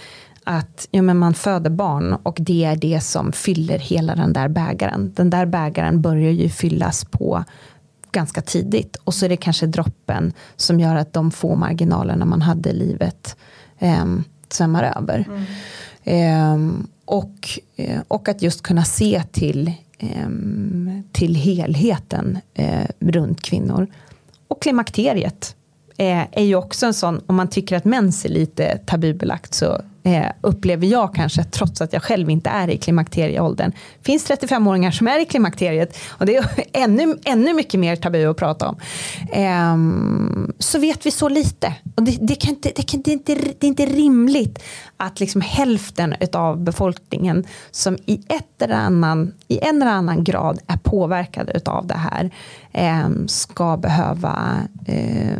att 0.44 0.88
ja, 0.90 1.02
men 1.02 1.18
man 1.18 1.34
föder 1.34 1.70
barn 1.70 2.12
och 2.22 2.38
det 2.40 2.64
är 2.64 2.76
det 2.76 3.00
som 3.00 3.32
fyller 3.32 3.78
hela 3.78 4.14
den 4.14 4.32
där 4.32 4.48
bägaren. 4.48 5.12
Den 5.16 5.30
där 5.30 5.46
bägaren 5.46 6.00
börjar 6.00 6.30
ju 6.30 6.48
fyllas 6.48 7.04
på 7.04 7.44
ganska 8.12 8.42
tidigt 8.42 8.96
och 9.04 9.14
så 9.14 9.24
är 9.24 9.28
det 9.28 9.36
kanske 9.36 9.66
droppen 9.66 10.32
som 10.56 10.80
gör 10.80 10.96
att 10.96 11.12
de 11.12 11.30
få 11.30 11.54
marginalerna 11.54 12.24
man 12.24 12.42
hade 12.42 12.70
i 12.70 12.72
livet 12.72 13.36
ehm, 13.78 14.24
svämmar 14.52 14.92
över. 14.96 15.24
Mm. 15.28 15.44
Ehm, 16.04 16.76
eh, 16.80 16.86
och, 17.04 17.60
eh, 17.76 18.00
och 18.08 18.28
att 18.28 18.42
just 18.42 18.62
kunna 18.62 18.84
se 18.84 19.22
till, 19.32 19.72
eh, 19.98 20.28
till 21.12 21.34
helheten 21.34 22.38
eh, 22.54 22.86
runt 22.98 23.42
kvinnor. 23.42 23.86
Och 24.48 24.62
klimakteriet 24.62 25.56
eh, 26.02 26.26
är 26.32 26.44
ju 26.44 26.54
också 26.54 26.86
en 26.86 26.94
sån, 26.94 27.20
om 27.26 27.36
man 27.36 27.48
tycker 27.48 27.76
att 27.76 27.84
mens 27.84 28.24
är 28.24 28.28
lite 28.28 28.78
tabubelagt 28.78 29.54
så 29.54 29.80
eh, 30.04 30.26
upplever 30.40 30.86
jag 30.86 31.14
kanske, 31.14 31.44
trots 31.44 31.80
att 31.80 31.92
jag 31.92 32.02
själv 32.02 32.30
inte 32.30 32.50
är 32.50 32.70
i 32.70 32.78
klimakterieåldern. 32.78 33.72
finns 34.02 34.30
35-åringar 34.30 34.90
som 34.90 35.08
är 35.08 35.20
i 35.20 35.24
klimakteriet 35.24 35.98
och 36.08 36.26
det 36.26 36.36
är 36.36 36.46
ännu, 36.72 37.18
ännu 37.24 37.54
mycket 37.54 37.80
mer 37.80 37.96
tabu 37.96 38.26
att 38.26 38.36
prata 38.36 38.68
om. 38.68 38.76
Eh, 39.32 39.76
så 40.58 40.78
vet 40.78 41.06
vi 41.06 41.10
så 41.10 41.28
lite. 41.28 41.74
Och 41.94 42.02
det, 42.02 42.18
det, 42.20 42.34
kan 42.34 42.50
inte, 42.50 42.72
det, 42.76 42.82
kan, 42.82 43.02
det, 43.02 43.10
är 43.10 43.12
inte, 43.12 43.34
det 43.34 43.66
är 43.66 43.68
inte 43.68 43.86
rimligt 43.86 44.62
att 45.02 45.20
liksom 45.20 45.40
hälften 45.40 46.14
av 46.32 46.60
befolkningen 46.60 47.44
som 47.70 47.96
i, 48.06 48.20
ett 48.28 48.62
eller 48.62 48.74
annan, 48.74 49.32
i 49.48 49.58
en 49.58 49.82
eller 49.82 49.92
annan 49.92 50.24
grad 50.24 50.58
är 50.66 50.76
påverkade 50.76 51.60
av 51.64 51.86
det 51.86 51.94
här 51.94 52.30
eh, 52.72 53.08
ska 53.26 53.76
behöva 53.76 54.56
eh, 54.86 55.38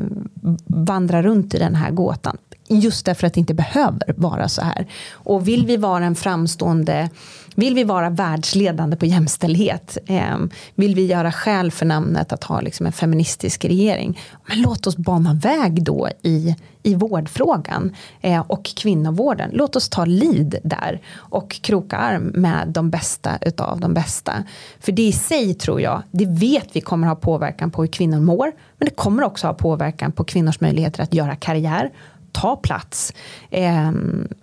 vandra 0.67 1.23
runt 1.23 1.55
i 1.55 1.59
den 1.59 1.75
här 1.75 1.91
gåtan 1.91 2.37
Just 2.69 3.07
därför 3.07 3.27
att 3.27 3.35
det 3.35 3.41
inte 3.41 3.55
behöver 3.55 4.15
vara 4.17 4.49
så 4.49 4.63
här. 4.63 4.87
Och 5.13 5.49
vill 5.49 5.67
vi 5.67 5.77
vara 5.77 6.05
en 6.05 6.15
framstående 6.15 7.11
vill 7.55 7.75
vi 7.75 7.85
vara 7.85 8.11
världsledande 8.11 8.97
på 8.97 9.07
jämställdhet, 9.07 9.99
eh, 10.07 10.37
vill 10.75 10.95
vi 10.95 11.07
göra 11.07 11.33
skäl 11.33 11.71
för 11.71 11.87
namnet 11.87 12.33
att 12.33 12.45
ha 12.45 12.61
liksom 12.61 12.87
en 12.87 12.93
feministisk 12.93 13.65
regering, 13.65 14.21
men 14.47 14.63
låt 14.63 14.87
oss 14.87 14.97
bana 14.97 15.35
väg 15.35 15.83
då 15.83 16.09
i, 16.23 16.57
i 16.83 16.95
vårdfrågan 16.95 17.97
eh, 18.21 18.41
och 18.41 18.65
kvinnovården. 18.65 19.51
Låt 19.53 19.77
oss 19.77 19.89
ta 19.89 20.05
lid 20.05 20.59
där 20.65 21.01
och 21.17 21.61
kroka 21.63 21.97
arm 21.97 22.33
med 22.35 22.69
de 22.69 22.91
bästa 22.91 23.39
utav 23.41 23.81
de 23.81 23.95
bästa. 23.95 24.45
För 24.81 24.93
det 24.93 25.03
i 25.03 25.13
sig 25.13 25.55
tror 25.55 25.81
jag, 25.81 26.03
det 26.11 26.27
vet 26.27 26.69
vi 26.73 26.81
kommer 26.81 27.07
ha 27.07 27.15
påverkan 27.15 27.71
på 27.71 27.83
hur 27.83 27.89
kvinnor 27.89 28.21
mår, 28.21 28.53
men 28.79 28.89
det 28.89 28.95
kommer 28.95 29.23
också 29.23 29.47
ha 29.47 29.55
påverkan 29.55 30.13
på 30.13 30.25
kvinnors 30.25 30.61
möjligheter 30.61 31.03
att 31.03 31.15
göra 31.15 31.37
karriär, 31.37 31.91
ta 32.33 32.57
plats. 32.57 33.15
Eh, 33.51 33.91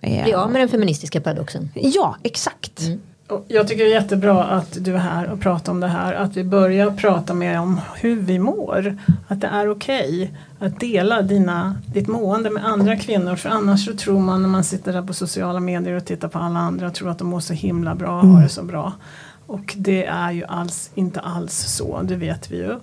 Bli 0.00 0.34
av 0.34 0.50
med 0.50 0.60
den 0.60 0.68
feministiska 0.68 1.20
paradoxen. 1.20 1.68
Ja, 1.74 2.16
exakt. 2.22 2.80
Mm. 2.80 3.00
Jag 3.48 3.68
tycker 3.68 3.84
det 3.84 3.90
är 3.90 3.94
jättebra 3.94 4.44
att 4.44 4.84
du 4.84 4.94
är 4.94 4.98
här 4.98 5.30
och 5.30 5.40
pratar 5.40 5.72
om 5.72 5.80
det 5.80 5.88
här. 5.88 6.14
Att 6.14 6.36
vi 6.36 6.44
börjar 6.44 6.90
prata 6.90 7.34
mer 7.34 7.60
om 7.60 7.80
hur 7.96 8.16
vi 8.16 8.38
mår. 8.38 8.98
Att 9.28 9.40
det 9.40 9.46
är 9.46 9.70
okej 9.70 10.22
okay 10.22 10.28
att 10.58 10.80
dela 10.80 11.22
dina, 11.22 11.76
ditt 11.86 12.08
mående 12.08 12.50
med 12.50 12.66
andra 12.66 12.96
kvinnor. 12.96 13.36
För 13.36 13.48
annars 13.48 13.84
så 13.84 13.94
tror 13.94 14.20
man 14.20 14.42
när 14.42 14.48
man 14.48 14.64
sitter 14.64 14.92
där 14.92 15.02
på 15.02 15.14
sociala 15.14 15.60
medier 15.60 15.94
och 15.94 16.04
tittar 16.04 16.28
på 16.28 16.38
alla 16.38 16.60
andra 16.60 16.86
och 16.86 16.94
tror 16.94 17.10
att 17.10 17.18
de 17.18 17.28
mår 17.28 17.40
så 17.40 17.52
himla 17.52 17.94
bra 17.94 18.16
och 18.16 18.24
mm. 18.24 18.34
har 18.34 18.42
det 18.42 18.48
så 18.48 18.62
bra. 18.62 18.92
Och 19.46 19.74
det 19.76 20.04
är 20.06 20.30
ju 20.32 20.44
alls, 20.44 20.90
inte 20.94 21.20
alls 21.20 21.54
så, 21.54 22.02
det 22.02 22.16
vet 22.16 22.50
vi 22.50 22.56
ju. 22.56 22.76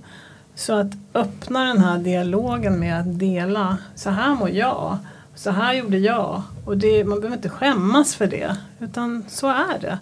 Så 0.58 0.74
att 0.74 0.92
öppna 1.14 1.64
den 1.64 1.78
här 1.78 1.98
dialogen 1.98 2.80
med 2.80 3.00
att 3.00 3.20
dela, 3.20 3.78
så 3.96 4.10
här 4.10 4.36
mår 4.36 4.50
jag, 4.50 4.98
så 5.36 5.52
här 5.52 5.74
gjorde 5.74 5.98
jag. 5.98 6.42
Och 6.66 6.78
det, 6.78 7.04
man 7.04 7.20
behöver 7.20 7.38
inte 7.38 7.50
skämmas 7.50 8.16
för 8.16 8.28
det, 8.28 8.58
utan 8.80 9.26
så 9.28 9.48
är 9.48 9.80
det. 9.82 10.00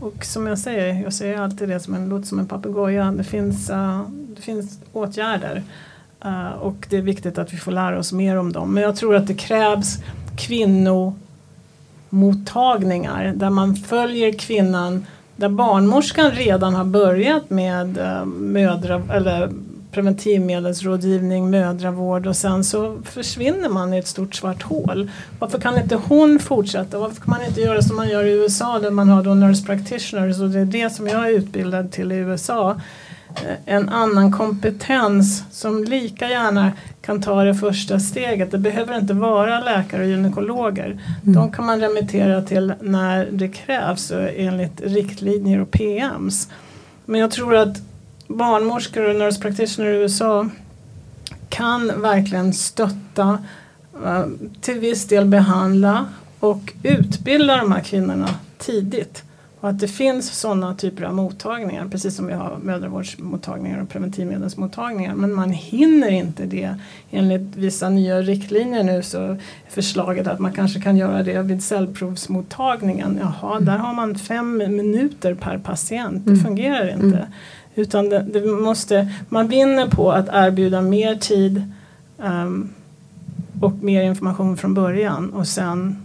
Och 0.00 0.24
som 0.24 0.46
jag 0.46 0.58
säger, 0.58 1.02
jag 1.02 1.12
säger 1.12 1.40
alltid 1.40 1.68
det 1.68 1.80
som 1.80 1.94
en, 1.94 2.08
låter 2.08 2.26
som 2.26 2.38
en 2.38 2.46
papegoja, 2.46 3.12
det 3.12 3.24
finns, 3.24 3.70
uh, 3.70 4.08
det 4.36 4.42
finns 4.42 4.78
åtgärder. 4.92 5.62
Uh, 6.24 6.52
och 6.52 6.86
det 6.90 6.96
är 6.96 7.02
viktigt 7.02 7.38
att 7.38 7.52
vi 7.52 7.56
får 7.56 7.72
lära 7.72 7.98
oss 7.98 8.12
mer 8.12 8.36
om 8.36 8.52
dem. 8.52 8.74
Men 8.74 8.82
jag 8.82 8.96
tror 8.96 9.14
att 9.14 9.26
det 9.26 9.34
krävs 9.34 9.98
kvinnomottagningar 10.36 13.32
där 13.36 13.50
man 13.50 13.76
följer 13.76 14.32
kvinnan 14.32 15.06
där 15.36 15.48
barnmorskan 15.48 16.30
redan 16.30 16.74
har 16.74 16.84
börjat 16.84 17.50
med 17.50 17.98
uh, 17.98 18.24
mödra, 18.24 19.02
eller 19.10 19.50
preventivmedelsrådgivning, 19.92 21.50
mödravård 21.50 22.26
och 22.26 22.36
sen 22.36 22.64
så 22.64 22.98
försvinner 23.04 23.68
man 23.68 23.94
i 23.94 23.98
ett 23.98 24.06
stort 24.06 24.34
svart 24.34 24.62
hål. 24.62 25.10
Varför 25.38 25.58
kan 25.58 25.78
inte 25.78 25.96
hon 25.96 26.38
fortsätta? 26.38 26.98
Varför 26.98 27.20
kan 27.20 27.30
man 27.30 27.46
inte 27.46 27.60
göra 27.60 27.82
som 27.82 27.96
man 27.96 28.08
gör 28.08 28.24
i 28.24 28.32
USA 28.32 28.78
där 28.78 28.90
man 28.90 29.08
har 29.08 29.22
då 29.22 29.34
nurse 29.34 29.66
practitioners 29.66 30.40
och 30.40 30.50
det 30.50 30.60
är 30.60 30.64
det 30.64 30.90
som 30.90 31.06
jag 31.06 31.26
är 31.26 31.30
utbildad 31.30 31.92
till 31.92 32.12
i 32.12 32.14
USA. 32.14 32.80
Eh, 33.28 33.74
en 33.74 33.88
annan 33.88 34.32
kompetens 34.32 35.44
som 35.50 35.84
lika 35.84 36.28
gärna 36.28 36.72
kan 37.02 37.22
ta 37.22 37.44
det 37.44 37.54
första 37.54 38.00
steget. 38.00 38.50
Det 38.50 38.58
behöver 38.58 38.98
inte 38.98 39.14
vara 39.14 39.60
läkare 39.60 40.02
och 40.02 40.08
gynekologer. 40.08 40.86
Mm. 40.86 41.34
De 41.34 41.52
kan 41.52 41.66
man 41.66 41.80
remittera 41.80 42.42
till 42.42 42.72
när 42.80 43.28
det 43.32 43.48
krävs 43.48 44.12
enligt 44.36 44.80
riktlinjer 44.80 45.60
och 45.60 45.70
PMs. 45.70 46.48
Men 47.04 47.20
jag 47.20 47.30
tror 47.30 47.54
att 47.54 47.78
barnmorskor 48.28 49.08
och 49.08 49.16
nurse 49.16 49.40
practitioner 49.40 49.88
i 49.88 49.96
USA 49.96 50.48
kan 51.48 52.00
verkligen 52.02 52.52
stötta, 52.52 53.38
eh, 54.04 54.26
till 54.60 54.80
viss 54.80 55.08
del 55.08 55.26
behandla 55.26 56.06
och 56.40 56.72
utbilda 56.82 57.56
de 57.56 57.72
här 57.72 57.80
kvinnorna 57.80 58.28
tidigt. 58.58 59.22
Och 59.60 59.68
att 59.68 59.78
det 59.78 59.88
finns 59.88 60.40
sådana 60.40 60.74
typer 60.74 61.04
av 61.04 61.14
mottagningar, 61.14 61.88
precis 61.88 62.16
som 62.16 62.26
vi 62.26 62.32
har 62.32 62.58
mödravårdsmottagningar 62.62 63.82
och 63.82 63.88
preventivmedelsmottagningar. 63.88 65.14
Men 65.14 65.34
man 65.34 65.50
hinner 65.50 66.10
inte 66.10 66.46
det. 66.46 66.74
Enligt 67.10 67.56
vissa 67.56 67.88
nya 67.88 68.22
riktlinjer 68.22 68.82
nu 68.82 69.02
så 69.02 69.22
är 69.22 69.40
förslaget 69.68 70.26
att 70.26 70.38
man 70.38 70.52
kanske 70.52 70.80
kan 70.80 70.96
göra 70.96 71.22
det 71.22 71.42
vid 71.42 71.64
cellprovsmottagningen. 71.64 73.20
Jaha, 73.20 73.60
där 73.60 73.76
har 73.76 73.94
man 73.94 74.14
fem 74.14 74.56
minuter 74.56 75.34
per 75.34 75.58
patient. 75.58 76.24
Det 76.24 76.30
mm. 76.30 76.44
fungerar 76.44 76.88
inte. 76.88 77.26
Utan 77.76 78.08
det, 78.08 78.22
det, 78.22 78.46
måste, 78.46 79.12
man 79.28 79.48
vinner 79.48 79.88
på 79.88 80.12
att 80.12 80.28
erbjuda 80.32 80.80
mer 80.80 81.14
tid 81.14 81.72
um, 82.18 82.74
och 83.60 83.72
mer 83.72 84.02
information 84.02 84.56
från 84.56 84.74
början 84.74 85.30
och 85.30 85.46
sen 85.46 86.02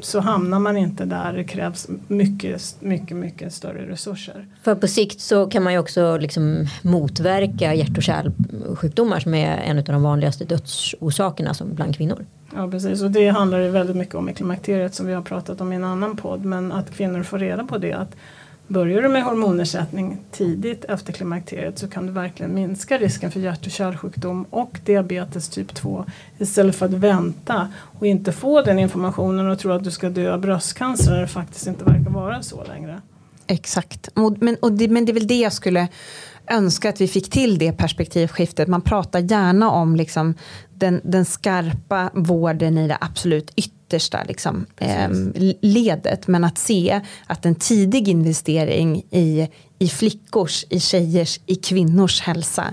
så 0.00 0.20
hamnar 0.20 0.58
man 0.58 0.76
inte 0.76 1.04
där 1.04 1.32
det 1.32 1.44
krävs 1.44 1.88
mycket, 2.08 2.76
mycket, 2.80 3.16
mycket 3.16 3.54
större 3.54 3.88
resurser. 3.88 4.46
För 4.62 4.74
på 4.74 4.88
sikt 4.88 5.20
så 5.20 5.46
kan 5.46 5.62
man 5.62 5.72
ju 5.72 5.78
också 5.78 6.16
liksom 6.16 6.66
motverka 6.82 7.74
hjärt 7.74 7.96
och 7.96 8.02
kärlsjukdomar 8.02 9.20
som 9.20 9.34
är 9.34 9.56
en 9.56 9.78
av 9.78 9.84
de 9.84 10.02
vanligaste 10.02 10.44
dödsorsakerna 10.44 11.54
som 11.54 11.74
bland 11.74 11.96
kvinnor. 11.96 12.26
Ja 12.56 12.70
precis 12.70 13.02
och 13.02 13.10
det 13.10 13.28
handlar 13.28 13.58
ju 13.58 13.68
väldigt 13.68 13.96
mycket 13.96 14.14
om 14.14 14.28
i 14.28 14.34
klimakteriet 14.34 14.94
som 14.94 15.06
vi 15.06 15.12
har 15.12 15.22
pratat 15.22 15.60
om 15.60 15.72
i 15.72 15.76
en 15.76 15.84
annan 15.84 16.16
podd 16.16 16.44
men 16.44 16.72
att 16.72 16.90
kvinnor 16.90 17.22
får 17.22 17.38
reda 17.38 17.64
på 17.64 17.78
det 17.78 17.92
att 17.92 18.16
Börjar 18.72 19.02
du 19.02 19.08
med 19.08 19.24
hormonersättning 19.24 20.18
tidigt 20.30 20.84
efter 20.84 21.12
klimakteriet 21.12 21.78
så 21.78 21.88
kan 21.88 22.06
du 22.06 22.12
verkligen 22.12 22.54
minska 22.54 22.98
risken 22.98 23.30
för 23.30 23.40
hjärt 23.40 23.66
och 23.66 23.72
kärlsjukdom 23.72 24.46
och 24.50 24.80
diabetes 24.84 25.48
typ 25.48 25.74
2 25.74 26.04
istället 26.38 26.76
för 26.76 26.86
att 26.86 26.92
vänta 26.92 27.68
och 27.98 28.06
inte 28.06 28.32
få 28.32 28.62
den 28.62 28.78
informationen 28.78 29.50
och 29.50 29.58
tro 29.58 29.72
att 29.72 29.84
du 29.84 29.90
ska 29.90 30.10
dö 30.10 30.32
av 30.32 30.40
bröstcancer 30.40 31.12
när 31.12 31.20
det 31.20 31.28
faktiskt 31.28 31.66
inte 31.66 31.84
verkar 31.84 32.10
vara 32.10 32.42
så 32.42 32.64
längre. 32.64 33.00
Exakt, 33.46 34.08
men, 34.40 34.56
och 34.60 34.72
det, 34.72 34.88
men 34.88 35.04
det 35.04 35.12
är 35.12 35.14
väl 35.14 35.26
det 35.26 35.40
jag 35.40 35.52
skulle 35.52 35.88
önska 36.50 36.88
att 36.88 37.00
vi 37.00 37.08
fick 37.08 37.30
till 37.30 37.58
det 37.58 37.72
perspektivskiftet. 37.72 38.68
Man 38.68 38.82
pratar 38.82 39.20
gärna 39.20 39.70
om 39.70 39.96
liksom 39.96 40.34
den, 40.74 41.00
den 41.04 41.24
skarpa 41.24 42.10
vården 42.14 42.78
i 42.78 42.88
det 42.88 42.98
absolut 43.00 43.50
yttersta 43.92 44.24
liksom, 44.24 44.66
eh, 44.78 45.08
ledet. 45.60 46.26
Men 46.26 46.44
att 46.44 46.58
se 46.58 47.00
att 47.26 47.46
en 47.46 47.54
tidig 47.54 48.08
investering 48.08 49.02
i, 49.10 49.48
i 49.78 49.88
flickors, 49.88 50.64
i 50.68 50.80
tjejers, 50.80 51.40
i 51.46 51.54
kvinnors 51.54 52.20
hälsa. 52.20 52.64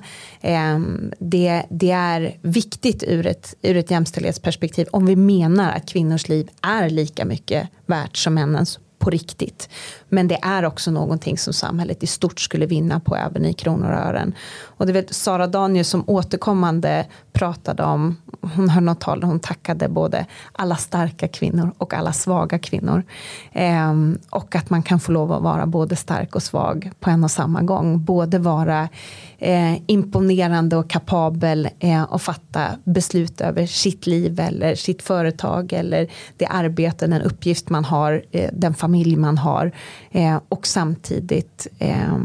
Eh, 0.41 0.80
det, 1.20 1.63
det 1.70 1.91
är 1.91 2.38
viktigt 2.41 3.03
ur 3.07 3.28
ett, 3.28 3.55
ur 3.61 3.78
ett 3.78 3.91
jämställdhetsperspektiv 3.91 4.88
om 4.91 5.05
vi 5.05 5.15
menar 5.15 5.72
att 5.72 5.89
kvinnors 5.89 6.30
liv 6.30 6.49
är 6.61 6.89
lika 6.89 7.26
mycket 7.26 7.70
värt 7.86 8.17
som 8.17 8.34
männens 8.34 8.80
på 8.99 9.09
riktigt. 9.09 9.69
Men 10.09 10.27
det 10.27 10.39
är 10.41 10.65
också 10.65 10.91
någonting 10.91 11.37
som 11.37 11.53
samhället 11.53 12.03
i 12.03 12.07
stort 12.07 12.39
skulle 12.39 12.65
vinna 12.65 12.99
på 12.99 13.15
även 13.15 13.45
i 13.45 13.53
kronor 13.53 13.91
och 13.91 13.99
ören. 13.99 14.33
Och 14.61 14.85
det 14.85 14.93
vet 14.93 15.15
Sara 15.15 15.47
Danius 15.47 15.89
som 15.89 16.03
återkommande 16.07 17.05
pratade 17.33 17.83
om, 17.83 18.17
hon 18.41 18.69
höll 18.69 18.83
något 18.83 19.01
tal 19.01 19.19
där 19.19 19.27
hon 19.27 19.39
tackade 19.39 19.89
både 19.89 20.25
alla 20.51 20.75
starka 20.75 21.27
kvinnor 21.27 21.71
och 21.77 21.93
alla 21.93 22.13
svaga 22.13 22.59
kvinnor. 22.59 23.03
Eh, 23.51 23.93
och 24.29 24.55
att 24.55 24.69
man 24.69 24.83
kan 24.83 24.99
få 24.99 25.11
lov 25.11 25.31
att 25.31 25.43
vara 25.43 25.65
både 25.65 25.95
stark 25.95 26.35
och 26.35 26.43
svag 26.43 26.91
på 26.99 27.09
en 27.09 27.23
och 27.23 27.31
samma 27.31 27.61
gång. 27.61 28.03
Både 28.03 28.39
vara 28.39 28.89
eh, 29.37 29.75
imponerande 29.87 30.77
och 30.77 30.89
kapabel 30.89 31.69
eh, 31.79 32.03
och 32.03 32.21
fatta 32.21 32.67
beslut 32.83 33.41
över 33.41 33.65
sitt 33.65 34.07
liv 34.07 34.39
eller 34.39 34.75
sitt 34.75 35.01
företag 35.01 35.73
eller 35.73 36.07
det 36.37 36.45
arbete, 36.45 37.07
den 37.07 37.21
uppgift 37.21 37.69
man 37.69 37.85
har, 37.85 38.23
eh, 38.31 38.49
den 38.53 38.73
familj 38.73 38.88
man 39.17 39.37
har 39.37 39.71
eh, 40.11 40.39
och 40.49 40.67
samtidigt 40.67 41.67
eh, 41.79 42.17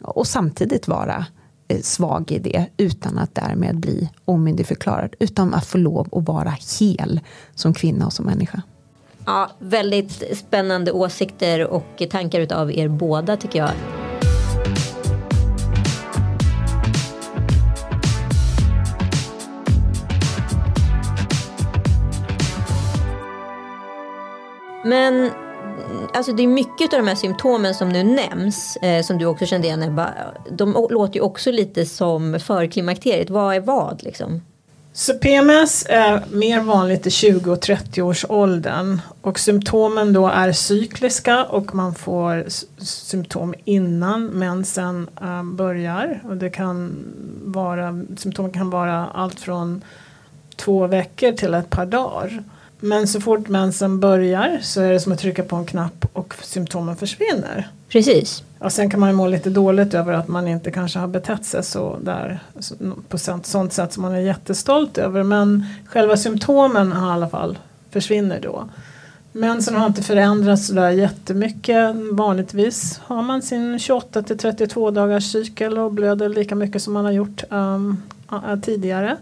och 0.00 0.26
samtidigt 0.26 0.88
vara 0.88 1.26
eh, 1.68 1.80
svag 1.80 2.30
i 2.30 2.38
det 2.38 2.66
utan 2.76 3.18
att 3.18 3.34
därmed 3.34 3.76
bli 3.76 4.10
omyndigförklarad 4.24 5.14
utan 5.18 5.54
att 5.54 5.66
få 5.66 5.78
lov 5.78 6.08
att 6.12 6.24
vara 6.24 6.54
hel 6.80 7.20
som 7.54 7.74
kvinna 7.74 8.06
och 8.06 8.12
som 8.12 8.24
människa. 8.24 8.62
Ja, 9.26 9.50
väldigt 9.58 10.38
spännande 10.38 10.92
åsikter 10.92 11.66
och 11.66 12.02
tankar 12.10 12.40
utav 12.40 12.72
er 12.72 12.88
båda 12.88 13.36
tycker 13.36 13.58
jag. 13.58 13.70
Men 24.84 25.30
alltså 26.14 26.32
det 26.32 26.42
är 26.42 26.48
mycket 26.48 26.92
av 26.92 26.98
de 26.98 27.08
här 27.08 27.14
symptomen 27.14 27.74
som 27.74 27.88
nu 27.88 28.02
nämns, 28.02 28.76
eh, 28.76 29.02
som 29.02 29.18
du 29.18 29.26
också 29.26 29.46
kände 29.46 29.66
igen 29.66 29.82
Ebba, 29.82 30.14
de 30.50 30.86
låter 30.90 31.14
ju 31.14 31.20
också 31.20 31.50
lite 31.50 31.86
som 31.86 32.40
förklimakteriet. 32.40 33.30
Vad 33.30 33.54
är 33.54 33.60
vad 33.60 34.02
liksom? 34.02 34.40
Så 34.94 35.14
PMS 35.14 35.86
är 35.88 36.24
mer 36.30 36.60
vanligt 36.60 37.06
i 37.06 37.10
20 37.10 37.52
och 37.52 37.60
30 37.60 38.02
års 38.02 38.24
åldern 38.28 39.00
och 39.22 39.38
symptomen 39.38 40.12
då 40.12 40.28
är 40.28 40.52
cykliska 40.52 41.44
och 41.44 41.74
man 41.74 41.94
får 41.94 42.44
symptom 42.84 43.54
innan 43.64 44.26
mensen 44.26 45.08
eh, 45.22 45.42
börjar 45.42 46.22
och 46.28 46.36
det 46.36 46.50
kan 46.50 47.04
vara, 47.44 48.04
symptom 48.16 48.52
kan 48.52 48.70
vara 48.70 49.06
allt 49.06 49.40
från 49.40 49.84
två 50.56 50.86
veckor 50.86 51.32
till 51.32 51.54
ett 51.54 51.70
par 51.70 51.86
dagar. 51.86 52.44
Men 52.84 53.06
så 53.06 53.20
fort 53.20 53.48
mensen 53.48 54.00
börjar 54.00 54.58
så 54.62 54.80
är 54.80 54.92
det 54.92 55.00
som 55.00 55.12
att 55.12 55.18
trycka 55.18 55.42
på 55.42 55.56
en 55.56 55.64
knapp 55.64 56.06
och 56.12 56.34
symptomen 56.42 56.96
försvinner. 56.96 57.68
Precis. 57.88 58.42
Ja, 58.60 58.70
sen 58.70 58.90
kan 58.90 59.00
man 59.00 59.08
ju 59.08 59.14
må 59.14 59.26
lite 59.26 59.50
dåligt 59.50 59.94
över 59.94 60.12
att 60.12 60.28
man 60.28 60.48
inte 60.48 60.70
kanske 60.70 60.98
har 60.98 61.08
betett 61.08 61.44
sig 61.44 61.62
så 61.64 61.98
där 62.02 62.40
på 63.08 63.18
sånt 63.18 63.72
sätt 63.72 63.92
som 63.92 64.02
man 64.02 64.12
är 64.12 64.20
jättestolt 64.20 64.98
över. 64.98 65.22
Men 65.22 65.66
själva 65.86 66.16
symptomen 66.16 66.92
i 66.92 66.96
alla 66.96 67.28
fall 67.28 67.58
försvinner 67.90 68.40
då. 68.40 68.68
Mensen 69.32 69.74
har 69.74 69.86
inte 69.86 70.02
förändrats 70.02 70.66
sådär 70.66 70.90
jättemycket. 70.90 71.96
Vanligtvis 72.12 73.00
har 73.04 73.22
man 73.22 73.42
sin 73.42 73.78
28 73.78 74.22
till 74.22 74.38
32 74.38 74.90
dagars 74.90 75.32
cykel 75.32 75.78
och 75.78 75.92
blöder 75.92 76.28
lika 76.28 76.54
mycket 76.54 76.82
som 76.82 76.92
man 76.92 77.04
har 77.04 77.12
gjort 77.12 77.42
um, 77.50 78.02
tidigare. 78.62 79.16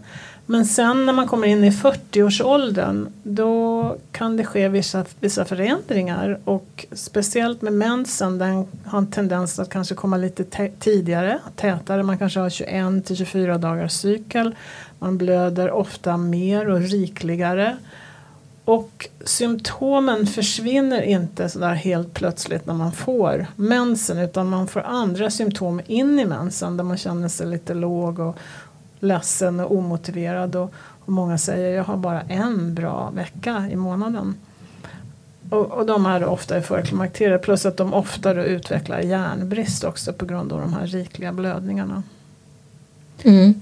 Men 0.51 0.65
sen 0.65 1.05
när 1.05 1.13
man 1.13 1.27
kommer 1.27 1.47
in 1.47 1.63
i 1.63 1.69
40-årsåldern 1.69 3.07
då 3.23 3.95
kan 4.11 4.37
det 4.37 4.45
ske 4.45 4.69
vissa, 4.69 5.05
vissa 5.19 5.45
förändringar 5.45 6.39
och 6.45 6.85
speciellt 6.91 7.61
med 7.61 7.73
mensen 7.73 8.37
den 8.37 8.67
har 8.85 8.97
en 8.97 9.11
tendens 9.11 9.59
att 9.59 9.69
kanske 9.69 9.95
komma 9.95 10.17
lite 10.17 10.69
tidigare, 10.79 11.39
tätare. 11.55 12.03
Man 12.03 12.17
kanske 12.17 12.39
har 12.39 12.49
21 12.49 13.05
till 13.05 13.15
24 13.15 13.57
dagars 13.57 13.91
cykel. 13.91 14.55
Man 14.99 15.17
blöder 15.17 15.71
ofta 15.71 16.17
mer 16.17 16.69
och 16.69 16.81
rikligare. 16.81 17.77
Och 18.65 19.09
symptomen 19.25 20.27
försvinner 20.27 21.01
inte 21.01 21.49
sådär 21.49 21.73
helt 21.73 22.13
plötsligt 22.13 22.65
när 22.65 22.73
man 22.73 22.91
får 22.91 23.45
mensen 23.55 24.17
utan 24.17 24.49
man 24.49 24.67
får 24.67 24.81
andra 24.81 25.29
symptom 25.29 25.81
in 25.87 26.19
i 26.19 26.25
mensen 26.25 26.77
där 26.77 26.83
man 26.83 26.97
känner 26.97 27.27
sig 27.27 27.47
lite 27.47 27.73
låg 27.73 28.19
och 28.19 28.37
ledsen 29.01 29.59
och 29.59 29.75
omotiverad 29.75 30.55
och, 30.55 30.73
och 31.05 31.11
många 31.11 31.37
säger 31.37 31.77
jag 31.77 31.83
har 31.83 31.97
bara 31.97 32.21
en 32.21 32.75
bra 32.75 33.11
vecka 33.15 33.67
i 33.71 33.75
månaden. 33.75 34.35
Och, 35.49 35.71
och 35.71 35.85
de 35.85 36.05
är 36.05 36.25
ofta 36.25 36.57
i 36.57 36.61
förklimakteriet 36.61 37.41
plus 37.41 37.65
att 37.65 37.77
de 37.77 37.93
ofta 37.93 38.43
utvecklar 38.43 38.99
järnbrist 38.99 39.83
också 39.83 40.13
på 40.13 40.25
grund 40.25 40.53
av 40.53 40.61
de 40.61 40.73
här 40.73 40.87
rikliga 40.87 41.33
blödningarna. 41.33 42.03
Mm. 43.23 43.53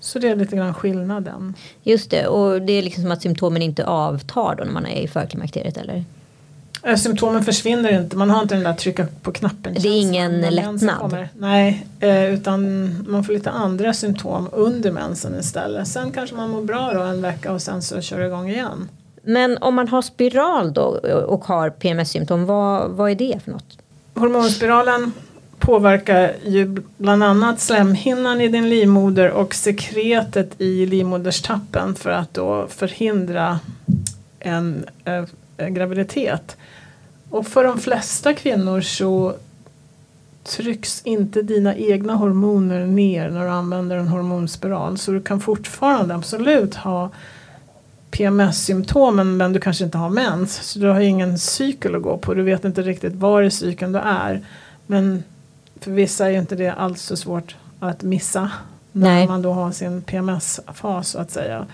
Så 0.00 0.18
det 0.18 0.28
är 0.28 0.36
lite 0.36 0.56
grann 0.56 0.74
skillnaden. 0.74 1.54
Just 1.82 2.10
det, 2.10 2.26
och 2.26 2.62
det 2.62 2.72
är 2.72 2.82
liksom 2.82 3.02
som 3.02 3.12
att 3.12 3.22
symptomen 3.22 3.62
inte 3.62 3.86
avtar 3.86 4.54
då 4.54 4.64
när 4.64 4.72
man 4.72 4.86
är 4.86 5.00
i 5.00 5.08
förklimakteriet 5.08 5.76
eller? 5.76 6.04
Eh, 6.82 6.96
symptomen 6.96 7.44
försvinner 7.44 8.00
inte, 8.00 8.16
man 8.16 8.30
har 8.30 8.42
inte 8.42 8.54
den 8.54 8.64
där 8.64 8.74
trycka 8.74 9.06
på 9.22 9.32
knappen. 9.32 9.74
Det 9.74 9.88
är 9.88 10.00
ingen 10.00 10.40
lättnad? 10.40 11.28
Nej, 11.38 11.86
eh, 12.00 12.34
utan 12.34 12.90
man 13.08 13.24
får 13.24 13.32
lite 13.32 13.50
andra 13.50 13.94
symptom 13.94 14.48
under 14.52 14.90
mensen 14.90 15.38
istället. 15.38 15.88
Sen 15.88 16.10
kanske 16.10 16.36
man 16.36 16.50
mår 16.50 16.62
bra 16.62 16.92
då 16.92 17.00
en 17.00 17.22
vecka 17.22 17.52
och 17.52 17.62
sen 17.62 17.82
så 17.82 18.00
kör 18.00 18.20
det 18.20 18.26
igång 18.26 18.48
igen. 18.48 18.88
Men 19.22 19.58
om 19.58 19.74
man 19.74 19.88
har 19.88 20.02
spiral 20.02 20.72
då 20.72 20.82
och 21.26 21.44
har 21.44 21.70
PMS-symptom, 21.70 22.46
vad, 22.46 22.90
vad 22.90 23.10
är 23.10 23.14
det 23.14 23.40
för 23.44 23.50
något? 23.50 23.78
Hormonspiralen 24.14 25.12
påverkar 25.58 26.32
ju 26.44 26.82
bland 26.96 27.22
annat 27.22 27.60
slemhinnan 27.60 28.40
i 28.40 28.48
din 28.48 28.68
livmoder 28.68 29.30
och 29.30 29.54
sekretet 29.54 30.60
i 30.60 30.86
livmoderstappen 30.86 31.94
för 31.94 32.10
att 32.10 32.34
då 32.34 32.66
förhindra 32.68 33.60
en 34.38 34.84
äh, 35.04 35.24
graviditet. 35.70 36.56
Och 37.30 37.46
för 37.46 37.64
de 37.64 37.78
flesta 37.78 38.34
kvinnor 38.34 38.80
så 38.80 39.34
trycks 40.44 41.02
inte 41.04 41.42
dina 41.42 41.76
egna 41.76 42.14
hormoner 42.14 42.86
ner 42.86 43.30
när 43.30 43.44
du 43.44 43.50
använder 43.50 43.96
en 43.96 44.08
hormonspiral. 44.08 44.98
Så 44.98 45.10
du 45.10 45.20
kan 45.20 45.40
fortfarande 45.40 46.14
absolut 46.14 46.74
ha 46.74 47.10
PMS-symptomen 48.10 49.36
men 49.36 49.52
du 49.52 49.60
kanske 49.60 49.84
inte 49.84 49.98
har 49.98 50.10
mens. 50.10 50.54
Så 50.54 50.78
du 50.78 50.88
har 50.88 51.00
ingen 51.00 51.38
cykel 51.38 51.94
att 51.94 52.02
gå 52.02 52.18
på. 52.18 52.34
Du 52.34 52.42
vet 52.42 52.64
inte 52.64 52.82
riktigt 52.82 53.14
var 53.14 53.42
i 53.42 53.50
cykeln 53.50 53.92
du 53.92 53.98
är. 53.98 54.44
Men 54.86 55.24
för 55.80 55.90
vissa 55.90 56.26
är 56.26 56.30
ju 56.30 56.38
inte 56.38 56.56
det 56.56 56.70
alls 56.70 57.02
så 57.02 57.16
svårt 57.16 57.56
att 57.80 58.02
missa. 58.02 58.50
När 58.92 59.14
Nej. 59.14 59.28
man 59.28 59.42
då 59.42 59.52
har 59.52 59.72
sin 59.72 60.02
PMS-fas 60.02 61.08
så 61.08 61.18
att 61.18 61.30
säga. 61.30 61.66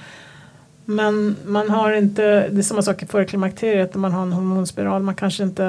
Men 0.91 1.37
man 1.47 1.71
har 1.71 1.93
inte, 1.93 2.49
det 2.49 2.61
är 2.61 2.63
samma 2.63 2.83
sak 2.83 3.03
i 3.03 3.07
förklimakteriet 3.07 3.95
när 3.95 4.01
man 4.01 4.13
har 4.13 4.23
en 4.23 4.33
hormonspiral. 4.33 5.03
Man 5.03 5.15
kanske 5.15 5.43
inte 5.43 5.63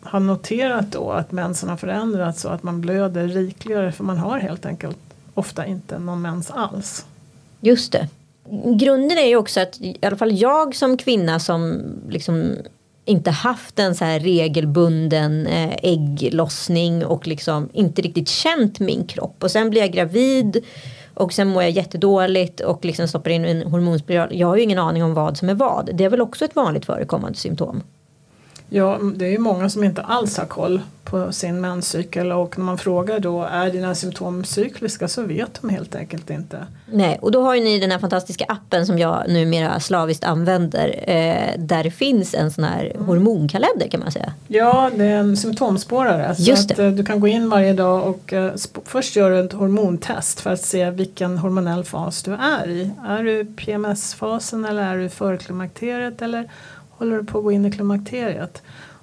har 0.00 0.20
noterat 0.20 0.92
då 0.92 1.12
att 1.12 1.32
mensen 1.32 1.68
har 1.68 1.76
förändrats 1.76 2.44
och 2.44 2.54
att 2.54 2.62
man 2.62 2.80
blöder 2.80 3.28
rikligare 3.28 3.92
för 3.92 4.04
man 4.04 4.18
har 4.18 4.38
helt 4.38 4.66
enkelt 4.66 4.98
ofta 5.34 5.66
inte 5.66 5.98
någon 5.98 6.22
mens 6.22 6.50
alls. 6.50 7.06
Just 7.60 7.92
det. 7.92 8.08
Grunden 8.78 9.18
är 9.18 9.26
ju 9.26 9.36
också 9.36 9.60
att 9.60 9.80
i 9.80 9.96
alla 10.02 10.16
fall 10.16 10.38
jag 10.38 10.74
som 10.74 10.96
kvinna 10.96 11.40
som 11.40 11.82
liksom 12.08 12.54
inte 13.04 13.30
haft 13.30 13.78
en 13.78 13.94
så 13.94 14.04
här 14.04 14.20
regelbunden 14.20 15.46
eh, 15.46 15.76
ägglossning 15.82 17.04
och 17.04 17.26
liksom 17.26 17.68
inte 17.72 18.02
riktigt 18.02 18.28
känt 18.28 18.80
min 18.80 19.06
kropp 19.06 19.42
och 19.42 19.50
sen 19.50 19.70
blir 19.70 19.80
jag 19.80 19.92
gravid 19.92 20.64
och 21.18 21.32
sen 21.32 21.48
mår 21.48 21.62
jag 21.62 21.70
jättedåligt 21.70 22.60
och 22.60 22.84
liksom 22.84 23.08
stoppar 23.08 23.30
in 23.30 23.44
en 23.44 23.62
hormonspiral. 23.62 24.28
Jag 24.32 24.46
har 24.46 24.56
ju 24.56 24.62
ingen 24.62 24.78
aning 24.78 25.04
om 25.04 25.14
vad 25.14 25.36
som 25.36 25.48
är 25.48 25.54
vad. 25.54 25.90
Det 25.94 26.04
är 26.04 26.08
väl 26.08 26.20
också 26.20 26.44
ett 26.44 26.56
vanligt 26.56 26.84
förekommande 26.84 27.38
symptom. 27.38 27.82
Ja, 28.68 28.98
det 29.14 29.26
är 29.26 29.30
ju 29.30 29.38
många 29.38 29.70
som 29.70 29.84
inte 29.84 30.02
alls 30.02 30.38
har 30.38 30.46
koll 30.46 30.80
på 31.10 31.32
sin 31.32 31.60
menscykel 31.60 32.32
och 32.32 32.58
när 32.58 32.64
man 32.64 32.78
frågar 32.78 33.18
då 33.20 33.42
är 33.42 33.70
dina 33.70 33.94
symptom 33.94 34.44
cykliska 34.44 35.08
så 35.08 35.22
vet 35.22 35.60
de 35.60 35.70
helt 35.70 35.94
enkelt 35.94 36.30
inte. 36.30 36.66
Nej, 36.86 37.18
och 37.22 37.32
då 37.32 37.42
har 37.42 37.54
ju 37.54 37.64
ni 37.64 37.78
den 37.78 37.90
här 37.90 37.98
fantastiska 37.98 38.44
appen 38.48 38.86
som 38.86 38.98
jag 38.98 39.24
numera 39.28 39.80
slaviskt 39.80 40.24
använder 40.24 41.04
eh, 41.06 41.58
där 41.58 41.84
det 41.84 41.90
finns 41.90 42.34
en 42.34 42.50
sån 42.50 42.64
här 42.64 42.92
mm. 42.94 43.06
hormonkalender 43.06 43.88
kan 43.88 44.00
man 44.00 44.12
säga. 44.12 44.32
Ja, 44.48 44.90
det 44.96 45.04
är 45.04 45.16
en 45.18 45.36
symptomspårare. 45.36 46.34
Just 46.38 46.70
att, 46.70 46.78
eh, 46.78 46.90
du 46.90 47.04
kan 47.04 47.20
gå 47.20 47.28
in 47.28 47.50
varje 47.50 47.72
dag 47.72 48.08
och 48.08 48.32
eh, 48.32 48.52
först 48.84 49.16
gör 49.16 49.30
du 49.30 49.40
ett 49.40 49.52
hormontest 49.52 50.40
för 50.40 50.52
att 50.52 50.62
se 50.62 50.90
vilken 50.90 51.38
hormonell 51.38 51.84
fas 51.84 52.22
du 52.22 52.32
är 52.32 52.68
i. 52.68 52.90
Är 53.06 53.22
du 53.22 53.44
PMS-fasen 53.44 54.64
eller 54.64 54.82
är 54.82 54.96
du 54.96 55.08
förklimakteriet 55.08 56.22
eller 56.22 56.48
håller 56.98 57.16
du 57.16 57.24
på 57.24 57.38
att 57.38 57.44
gå 57.44 57.52
in 57.52 57.66
i 57.66 57.70
klimakteriet. 57.70 58.62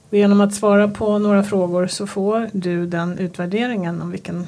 Och 0.09 0.13
genom 0.13 0.41
att 0.41 0.53
svara 0.53 0.87
på 0.87 1.17
några 1.17 1.43
frågor 1.43 1.87
så 1.87 2.07
får 2.07 2.49
du 2.53 2.85
den 2.85 3.19
utvärderingen 3.19 4.01
om 4.01 4.11
vilken 4.11 4.47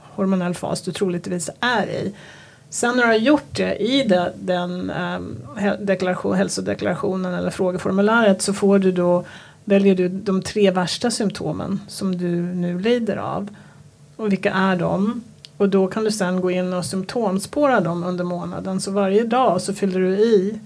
hormonell 0.00 0.54
fas 0.54 0.82
du 0.82 0.92
troligtvis 0.92 1.50
är 1.60 1.86
i. 1.86 2.14
Sen 2.70 2.96
när 2.96 3.02
du 3.02 3.08
har 3.08 3.14
gjort 3.14 3.56
det 3.56 3.76
i 3.76 4.02
det, 4.02 4.32
den 4.40 4.90
eh, 4.90 5.72
deklaration, 5.80 6.34
hälsodeklarationen 6.34 7.34
eller 7.34 7.50
frågeformuläret 7.50 8.42
så 8.42 8.52
får 8.52 8.78
du 8.78 8.92
då, 8.92 9.24
väljer 9.64 9.94
du 9.94 10.08
de 10.08 10.42
tre 10.42 10.70
värsta 10.70 11.10
symptomen 11.10 11.80
som 11.88 12.18
du 12.18 12.42
nu 12.42 12.78
lider 12.78 13.16
av. 13.16 13.48
Och 14.16 14.32
vilka 14.32 14.52
är 14.52 14.76
de? 14.76 15.22
Och 15.56 15.68
då 15.68 15.86
kan 15.86 16.04
du 16.04 16.10
sen 16.10 16.40
gå 16.40 16.50
in 16.50 16.72
och 16.72 16.84
symptomspåra 16.84 17.80
dem 17.80 18.04
under 18.04 18.24
månaden. 18.24 18.80
Så 18.80 18.90
varje 18.90 19.24
dag 19.24 19.60
så 19.60 19.74
fyller 19.74 20.00
du 20.00 20.16
i 20.18 20.60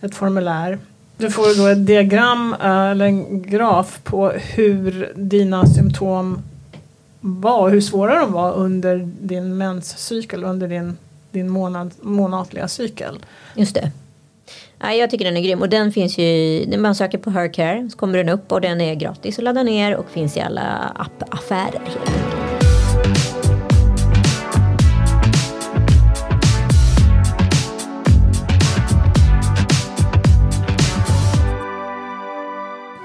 ett 0.00 0.14
formulär 0.14 0.78
du 1.18 1.30
får 1.30 1.58
då 1.58 1.66
ett 1.66 1.86
diagram 1.86 2.56
eh, 2.60 2.90
eller 2.90 3.04
en 3.04 3.42
graf 3.42 4.00
på 4.04 4.28
hur 4.30 5.12
dina 5.14 5.66
symptom 5.66 6.42
var, 7.20 7.70
hur 7.70 7.80
svåra 7.80 8.20
de 8.20 8.32
var 8.32 8.52
under 8.52 9.08
din 9.20 9.56
menscykel, 9.56 10.44
under 10.44 10.68
din, 10.68 10.96
din 11.30 11.48
månad, 11.48 11.90
månatliga 12.00 12.68
cykel. 12.68 13.18
Just 13.54 13.74
det. 13.74 13.90
Ja, 14.80 14.92
jag 14.92 15.10
tycker 15.10 15.24
den 15.24 15.36
är 15.36 15.40
grym 15.40 15.62
och 15.62 15.68
den 15.68 15.92
finns 15.92 16.18
ju, 16.18 16.24
när 16.66 16.78
man 16.78 16.94
söker 16.94 17.18
på 17.18 17.30
Hercare 17.30 17.88
så 17.90 17.98
kommer 17.98 18.18
den 18.18 18.28
upp 18.28 18.52
och 18.52 18.60
den 18.60 18.80
är 18.80 18.94
gratis 18.94 19.38
att 19.38 19.44
ladda 19.44 19.62
ner 19.62 19.96
och 19.96 20.10
finns 20.10 20.36
i 20.36 20.40
alla 20.40 20.92
appaffärer. 20.96 21.80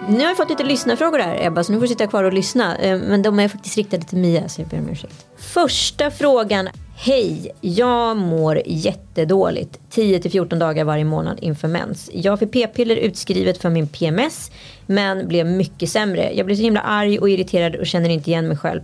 Nu 0.10 0.20
har 0.20 0.26
jag 0.26 0.38
fått 0.38 0.50
lite 0.50 0.64
lyssnarfrågor 0.64 1.20
här 1.20 1.46
Ebba, 1.46 1.64
så 1.64 1.72
nu 1.72 1.78
får 1.78 1.82
du 1.82 1.88
sitta 1.88 2.08
kvar 2.08 2.24
och 2.24 2.34
lyssna. 2.34 2.76
Eh, 2.76 3.00
men 3.00 3.22
de 3.22 3.40
är 3.40 3.48
faktiskt 3.48 3.78
riktade 3.78 4.04
till 4.04 4.18
Mia, 4.18 4.50
så 4.50 4.62
jag 4.62 4.68
ber 4.68 4.78
om 4.78 4.90
ursäkt. 4.90 5.26
Första 5.38 6.12
frågan. 6.12 6.70
Hej, 6.96 7.52
jag 7.62 8.18
mår 8.18 8.62
jättedåligt 8.66 9.80
10-14 9.92 10.60
dagar 10.60 10.84
varje 10.84 11.06
månad 11.06 11.38
inför 11.42 11.68
mens. 11.68 12.10
Jag 12.14 12.40
fick 12.40 12.52
p-piller 12.52 12.96
utskrivet 12.96 13.58
för 13.58 13.70
min 13.70 13.88
PMS 13.88 14.52
men 14.86 15.28
blev 15.28 15.46
mycket 15.46 15.90
sämre. 15.90 16.32
Jag 16.34 16.46
blir 16.46 16.56
så 16.56 16.62
himla 16.62 16.82
arg 16.82 17.20
och 17.20 17.30
irriterad 17.30 17.76
och 17.76 17.86
känner 17.86 18.10
inte 18.10 18.30
igen 18.30 18.48
mig 18.48 18.58
själv. 18.58 18.82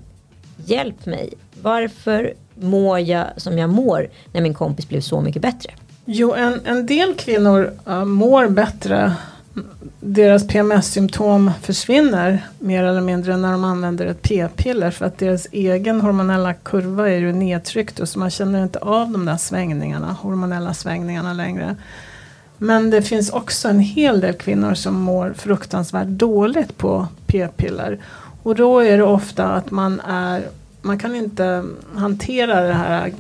Hjälp 0.66 1.06
mig. 1.06 1.34
Varför 1.62 2.34
mår 2.56 3.00
jag 3.00 3.28
som 3.38 3.58
jag 3.58 3.70
mår 3.70 4.10
när 4.32 4.42
min 4.42 4.54
kompis 4.54 4.90
blev 4.90 5.02
så 5.02 5.22
mycket 5.22 5.42
bättre? 5.42 5.72
Jo, 6.06 6.34
en, 6.34 6.60
en 6.66 6.86
del 6.86 7.14
kvinnor 7.14 7.72
uh, 7.88 8.06
mår 8.06 8.48
bättre 8.48 9.14
deras 10.00 10.48
PMS-symptom 10.48 11.52
försvinner 11.62 12.48
mer 12.60 12.84
eller 12.84 13.02
mindre 13.02 13.38
när 13.38 13.52
de 13.52 13.64
använder 13.64 14.06
ett 14.06 14.22
p-piller 14.22 14.92
för 14.92 15.06
att 15.06 15.18
deras 15.18 15.48
egen 15.52 16.02
hormonella 16.02 16.54
kurva 16.54 17.10
är 17.10 17.18
ju 17.18 17.32
nedtryckt 17.32 18.00
och 18.00 18.10
så 18.10 18.20
man 18.20 18.30
känner 18.30 18.64
inte 18.64 18.80
av 18.80 19.12
de 19.12 19.26
där 19.26 19.38
svängningarna, 19.38 20.18
hormonella 20.22 20.74
svängningarna 20.74 21.34
längre. 21.34 21.76
Men 22.58 22.90
det 22.90 23.02
finns 23.02 23.30
också 23.30 23.68
en 23.68 23.80
hel 23.80 24.20
del 24.20 24.34
kvinnor 24.34 24.74
som 24.74 25.02
mår 25.02 25.34
fruktansvärt 25.38 26.08
dåligt 26.08 26.78
på 26.78 27.08
p-piller. 27.26 28.00
Och 28.44 28.56
då 28.56 28.80
är 28.80 28.98
det 28.98 29.04
ofta 29.04 29.48
att 29.48 29.72
man 29.72 30.00
är, 30.00 30.44
man 30.82 31.00
kan 31.00 31.16
inte 31.16 31.66
hantera 31.96 32.62
det 32.62 32.74
här 32.74 33.14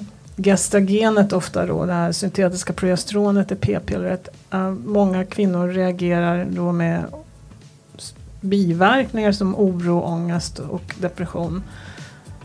gestagenet 0.43 1.33
ofta 1.33 1.65
då, 1.65 1.85
det 1.85 1.93
här 1.93 2.11
syntetiska 2.11 2.73
progesteronet 2.73 3.51
i 3.51 3.55
p-pillret. 3.55 4.29
Uh, 4.53 4.71
många 4.71 5.25
kvinnor 5.25 5.67
reagerar 5.67 6.47
då 6.49 6.71
med 6.71 7.03
biverkningar 8.41 9.31
som 9.31 9.55
oro, 9.55 10.01
ångest 10.01 10.59
och 10.59 10.95
depression. 11.01 11.63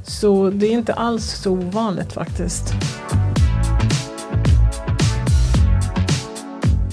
Så 0.03 0.51
det 0.51 0.67
är 0.67 0.73
inte 0.73 0.95
alls 0.95 1.25
så 1.25 1.51
ovanligt 1.51 2.13
faktiskt. 2.13 2.75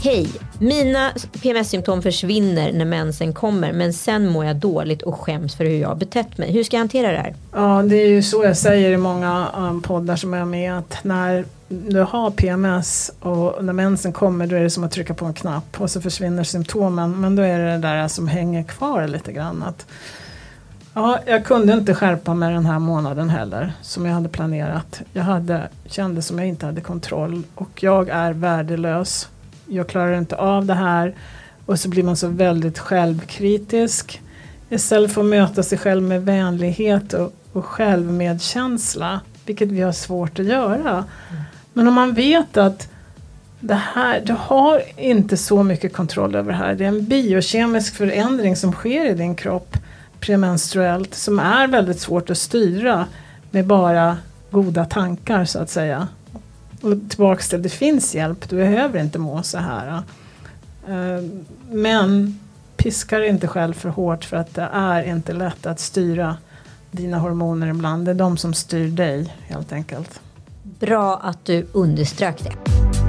Hej! 0.03 0.50
Mina 0.61 1.11
PMS-symptom 1.41 2.01
försvinner 2.01 2.73
när 2.73 2.85
mensen 2.85 3.33
kommer 3.33 3.73
men 3.73 3.93
sen 3.93 4.27
mår 4.27 4.45
jag 4.45 4.55
dåligt 4.55 5.01
och 5.01 5.19
skäms 5.19 5.55
för 5.55 5.65
hur 5.65 5.77
jag 5.77 5.87
har 5.87 5.95
betett 5.95 6.37
mig. 6.37 6.51
Hur 6.51 6.63
ska 6.63 6.75
jag 6.75 6.81
hantera 6.81 7.11
det 7.11 7.17
här? 7.17 7.35
Ja, 7.51 7.83
det 7.85 7.95
är 7.95 8.07
ju 8.07 8.21
så 8.21 8.43
jag 8.43 8.57
säger 8.57 8.91
i 8.91 8.97
många 8.97 9.47
um, 9.57 9.81
poddar 9.81 10.15
som 10.15 10.33
jag 10.33 10.41
är 10.41 10.45
med 10.45 10.77
att 10.77 11.03
när 11.03 11.45
du 11.67 11.99
har 11.99 12.31
PMS 12.31 13.11
och 13.19 13.65
när 13.65 13.73
mensen 13.73 14.13
kommer 14.13 14.47
då 14.47 14.55
är 14.55 14.63
det 14.63 14.69
som 14.69 14.83
att 14.83 14.91
trycka 14.91 15.13
på 15.13 15.25
en 15.25 15.33
knapp 15.33 15.81
och 15.81 15.91
så 15.91 16.01
försvinner 16.01 16.43
symptomen 16.43 17.21
men 17.21 17.35
då 17.35 17.43
är 17.43 17.59
det 17.59 17.71
det 17.71 17.77
där 17.77 18.07
som 18.07 18.27
hänger 18.27 18.63
kvar 18.63 19.07
lite 19.07 19.31
grann. 19.31 19.63
Att, 19.63 19.85
ja, 20.93 21.19
jag 21.25 21.45
kunde 21.45 21.73
inte 21.73 21.95
skärpa 21.95 22.33
mig 22.33 22.53
den 22.53 22.65
här 22.65 22.79
månaden 22.79 23.29
heller 23.29 23.73
som 23.81 24.05
jag 24.05 24.13
hade 24.13 24.29
planerat. 24.29 25.01
Jag 25.13 25.23
hade, 25.23 25.69
kände 25.85 26.21
som 26.21 26.39
jag 26.39 26.47
inte 26.47 26.65
hade 26.65 26.81
kontroll 26.81 27.43
och 27.55 27.83
jag 27.83 28.09
är 28.09 28.33
värdelös 28.33 29.27
jag 29.71 29.87
klarar 29.87 30.17
inte 30.17 30.35
av 30.35 30.65
det 30.65 30.73
här. 30.73 31.15
Och 31.65 31.79
så 31.79 31.89
blir 31.89 32.03
man 32.03 32.15
så 32.15 32.27
väldigt 32.27 32.79
självkritisk. 32.79 34.21
Istället 34.69 35.11
för 35.11 35.21
att 35.21 35.27
möta 35.27 35.63
sig 35.63 35.77
själv 35.77 36.03
med 36.03 36.25
vänlighet 36.25 37.13
och, 37.13 37.33
och 37.53 37.65
självmedkänsla. 37.65 39.21
Vilket 39.45 39.69
vi 39.69 39.81
har 39.81 39.91
svårt 39.91 40.39
att 40.39 40.45
göra. 40.45 40.91
Mm. 40.91 41.43
Men 41.73 41.87
om 41.87 41.93
man 41.93 42.13
vet 42.13 42.57
att 42.57 42.89
det 43.59 43.81
här, 43.93 44.21
du 44.25 44.35
har 44.39 44.81
inte 44.97 45.37
så 45.37 45.63
mycket 45.63 45.93
kontroll 45.93 46.35
över 46.35 46.51
det 46.51 46.57
här. 46.57 46.75
Det 46.75 46.83
är 46.83 46.87
en 46.87 47.05
biokemisk 47.05 47.95
förändring 47.95 48.55
som 48.55 48.71
sker 48.71 49.05
i 49.05 49.13
din 49.13 49.35
kropp 49.35 49.77
premenstruellt 50.19 51.15
som 51.15 51.39
är 51.39 51.67
väldigt 51.67 51.99
svårt 51.99 52.29
att 52.29 52.37
styra 52.37 53.05
med 53.51 53.65
bara 53.65 54.17
goda 54.51 54.85
tankar 54.85 55.45
så 55.45 55.59
att 55.59 55.69
säga. 55.69 56.07
Och 56.81 57.09
tillbaks 57.09 57.49
till 57.49 57.61
det 57.61 57.69
finns 57.69 58.15
hjälp, 58.15 58.49
du 58.49 58.55
behöver 58.55 59.01
inte 59.01 59.19
må 59.19 59.43
så 59.43 59.57
här. 59.57 60.03
Eh, 60.87 61.23
men 61.71 62.39
piska 62.77 63.19
dig 63.19 63.27
inte 63.27 63.47
själv 63.47 63.73
för 63.73 63.89
hårt 63.89 64.25
för 64.25 64.37
att 64.37 64.55
det 64.55 64.69
är 64.73 65.03
inte 65.03 65.33
lätt 65.33 65.65
att 65.65 65.79
styra 65.79 66.37
dina 66.91 67.19
hormoner 67.19 67.67
ibland. 67.67 68.05
Det 68.05 68.11
är 68.11 68.15
de 68.15 68.37
som 68.37 68.53
styr 68.53 68.87
dig 68.87 69.35
helt 69.47 69.71
enkelt. 69.71 70.21
Bra 70.63 71.17
att 71.23 71.45
du 71.45 71.67
underströk 71.73 72.43
det. 72.43 73.00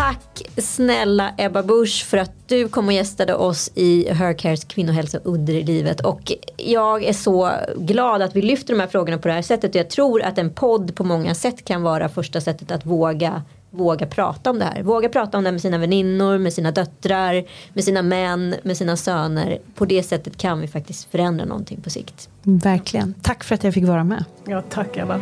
Tack 0.00 0.42
snälla 0.56 1.34
Ebba 1.38 1.62
Busch 1.62 2.04
för 2.06 2.18
att 2.18 2.32
du 2.46 2.68
kom 2.68 2.86
och 2.86 2.92
gästade 2.92 3.34
oss 3.34 3.70
i 3.74 4.12
Hercares 4.12 4.64
kvinnohälsa 4.64 5.18
under 5.24 5.54
livet. 5.54 6.00
Och 6.00 6.32
jag 6.56 7.04
är 7.04 7.12
så 7.12 7.50
glad 7.76 8.22
att 8.22 8.36
vi 8.36 8.42
lyfter 8.42 8.74
de 8.74 8.80
här 8.80 8.86
frågorna 8.86 9.18
på 9.18 9.28
det 9.28 9.34
här 9.34 9.42
sättet. 9.42 9.74
Jag 9.74 9.90
tror 9.90 10.22
att 10.22 10.38
en 10.38 10.50
podd 10.50 10.94
på 10.94 11.04
många 11.04 11.34
sätt 11.34 11.64
kan 11.64 11.82
vara 11.82 12.08
första 12.08 12.40
sättet 12.40 12.70
att 12.70 12.86
våga 12.86 13.42
våga 13.70 14.06
prata 14.06 14.50
om 14.50 14.58
det 14.58 14.64
här. 14.64 14.82
Våga 14.82 15.08
prata 15.08 15.38
om 15.38 15.44
det 15.44 15.52
med 15.52 15.60
sina 15.60 15.78
väninnor, 15.78 16.38
med 16.38 16.52
sina 16.52 16.70
döttrar, 16.70 17.44
med 17.72 17.84
sina 17.84 18.02
män, 18.02 18.54
med 18.62 18.76
sina 18.76 18.96
söner. 18.96 19.58
På 19.74 19.84
det 19.84 20.02
sättet 20.02 20.36
kan 20.36 20.60
vi 20.60 20.68
faktiskt 20.68 21.10
förändra 21.10 21.44
någonting 21.44 21.80
på 21.80 21.90
sikt. 21.90 22.28
Verkligen. 22.42 23.14
Tack 23.22 23.44
för 23.44 23.54
att 23.54 23.64
jag 23.64 23.74
fick 23.74 23.86
vara 23.86 24.04
med. 24.04 24.24
Ja, 24.44 24.62
tack 24.70 24.96
Ebba. 24.96 25.20